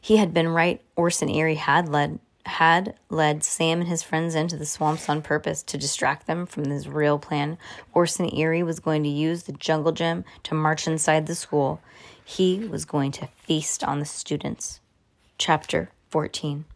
He 0.00 0.18
had 0.18 0.34
been 0.34 0.48
right. 0.48 0.82
Orson 0.94 1.28
Eerie 1.28 1.54
had 1.56 1.88
led 1.88 2.18
had 2.46 2.94
led 3.10 3.42
Sam 3.42 3.80
and 3.80 3.88
his 3.88 4.04
friends 4.04 4.34
into 4.36 4.56
the 4.56 4.66
swamps 4.66 5.08
on 5.08 5.20
purpose 5.20 5.62
to 5.64 5.76
distract 5.76 6.26
them 6.26 6.46
from 6.46 6.70
his 6.70 6.86
real 6.86 7.18
plan. 7.18 7.58
Orson 7.92 8.32
Eerie 8.32 8.62
was 8.62 8.78
going 8.78 9.02
to 9.02 9.08
use 9.08 9.42
the 9.42 9.52
jungle 9.52 9.90
gym 9.90 10.24
to 10.44 10.54
march 10.54 10.86
inside 10.86 11.26
the 11.26 11.34
school. 11.34 11.80
He 12.24 12.60
was 12.60 12.84
going 12.84 13.10
to 13.12 13.26
feast 13.26 13.82
on 13.82 13.98
the 13.98 14.04
students. 14.04 14.80
Chapter 15.38 15.90
14. 16.10 16.66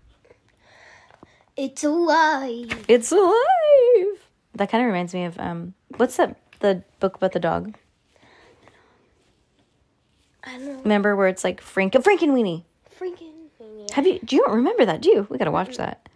It's 1.61 1.85
alive. 1.85 2.87
It's 2.89 3.13
alive. 3.13 4.17
That 4.55 4.71
kind 4.71 4.83
of 4.83 4.87
reminds 4.87 5.13
me 5.13 5.25
of 5.27 5.39
um 5.39 5.75
what's 5.99 6.17
that 6.17 6.37
the 6.61 6.83
book 7.01 7.17
about 7.17 7.33
the 7.33 7.39
dog? 7.39 7.77
I 10.43 10.53
don't 10.53 10.65
know. 10.65 10.81
Remember 10.85 11.15
where 11.15 11.29
it's 11.29 11.45
like 11.45 11.61
Frank 11.61 11.93
Frankenweenie. 11.93 12.65
Freaking. 12.99 13.91
Have 13.93 14.07
you 14.07 14.21
do 14.21 14.37
you 14.37 14.47
remember 14.47 14.87
that, 14.87 15.03
do 15.03 15.11
you? 15.11 15.27
We 15.29 15.37
gotta 15.37 15.51
watch 15.51 15.77
that. 15.77 16.09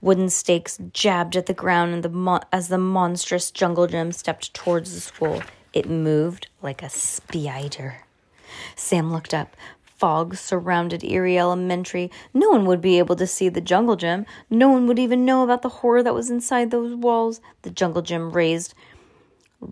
Wooden 0.00 0.30
stakes 0.30 0.78
jabbed 0.94 1.36
at 1.36 1.44
the 1.44 1.52
ground 1.52 1.92
and 1.92 2.02
the 2.02 2.08
mo- 2.08 2.40
as 2.50 2.68
the 2.68 2.78
monstrous 2.78 3.50
jungle 3.50 3.86
gym 3.86 4.12
stepped 4.12 4.54
towards 4.54 4.94
the 4.94 5.00
school. 5.00 5.42
It 5.74 5.90
moved 5.90 6.48
like 6.62 6.82
a 6.82 6.88
spider. 6.88 8.06
Sam 8.76 9.12
looked 9.12 9.34
up. 9.34 9.58
Fog 9.96 10.36
surrounded 10.36 11.02
Eerie 11.02 11.38
Elementary. 11.38 12.10
No 12.34 12.50
one 12.50 12.66
would 12.66 12.80
be 12.80 12.98
able 12.98 13.16
to 13.16 13.26
see 13.26 13.48
the 13.48 13.60
jungle 13.60 13.96
gym. 13.96 14.26
No 14.50 14.68
one 14.68 14.86
would 14.86 14.98
even 14.98 15.24
know 15.24 15.42
about 15.42 15.62
the 15.62 15.68
horror 15.68 16.02
that 16.02 16.14
was 16.14 16.28
inside 16.28 16.70
those 16.70 16.94
walls. 16.94 17.40
The 17.62 17.70
jungle 17.70 18.02
gym 18.02 18.32
raised 18.32 18.74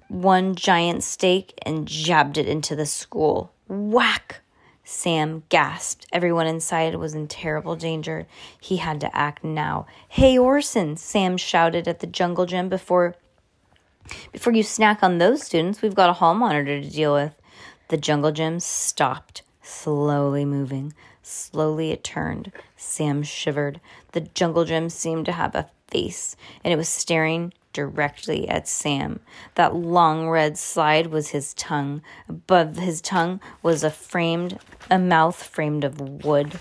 one 0.09 0.55
giant 0.55 1.05
stake 1.05 1.55
and 1.63 1.87
jabbed 1.87 2.39
it 2.39 2.49
into 2.49 2.75
the 2.75 2.87
school. 2.87 3.53
Whack! 3.69 4.41
Sam 4.83 5.45
gasped. 5.49 6.07
Everyone 6.13 6.47
inside 6.47 6.95
was 6.97 7.15
in 7.15 7.29
terrible 7.29 7.77
danger. 7.77 8.27
He 8.61 8.79
had 8.79 9.01
to 9.01 9.17
act 9.17 9.45
now. 9.45 9.87
Hey, 10.09 10.39
Orson! 10.39 10.97
Sam 10.97 11.37
shouted 11.37 11.89
at 11.89 12.01
the 12.01 12.07
jungle 12.07 12.47
gym 12.47 12.69
before. 12.69 13.15
Before 14.33 14.53
you 14.53 14.63
snack 14.63 15.03
on 15.03 15.19
those 15.19 15.43
students, 15.43 15.81
we've 15.81 15.95
got 15.95 16.11
a 16.11 16.15
hall 16.15 16.35
monitor 16.35 16.81
to 16.81 16.91
deal 16.91 17.15
with. 17.15 17.35
The 17.89 17.97
jungle 17.97 18.33
gym 18.33 18.61
stopped 18.61 19.43
slowly 19.65 20.45
moving. 20.45 20.93
Slowly 21.23 21.91
it 21.91 22.05
turned. 22.05 22.53
Sam 22.77 23.23
shivered. 23.23 23.81
The 24.13 24.21
jungle 24.21 24.65
gym 24.65 24.91
seemed 24.91 25.27
to 25.27 25.33
have 25.33 25.55
a 25.55 25.71
face, 25.89 26.37
and 26.63 26.73
it 26.73 26.77
was 26.77 26.89
staring 26.89 27.53
directly 27.73 28.49
at 28.49 28.69
Sam. 28.69 29.21
That 29.57 29.75
long 29.75 30.29
red 30.29 30.57
slide 30.57 31.09
was 31.09 31.29
his 31.29 31.55
tongue. 31.55 32.03
Above 32.29 32.77
his 32.77 33.01
tongue 33.01 33.41
was 33.63 33.83
a 33.83 33.91
framed 33.91 34.59
a 34.91 34.99
mouth 34.99 35.43
framed 35.43 35.85
of 35.85 36.01
wood. 36.25 36.59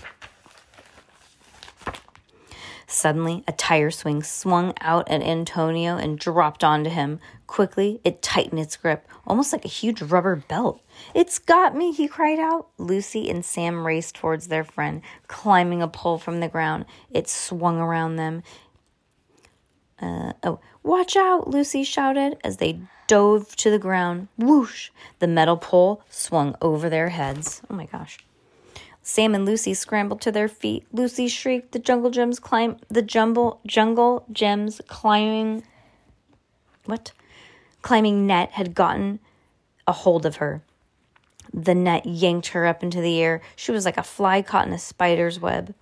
Suddenly, 3.04 3.44
a 3.46 3.52
tire 3.52 3.90
swing 3.90 4.22
swung 4.22 4.72
out 4.80 5.10
at 5.10 5.20
Antonio 5.20 5.98
and 5.98 6.18
dropped 6.18 6.64
onto 6.64 6.88
him. 6.88 7.20
Quickly, 7.46 8.00
it 8.02 8.22
tightened 8.22 8.60
its 8.60 8.78
grip, 8.78 9.06
almost 9.26 9.52
like 9.52 9.66
a 9.66 9.68
huge 9.68 10.00
rubber 10.00 10.36
belt. 10.36 10.80
It's 11.12 11.38
got 11.38 11.76
me, 11.76 11.92
he 11.92 12.08
cried 12.08 12.38
out. 12.38 12.68
Lucy 12.78 13.28
and 13.28 13.44
Sam 13.44 13.86
raced 13.86 14.14
towards 14.14 14.48
their 14.48 14.64
friend, 14.64 15.02
climbing 15.28 15.82
a 15.82 15.86
pole 15.86 16.16
from 16.16 16.40
the 16.40 16.48
ground. 16.48 16.86
It 17.10 17.28
swung 17.28 17.78
around 17.78 18.16
them. 18.16 18.42
Uh, 20.00 20.32
oh, 20.42 20.60
watch 20.82 21.14
out, 21.14 21.46
Lucy 21.46 21.84
shouted 21.84 22.38
as 22.42 22.56
they 22.56 22.80
dove 23.06 23.54
to 23.56 23.70
the 23.70 23.78
ground. 23.78 24.28
Whoosh! 24.38 24.88
The 25.18 25.28
metal 25.28 25.58
pole 25.58 26.02
swung 26.08 26.56
over 26.62 26.88
their 26.88 27.10
heads. 27.10 27.60
Oh 27.68 27.74
my 27.74 27.84
gosh. 27.84 28.16
Sam 29.06 29.34
and 29.34 29.44
Lucy 29.44 29.74
scrambled 29.74 30.22
to 30.22 30.32
their 30.32 30.48
feet. 30.48 30.86
Lucy 30.90 31.28
shrieked. 31.28 31.72
The 31.72 31.78
jungle 31.78 32.10
gems 32.10 32.40
climb 32.40 32.78
the 32.88 33.02
jumble 33.02 33.60
jungle 33.66 34.24
gems 34.32 34.80
climbing 34.88 35.62
what? 36.86 37.12
Climbing 37.82 38.26
net 38.26 38.52
had 38.52 38.74
gotten 38.74 39.20
a 39.86 39.92
hold 39.92 40.24
of 40.24 40.36
her. 40.36 40.62
The 41.52 41.74
net 41.74 42.06
yanked 42.06 42.48
her 42.48 42.66
up 42.66 42.82
into 42.82 43.02
the 43.02 43.20
air. 43.20 43.42
She 43.56 43.72
was 43.72 43.84
like 43.84 43.98
a 43.98 44.02
fly 44.02 44.40
caught 44.40 44.66
in 44.66 44.72
a 44.72 44.78
spider's 44.78 45.38
web. 45.38 45.74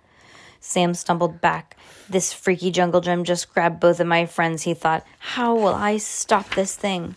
Sam 0.59 0.93
stumbled 0.93 1.39
back. 1.39 1.77
This 2.09 2.33
freaky 2.33 2.71
jungle 2.71 2.99
gem 2.99 3.23
just 3.23 3.53
grabbed 3.53 3.79
both 3.79 4.01
of 4.01 4.07
my 4.07 4.25
friends, 4.25 4.63
he 4.63 4.73
thought. 4.73 5.05
How 5.19 5.55
will 5.55 5.73
I 5.73 5.95
stop 5.97 6.55
this 6.55 6.75
thing? 6.75 7.15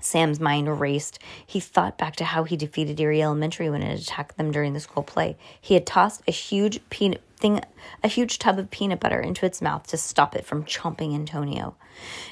Sam's 0.00 0.40
mind 0.40 0.80
raced. 0.80 1.18
He 1.46 1.60
thought 1.60 1.98
back 1.98 2.16
to 2.16 2.24
how 2.24 2.44
he 2.44 2.56
defeated 2.56 3.00
Eerie 3.00 3.22
Elementary 3.22 3.70
when 3.70 3.82
it 3.82 4.00
attacked 4.00 4.36
them 4.36 4.50
during 4.50 4.72
the 4.72 4.80
school 4.80 5.02
play. 5.02 5.36
He 5.60 5.74
had 5.74 5.86
tossed 5.86 6.22
a 6.26 6.32
huge 6.32 6.80
peanut 6.90 7.22
thing, 7.36 7.60
a 8.02 8.08
huge 8.08 8.38
tub 8.38 8.58
of 8.58 8.70
peanut 8.70 9.00
butter 9.00 9.20
into 9.20 9.46
its 9.46 9.62
mouth 9.62 9.86
to 9.88 9.96
stop 9.96 10.36
it 10.36 10.44
from 10.44 10.64
chomping 10.64 11.14
Antonio. 11.14 11.74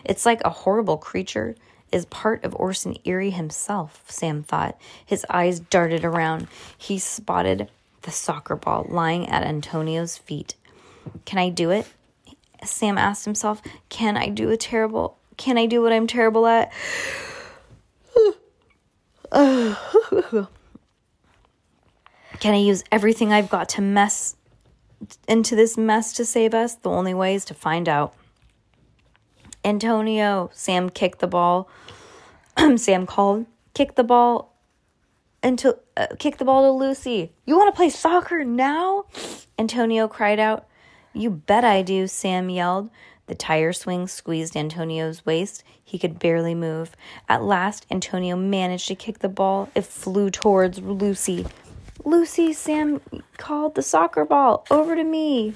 It's 0.05 0.27
like 0.27 0.43
a 0.45 0.51
horrible 0.51 0.97
creature 0.97 1.55
is 1.91 2.05
part 2.07 2.45
of 2.45 2.55
Orson 2.55 2.97
Eerie 3.05 3.31
himself, 3.31 4.05
Sam 4.09 4.43
thought. 4.43 4.79
His 5.05 5.25
eyes 5.31 5.61
darted 5.61 6.05
around. 6.05 6.49
He 6.77 6.99
spotted 6.99 7.71
the 8.03 8.11
soccer 8.11 8.57
ball 8.57 8.87
lying 8.89 9.29
at 9.29 9.45
Antonio's 9.45 10.17
feet. 10.17 10.55
Can 11.25 11.39
I 11.39 11.49
do 11.49 11.71
it? 11.71 11.87
Sam 12.65 12.99
asked 12.99 13.25
himself. 13.25 13.63
Can 13.89 14.17
I 14.17 14.29
do 14.29 14.51
a 14.51 14.57
terrible? 14.57 15.17
Can 15.37 15.57
I 15.57 15.67
do 15.67 15.81
what 15.81 15.93
I'm 15.93 16.07
terrible 16.07 16.47
at? 16.47 16.73
Can 22.41 22.55
I 22.55 22.59
use 22.59 22.85
everything 22.93 23.33
I've 23.33 23.49
got 23.49 23.69
to 23.71 23.83
mess 23.83 24.37
into 25.27 25.57
this 25.57 25.77
mess 25.77 26.13
to 26.15 26.25
save 26.25 26.55
us? 26.55 26.77
The 26.77 26.91
only 26.91 27.15
way 27.15 27.35
is 27.35 27.45
to 27.47 27.55
find 27.55 27.89
out. 27.89 28.15
Antonio, 29.65 30.51
Sam 30.53 30.89
kicked 30.89 31.19
the 31.19 31.27
ball. 31.27 31.69
Sam 32.77 33.07
called, 33.07 33.47
kick 33.75 33.97
the 33.97 34.05
ball 34.05 34.55
into 35.43 35.79
uh, 35.97 36.07
kick 36.19 36.39
the 36.39 36.45
ball 36.45 36.63
to 36.63 36.71
Lucy. 36.73 37.33
You 37.45 37.57
want 37.57 37.73
to 37.73 37.77
play 37.77 37.91
soccer 37.91 38.45
now? 38.45 39.05
Antonio 39.59 40.09
cried 40.09 40.39
out. 40.39 40.67
You 41.13 41.31
bet 41.31 41.65
I 41.65 41.83
do, 41.83 42.07
Sam 42.07 42.51
yelled. 42.51 42.91
The 43.29 43.35
tire 43.35 43.75
swing 43.75 44.09
squeezed 44.09 44.57
Antonio's 44.57 45.25
waist. 45.25 45.63
He 45.85 45.99
could 45.99 46.19
barely 46.19 46.55
move. 46.55 46.97
At 47.29 47.43
last, 47.43 47.87
Antonio 47.91 48.37
managed 48.37 48.89
to 48.89 48.95
kick 48.95 49.19
the 49.21 49.29
ball. 49.29 49.69
It 49.75 49.85
flew 49.85 50.31
towards 50.31 50.81
Lucy. 50.81 51.47
Lucy, 52.05 52.55
Sam 52.55 53.03
called 53.37 53.75
the 53.75 53.83
soccer 53.83 54.25
ball. 54.25 54.67
Over 54.71 54.97
to 54.97 55.05
me. 55.05 55.55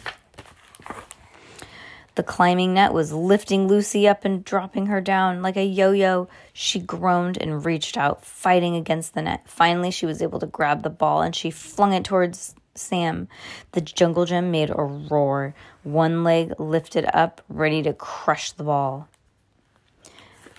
The 2.14 2.22
climbing 2.22 2.74
net 2.74 2.92
was 2.92 3.10
lifting 3.10 3.68
Lucy 3.68 4.06
up 4.06 4.26
and 4.26 4.44
dropping 4.44 4.86
her 4.86 5.00
down 5.00 5.40
like 5.40 5.56
a 5.56 5.64
yo 5.64 5.92
yo. 5.92 6.28
She 6.52 6.78
groaned 6.78 7.38
and 7.40 7.64
reached 7.64 7.96
out, 7.96 8.22
fighting 8.22 8.76
against 8.76 9.14
the 9.14 9.22
net. 9.22 9.48
Finally, 9.48 9.92
she 9.92 10.04
was 10.04 10.20
able 10.20 10.38
to 10.40 10.46
grab 10.46 10.82
the 10.82 10.90
ball 10.90 11.22
and 11.22 11.34
she 11.34 11.50
flung 11.50 11.94
it 11.94 12.04
towards 12.04 12.54
Sam. 12.74 13.28
The 13.72 13.80
jungle 13.80 14.24
gym 14.24 14.50
made 14.50 14.70
a 14.70 14.82
roar, 14.82 15.54
one 15.82 16.24
leg 16.24 16.58
lifted 16.58 17.06
up, 17.12 17.42
ready 17.48 17.82
to 17.82 17.92
crush 17.92 18.52
the 18.52 18.64
ball. 18.64 19.08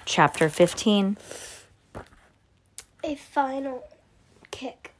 Chapter 0.05 0.49
15 0.49 1.18
A 3.03 3.16
final 3.16 3.88
kick. 4.51 4.93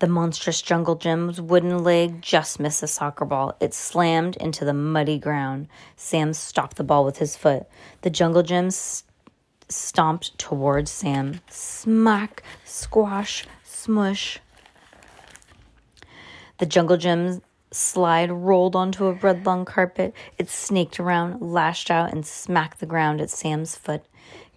The 0.00 0.06
monstrous 0.08 0.60
jungle 0.60 0.96
gym's 0.96 1.40
wooden 1.40 1.82
leg 1.82 2.20
just 2.20 2.60
missed 2.60 2.80
the 2.80 2.86
soccer 2.88 3.24
ball. 3.24 3.56
It 3.60 3.72
slammed 3.72 4.36
into 4.36 4.64
the 4.64 4.74
muddy 4.74 5.18
ground. 5.18 5.68
Sam 5.96 6.32
stopped 6.32 6.76
the 6.76 6.84
ball 6.84 7.04
with 7.04 7.18
his 7.18 7.36
foot. 7.36 7.66
The 8.02 8.10
jungle 8.10 8.42
gym 8.42 8.70
st- 8.70 9.08
stomped 9.68 10.36
towards 10.36 10.90
Sam. 10.90 11.40
Smack, 11.48 12.42
squash, 12.64 13.46
smush. 13.64 14.40
The 16.64 16.70
jungle 16.70 16.96
gym's 16.96 17.42
slide 17.72 18.32
rolled 18.32 18.74
onto 18.74 19.04
a 19.04 19.12
red 19.12 19.44
lung 19.44 19.66
carpet. 19.66 20.14
It 20.38 20.48
snaked 20.48 20.98
around, 20.98 21.42
lashed 21.42 21.90
out, 21.90 22.10
and 22.10 22.24
smacked 22.24 22.80
the 22.80 22.86
ground 22.86 23.20
at 23.20 23.28
Sam's 23.28 23.76
foot. 23.76 24.02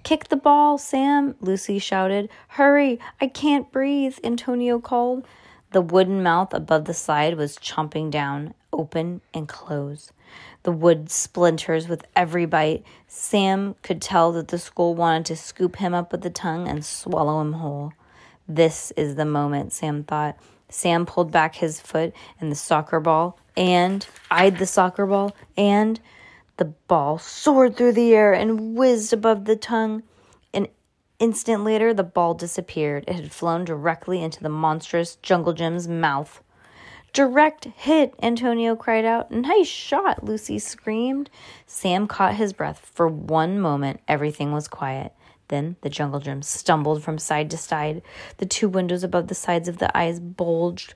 Kick 0.03 0.30
the 0.30 0.38
ball, 0.38 0.78
Sam, 0.78 1.36
Lucy 1.41 1.80
shouted. 1.80 2.30
Hurry, 2.47 2.97
I 3.20 3.28
can't 3.28 3.70
breathe, 3.74 4.20
Antonio 4.24 4.80
called. 4.80 5.28
The 5.72 5.82
wooden 5.82 6.24
mouth 6.24 6.53
above 6.53 6.86
the 6.86 6.93
slide 6.93 7.36
was 7.36 7.58
chomping 7.58 8.10
down, 8.10 8.53
open 8.72 9.20
and 9.34 9.49
close. 9.49 10.14
The 10.64 10.72
wood 10.72 11.12
splinters 11.12 11.89
with 11.89 12.08
every 12.16 12.45
bite. 12.45 12.86
Sam 13.10 13.76
could 13.82 14.01
tell 14.01 14.32
that 14.32 14.47
the 14.47 14.60
school 14.60 14.95
wanted 14.95 15.26
to 15.26 15.36
scoop 15.36 15.76
him 15.76 15.93
up 15.93 16.14
with 16.14 16.22
the 16.22 16.30
tongue 16.30 16.70
and 16.70 16.86
swallow 16.86 17.41
him 17.41 17.51
whole. 17.51 17.91
This 18.47 18.91
is 18.91 19.16
the 19.16 19.26
moment, 19.26 19.74
Sam 19.74 20.05
thought. 20.05 20.38
Sam 20.70 21.05
pulled 21.05 21.32
back 21.32 21.55
his 21.55 21.80
foot 21.80 22.13
and 22.39 22.51
the 22.51 22.55
soccer 22.55 22.99
ball 22.99 23.39
and 23.55 24.05
eyed 24.30 24.57
the 24.57 24.65
soccer 24.65 25.05
ball 25.05 25.36
and 25.57 25.99
the 26.57 26.65
ball 26.65 27.18
soared 27.18 27.78
through 27.78 27.93
the 27.93 28.13
air 28.13 28.34
and 28.34 28.76
whizzed 28.76 29.13
above 29.13 29.45
the 29.45 29.55
tongue. 29.55 30.03
An 30.53 30.68
instant 31.20 31.63
later, 31.63 31.93
the 31.93 32.03
ball 32.03 32.34
disappeared. 32.34 33.05
It 33.07 33.15
had 33.15 33.32
flown 33.32 33.63
directly 33.63 34.22
into 34.22 34.41
the 34.41 34.49
monstrous 34.49 35.15
jungle 35.18 35.53
Jim's 35.53 35.88
mouth. 35.88 36.41
Direct 37.13 37.65
hit, 37.65 38.13
Antonio 38.22 38.76
cried 38.76 39.05
out. 39.05 39.32
Nice 39.32 39.68
shot, 39.68 40.24
Lucy 40.24 40.59
screamed. 40.59 41.30
Sam 41.65 42.07
caught 42.07 42.36
his 42.36 42.53
breath. 42.53 42.80
For 42.93 43.07
one 43.07 43.59
moment, 43.59 44.01
everything 44.07 44.51
was 44.51 44.68
quiet. 44.68 45.13
Then 45.47 45.77
the 45.81 45.89
jungle 45.89 46.19
gym 46.19 46.41
stumbled 46.41 47.03
from 47.03 47.17
side 47.17 47.49
to 47.51 47.57
side. 47.57 48.01
The 48.37 48.45
two 48.45 48.67
windows 48.67 49.03
above 49.03 49.27
the 49.27 49.35
sides 49.35 49.67
of 49.67 49.77
the 49.77 49.95
eyes 49.97 50.19
bulged. 50.19 50.93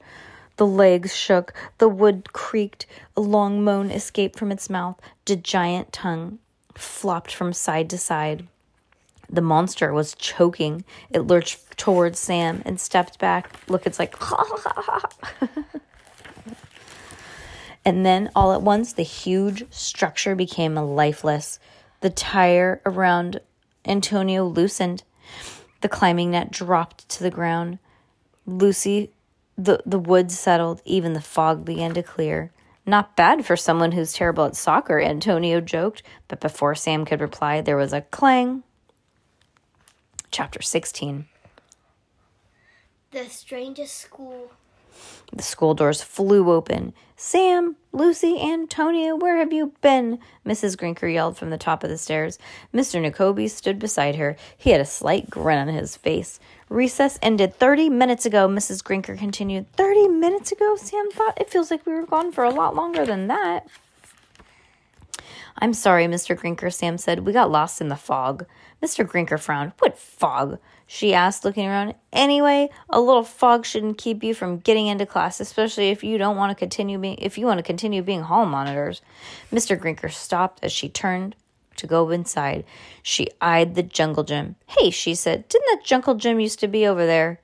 The 0.57 0.65
legs 0.65 1.15
shook. 1.15 1.53
The 1.77 1.89
wood 1.89 2.33
creaked. 2.33 2.85
A 3.15 3.21
long 3.21 3.63
moan 3.63 3.91
escaped 3.91 4.37
from 4.37 4.51
its 4.51 4.69
mouth. 4.69 4.99
The 5.25 5.35
giant 5.35 5.91
tongue 5.93 6.39
flopped 6.75 7.33
from 7.33 7.53
side 7.53 7.89
to 7.91 7.97
side. 7.97 8.47
The 9.29 9.41
monster 9.41 9.93
was 9.93 10.13
choking. 10.15 10.83
It 11.09 11.21
lurched 11.21 11.77
towards 11.77 12.19
Sam 12.19 12.61
and 12.65 12.79
stepped 12.79 13.19
back. 13.19 13.49
Look, 13.69 13.85
it's 13.85 13.99
like. 13.99 14.15
And 17.83 18.05
then 18.05 18.29
all 18.35 18.53
at 18.53 18.61
once, 18.61 18.93
the 18.93 19.03
huge 19.03 19.65
structure 19.71 20.35
became 20.35 20.75
lifeless. 20.75 21.59
The 22.01 22.09
tire 22.09 22.81
around 22.85 23.41
Antonio 23.85 24.45
loosened. 24.45 25.03
The 25.81 25.89
climbing 25.89 26.31
net 26.31 26.51
dropped 26.51 27.09
to 27.09 27.23
the 27.23 27.31
ground. 27.31 27.79
Lucy, 28.45 29.11
the, 29.57 29.81
the 29.85 29.99
woods 29.99 30.37
settled. 30.37 30.81
Even 30.85 31.13
the 31.13 31.21
fog 31.21 31.65
began 31.65 31.93
to 31.93 32.03
clear. 32.03 32.51
Not 32.85 33.15
bad 33.15 33.45
for 33.45 33.55
someone 33.55 33.91
who's 33.91 34.13
terrible 34.13 34.45
at 34.45 34.55
soccer, 34.55 34.99
Antonio 34.99 35.61
joked. 35.61 36.03
But 36.27 36.39
before 36.39 36.75
Sam 36.75 37.05
could 37.05 37.21
reply, 37.21 37.61
there 37.61 37.77
was 37.77 37.93
a 37.93 38.01
clang. 38.01 38.63
Chapter 40.31 40.61
16 40.61 41.25
The 43.11 43.25
strangest 43.25 43.95
school. 43.95 44.51
The 45.33 45.43
school 45.43 45.73
doors 45.73 46.01
flew 46.01 46.51
open. 46.51 46.93
Sam, 47.15 47.77
Lucy, 47.93 48.41
Antonio, 48.41 49.15
where 49.15 49.37
have 49.37 49.53
you 49.53 49.73
been? 49.81 50.19
Mrs. 50.45 50.75
Grinker 50.75 51.11
yelled 51.11 51.37
from 51.37 51.51
the 51.51 51.57
top 51.57 51.83
of 51.83 51.89
the 51.89 51.97
stairs. 51.97 52.37
Mr. 52.73 52.99
Nekobi 52.99 53.49
stood 53.49 53.79
beside 53.79 54.15
her. 54.15 54.35
He 54.57 54.71
had 54.71 54.81
a 54.81 54.85
slight 54.85 55.29
grin 55.29 55.69
on 55.69 55.73
his 55.73 55.95
face. 55.95 56.39
Recess 56.67 57.17
ended 57.21 57.55
30 57.55 57.89
minutes 57.89 58.25
ago, 58.25 58.47
Mrs. 58.47 58.83
Grinker 58.83 59.17
continued. 59.17 59.71
30 59.73 60.09
minutes 60.09 60.51
ago? 60.51 60.75
Sam 60.75 61.11
thought. 61.11 61.39
It 61.39 61.49
feels 61.49 61.71
like 61.71 61.85
we 61.85 61.93
were 61.93 62.05
gone 62.05 62.31
for 62.31 62.43
a 62.43 62.49
lot 62.49 62.75
longer 62.75 63.05
than 63.05 63.27
that. 63.27 63.67
I'm 65.57 65.73
sorry, 65.73 66.07
Mr. 66.07 66.35
Grinker, 66.35 66.73
Sam 66.73 66.97
said. 66.97 67.19
We 67.19 67.33
got 67.33 67.51
lost 67.51 67.81
in 67.81 67.89
the 67.89 67.95
fog. 67.95 68.45
Mr. 68.81 69.05
Grinker 69.05 69.39
frowned. 69.39 69.73
What 69.79 69.97
fog? 69.97 70.59
She 70.93 71.13
asked, 71.13 71.45
looking 71.45 71.67
around. 71.67 71.95
Anyway, 72.11 72.69
a 72.89 72.99
little 72.99 73.23
fog 73.23 73.65
shouldn't 73.65 73.97
keep 73.97 74.25
you 74.25 74.33
from 74.33 74.57
getting 74.57 74.87
into 74.87 75.05
class, 75.05 75.39
especially 75.39 75.89
if 75.89 76.03
you 76.03 76.17
don't 76.17 76.35
want 76.35 76.51
to 76.51 76.59
continue 76.59 76.99
being 76.99 77.17
if 77.17 77.37
you 77.37 77.45
want 77.45 77.59
to 77.59 77.63
continue 77.63 78.01
being 78.01 78.23
hall 78.23 78.45
monitors. 78.45 79.01
Mr. 79.53 79.79
Grinker 79.79 80.11
stopped 80.11 80.59
as 80.61 80.73
she 80.73 80.89
turned 80.89 81.37
to 81.77 81.87
go 81.87 82.09
inside. 82.09 82.65
She 83.01 83.29
eyed 83.39 83.75
the 83.75 83.83
jungle 83.83 84.25
gym. 84.25 84.57
Hey, 84.67 84.89
she 84.89 85.15
said, 85.15 85.47
didn't 85.47 85.67
that 85.71 85.85
jungle 85.85 86.15
gym 86.15 86.41
used 86.41 86.59
to 86.59 86.67
be 86.67 86.85
over 86.85 87.05
there? 87.05 87.39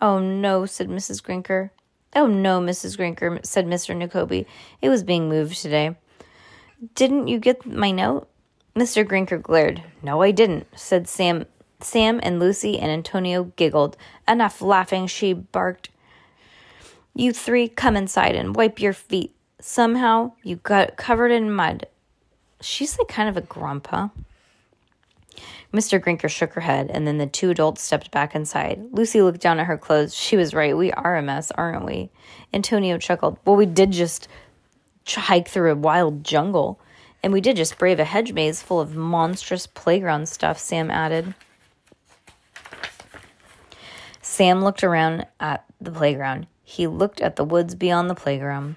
Oh 0.00 0.20
no, 0.20 0.64
said 0.64 0.88
Mrs. 0.88 1.20
Grinker. 1.20 1.70
Oh 2.14 2.28
no, 2.28 2.60
Mrs. 2.60 2.96
Grinker, 2.96 3.44
said 3.44 3.66
Mr. 3.66 3.92
Nekobi. 3.96 4.46
It 4.80 4.88
was 4.88 5.02
being 5.02 5.28
moved 5.28 5.60
today. 5.60 5.96
Didn't 6.94 7.26
you 7.26 7.40
get 7.40 7.66
my 7.66 7.90
note? 7.90 8.28
Mr. 8.76 9.04
Grinker 9.04 9.42
glared. 9.42 9.82
No, 10.00 10.22
I 10.22 10.30
didn't, 10.30 10.68
said 10.78 11.08
Sam. 11.08 11.46
Sam 11.80 12.20
and 12.22 12.38
Lucy 12.38 12.78
and 12.78 12.90
Antonio 12.90 13.52
giggled. 13.56 13.96
Enough 14.26 14.62
laughing, 14.62 15.06
she 15.06 15.32
barked. 15.32 15.90
You 17.14 17.32
three 17.32 17.68
come 17.68 17.96
inside 17.96 18.34
and 18.34 18.56
wipe 18.56 18.80
your 18.80 18.92
feet. 18.92 19.34
Somehow 19.60 20.32
you 20.42 20.56
got 20.56 20.96
covered 20.96 21.30
in 21.30 21.52
mud. 21.52 21.86
She's 22.60 22.98
like 22.98 23.08
kind 23.08 23.28
of 23.28 23.36
a 23.36 23.40
grump, 23.40 23.88
huh? 23.88 24.08
Mr. 25.72 26.00
Grinker 26.00 26.30
shook 26.30 26.52
her 26.52 26.60
head, 26.60 26.88
and 26.92 27.06
then 27.06 27.18
the 27.18 27.26
two 27.26 27.50
adults 27.50 27.82
stepped 27.82 28.12
back 28.12 28.34
inside. 28.34 28.80
Lucy 28.92 29.20
looked 29.20 29.40
down 29.40 29.58
at 29.58 29.66
her 29.66 29.76
clothes. 29.76 30.14
She 30.14 30.36
was 30.36 30.54
right. 30.54 30.76
We 30.76 30.92
are 30.92 31.16
a 31.16 31.22
mess, 31.22 31.50
aren't 31.50 31.84
we? 31.84 32.10
Antonio 32.52 32.96
chuckled. 32.96 33.38
Well, 33.44 33.56
we 33.56 33.66
did 33.66 33.90
just 33.90 34.28
hike 35.06 35.48
through 35.48 35.72
a 35.72 35.76
wild 35.76 36.22
jungle. 36.22 36.78
And 37.24 37.32
we 37.32 37.40
did 37.40 37.56
just 37.56 37.78
brave 37.78 37.98
a 37.98 38.04
hedge 38.04 38.32
maze 38.32 38.62
full 38.62 38.80
of 38.80 38.94
monstrous 38.94 39.66
playground 39.66 40.28
stuff, 40.28 40.58
Sam 40.58 40.90
added. 40.90 41.34
Sam 44.34 44.64
looked 44.64 44.82
around 44.82 45.28
at 45.38 45.64
the 45.80 45.92
playground. 45.92 46.48
He 46.64 46.88
looked 46.88 47.20
at 47.20 47.36
the 47.36 47.44
woods 47.44 47.76
beyond 47.76 48.10
the 48.10 48.16
playground. 48.16 48.74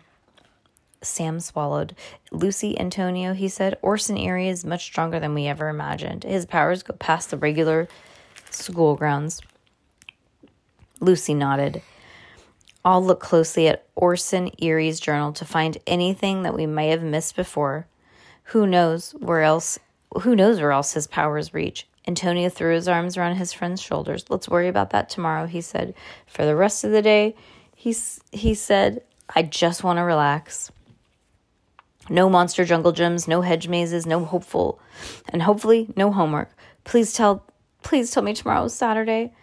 Sam 1.01 1.39
swallowed. 1.39 1.95
Lucy, 2.29 2.79
Antonio, 2.79 3.33
he 3.33 3.49
said, 3.49 3.75
Orson 3.81 4.17
Eerie 4.17 4.49
is 4.49 4.63
much 4.63 4.83
stronger 4.83 5.19
than 5.19 5.33
we 5.33 5.47
ever 5.47 5.67
imagined. 5.67 6.25
His 6.25 6.45
powers 6.45 6.83
go 6.83 6.93
past 6.93 7.31
the 7.31 7.37
regular 7.37 7.87
school 8.51 8.95
grounds. 8.95 9.41
Lucy 10.99 11.33
nodded. 11.33 11.81
I'll 12.85 13.03
look 13.03 13.19
closely 13.19 13.67
at 13.67 13.87
Orson 13.95 14.51
Eerie's 14.59 14.99
journal 14.99 15.33
to 15.33 15.43
find 15.43 15.79
anything 15.87 16.43
that 16.43 16.53
we 16.53 16.67
may 16.67 16.89
have 16.89 17.01
missed 17.01 17.35
before. 17.35 17.87
Who 18.53 18.67
knows 18.67 19.13
where 19.13 19.41
else 19.41 19.79
who 20.21 20.35
knows 20.35 20.61
where 20.61 20.71
else 20.71 20.93
his 20.93 21.07
powers 21.07 21.55
reach? 21.55 21.86
Antonio 22.07 22.47
threw 22.49 22.73
his 22.73 22.87
arms 22.87 23.17
around 23.17 23.35
his 23.35 23.51
friend's 23.51 23.81
shoulders. 23.81 24.25
Let's 24.29 24.47
worry 24.47 24.69
about 24.69 24.91
that 24.91 25.09
tomorrow, 25.09 25.45
he 25.45 25.59
said. 25.59 25.93
For 26.25 26.45
the 26.45 26.55
rest 26.55 26.83
of 26.83 26.91
the 26.91 27.01
day, 27.01 27.35
he, 27.75 27.95
he 28.31 28.53
said, 28.53 29.03
I 29.35 29.43
just 29.43 29.83
want 29.83 29.97
to 29.97 30.03
relax. 30.03 30.71
No 32.09 32.29
monster 32.29 32.63
jungle 32.63 32.93
gyms, 32.93 33.27
no 33.27 33.41
hedge 33.41 33.67
mazes, 33.67 34.05
no 34.05 34.23
hopeful, 34.23 34.79
and 35.27 35.41
hopefully 35.41 35.89
no 35.97 36.11
homework. 36.11 36.49
Please 36.85 37.11
tell, 37.11 37.43
please 37.83 38.11
tell 38.11 38.23
me 38.23 38.33
tomorrow 38.33 38.63
is 38.63 38.73
Saturday. 38.73 39.33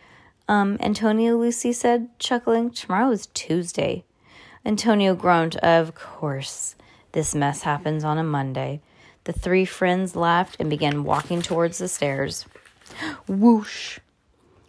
Um, 0.49 0.79
Antonio, 0.81 1.37
Lucy 1.37 1.73
said, 1.73 2.09
chuckling. 2.19 2.71
Tomorrow 2.71 3.11
is 3.11 3.27
Tuesday. 3.29 4.05
Antonio 4.65 5.15
groaned. 5.15 5.57
Of 5.57 5.95
course, 5.95 6.75
this 7.13 7.35
mess 7.35 7.63
happens 7.63 8.03
on 8.03 8.17
a 8.17 8.25
Monday. 8.25 8.81
The 9.25 9.33
three 9.33 9.65
friends 9.65 10.15
laughed 10.15 10.57
and 10.61 10.69
began 10.69 11.05
walking 11.05 11.41
towards 11.41 11.79
the 11.79 11.89
stairs. 11.89 12.45
Whoosh! 13.27 13.99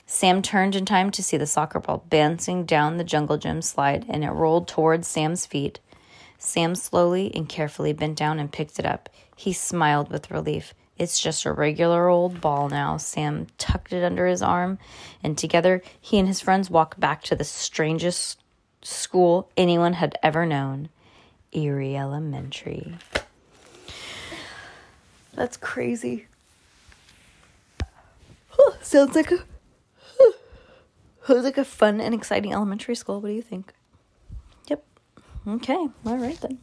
Sam 0.06 0.41
turned 0.41 0.76
in 0.76 0.86
time 0.86 1.12
to 1.12 1.24
see 1.24 1.36
the 1.36 1.45
soccer 1.45 1.80
ball 1.80 2.06
bouncing 2.10 2.64
down 2.64 2.95
the 2.97 3.03
jungle 3.03 3.38
gym 3.38 3.62
slide, 3.62 4.06
and 4.08 4.24
it 4.24 4.30
rolled 4.30 4.68
towards 4.68 5.08
Sam's 5.08 5.45
feet. 5.45 5.80
Sam 6.38 6.76
slowly 6.76 7.36
and 7.36 7.49
carefully 7.49 7.91
bent 7.91 8.18
down 8.18 8.39
and 8.39 8.51
picked 8.51 8.80
it 8.80 8.86
up. 8.86 9.10
He 9.36 9.51
smiled 9.51 10.10
with 10.10 10.32
relief. 10.32 10.74
It's 10.97 11.20
just 11.20 11.43
a 11.43 11.51
regular 11.51 12.08
old 12.08 12.39
ball 12.39 12.70
now. 12.70 12.95
Sam 12.95 13.47
tucked 13.58 13.91
it 13.91 14.03
under 14.03 14.28
his 14.28 14.41
arm, 14.41 14.80
and 15.22 15.38
together 15.38 15.82
he 15.99 16.18
and 16.18 16.28
his 16.28 16.39
friends 16.39 16.70
walked 16.70 16.99
back 16.99 17.24
to 17.24 17.36
the 17.36 17.43
strangest 17.43 18.41
school 18.82 19.49
anyone 19.58 19.93
had 19.93 20.18
ever 20.24 20.45
known 20.45 20.89
Eerie 21.51 21.97
Elementary. 21.97 22.95
That's 25.36 25.58
crazy. 25.58 26.28
sounds 28.82 29.16
like 29.16 29.32
a 29.32 29.40
sounds 31.28 31.44
like 31.44 31.58
a 31.58 31.66
fun 31.66 32.00
and 32.00 32.14
exciting 32.16 32.54
elementary 32.54 32.96
school. 32.96 33.20
What 33.22 33.30
do 33.30 33.34
you 33.36 33.42
think? 33.42 33.74
Yep. 34.70 34.84
Okay. 35.48 35.88
All 36.06 36.18
right 36.18 36.40
then. 36.40 36.60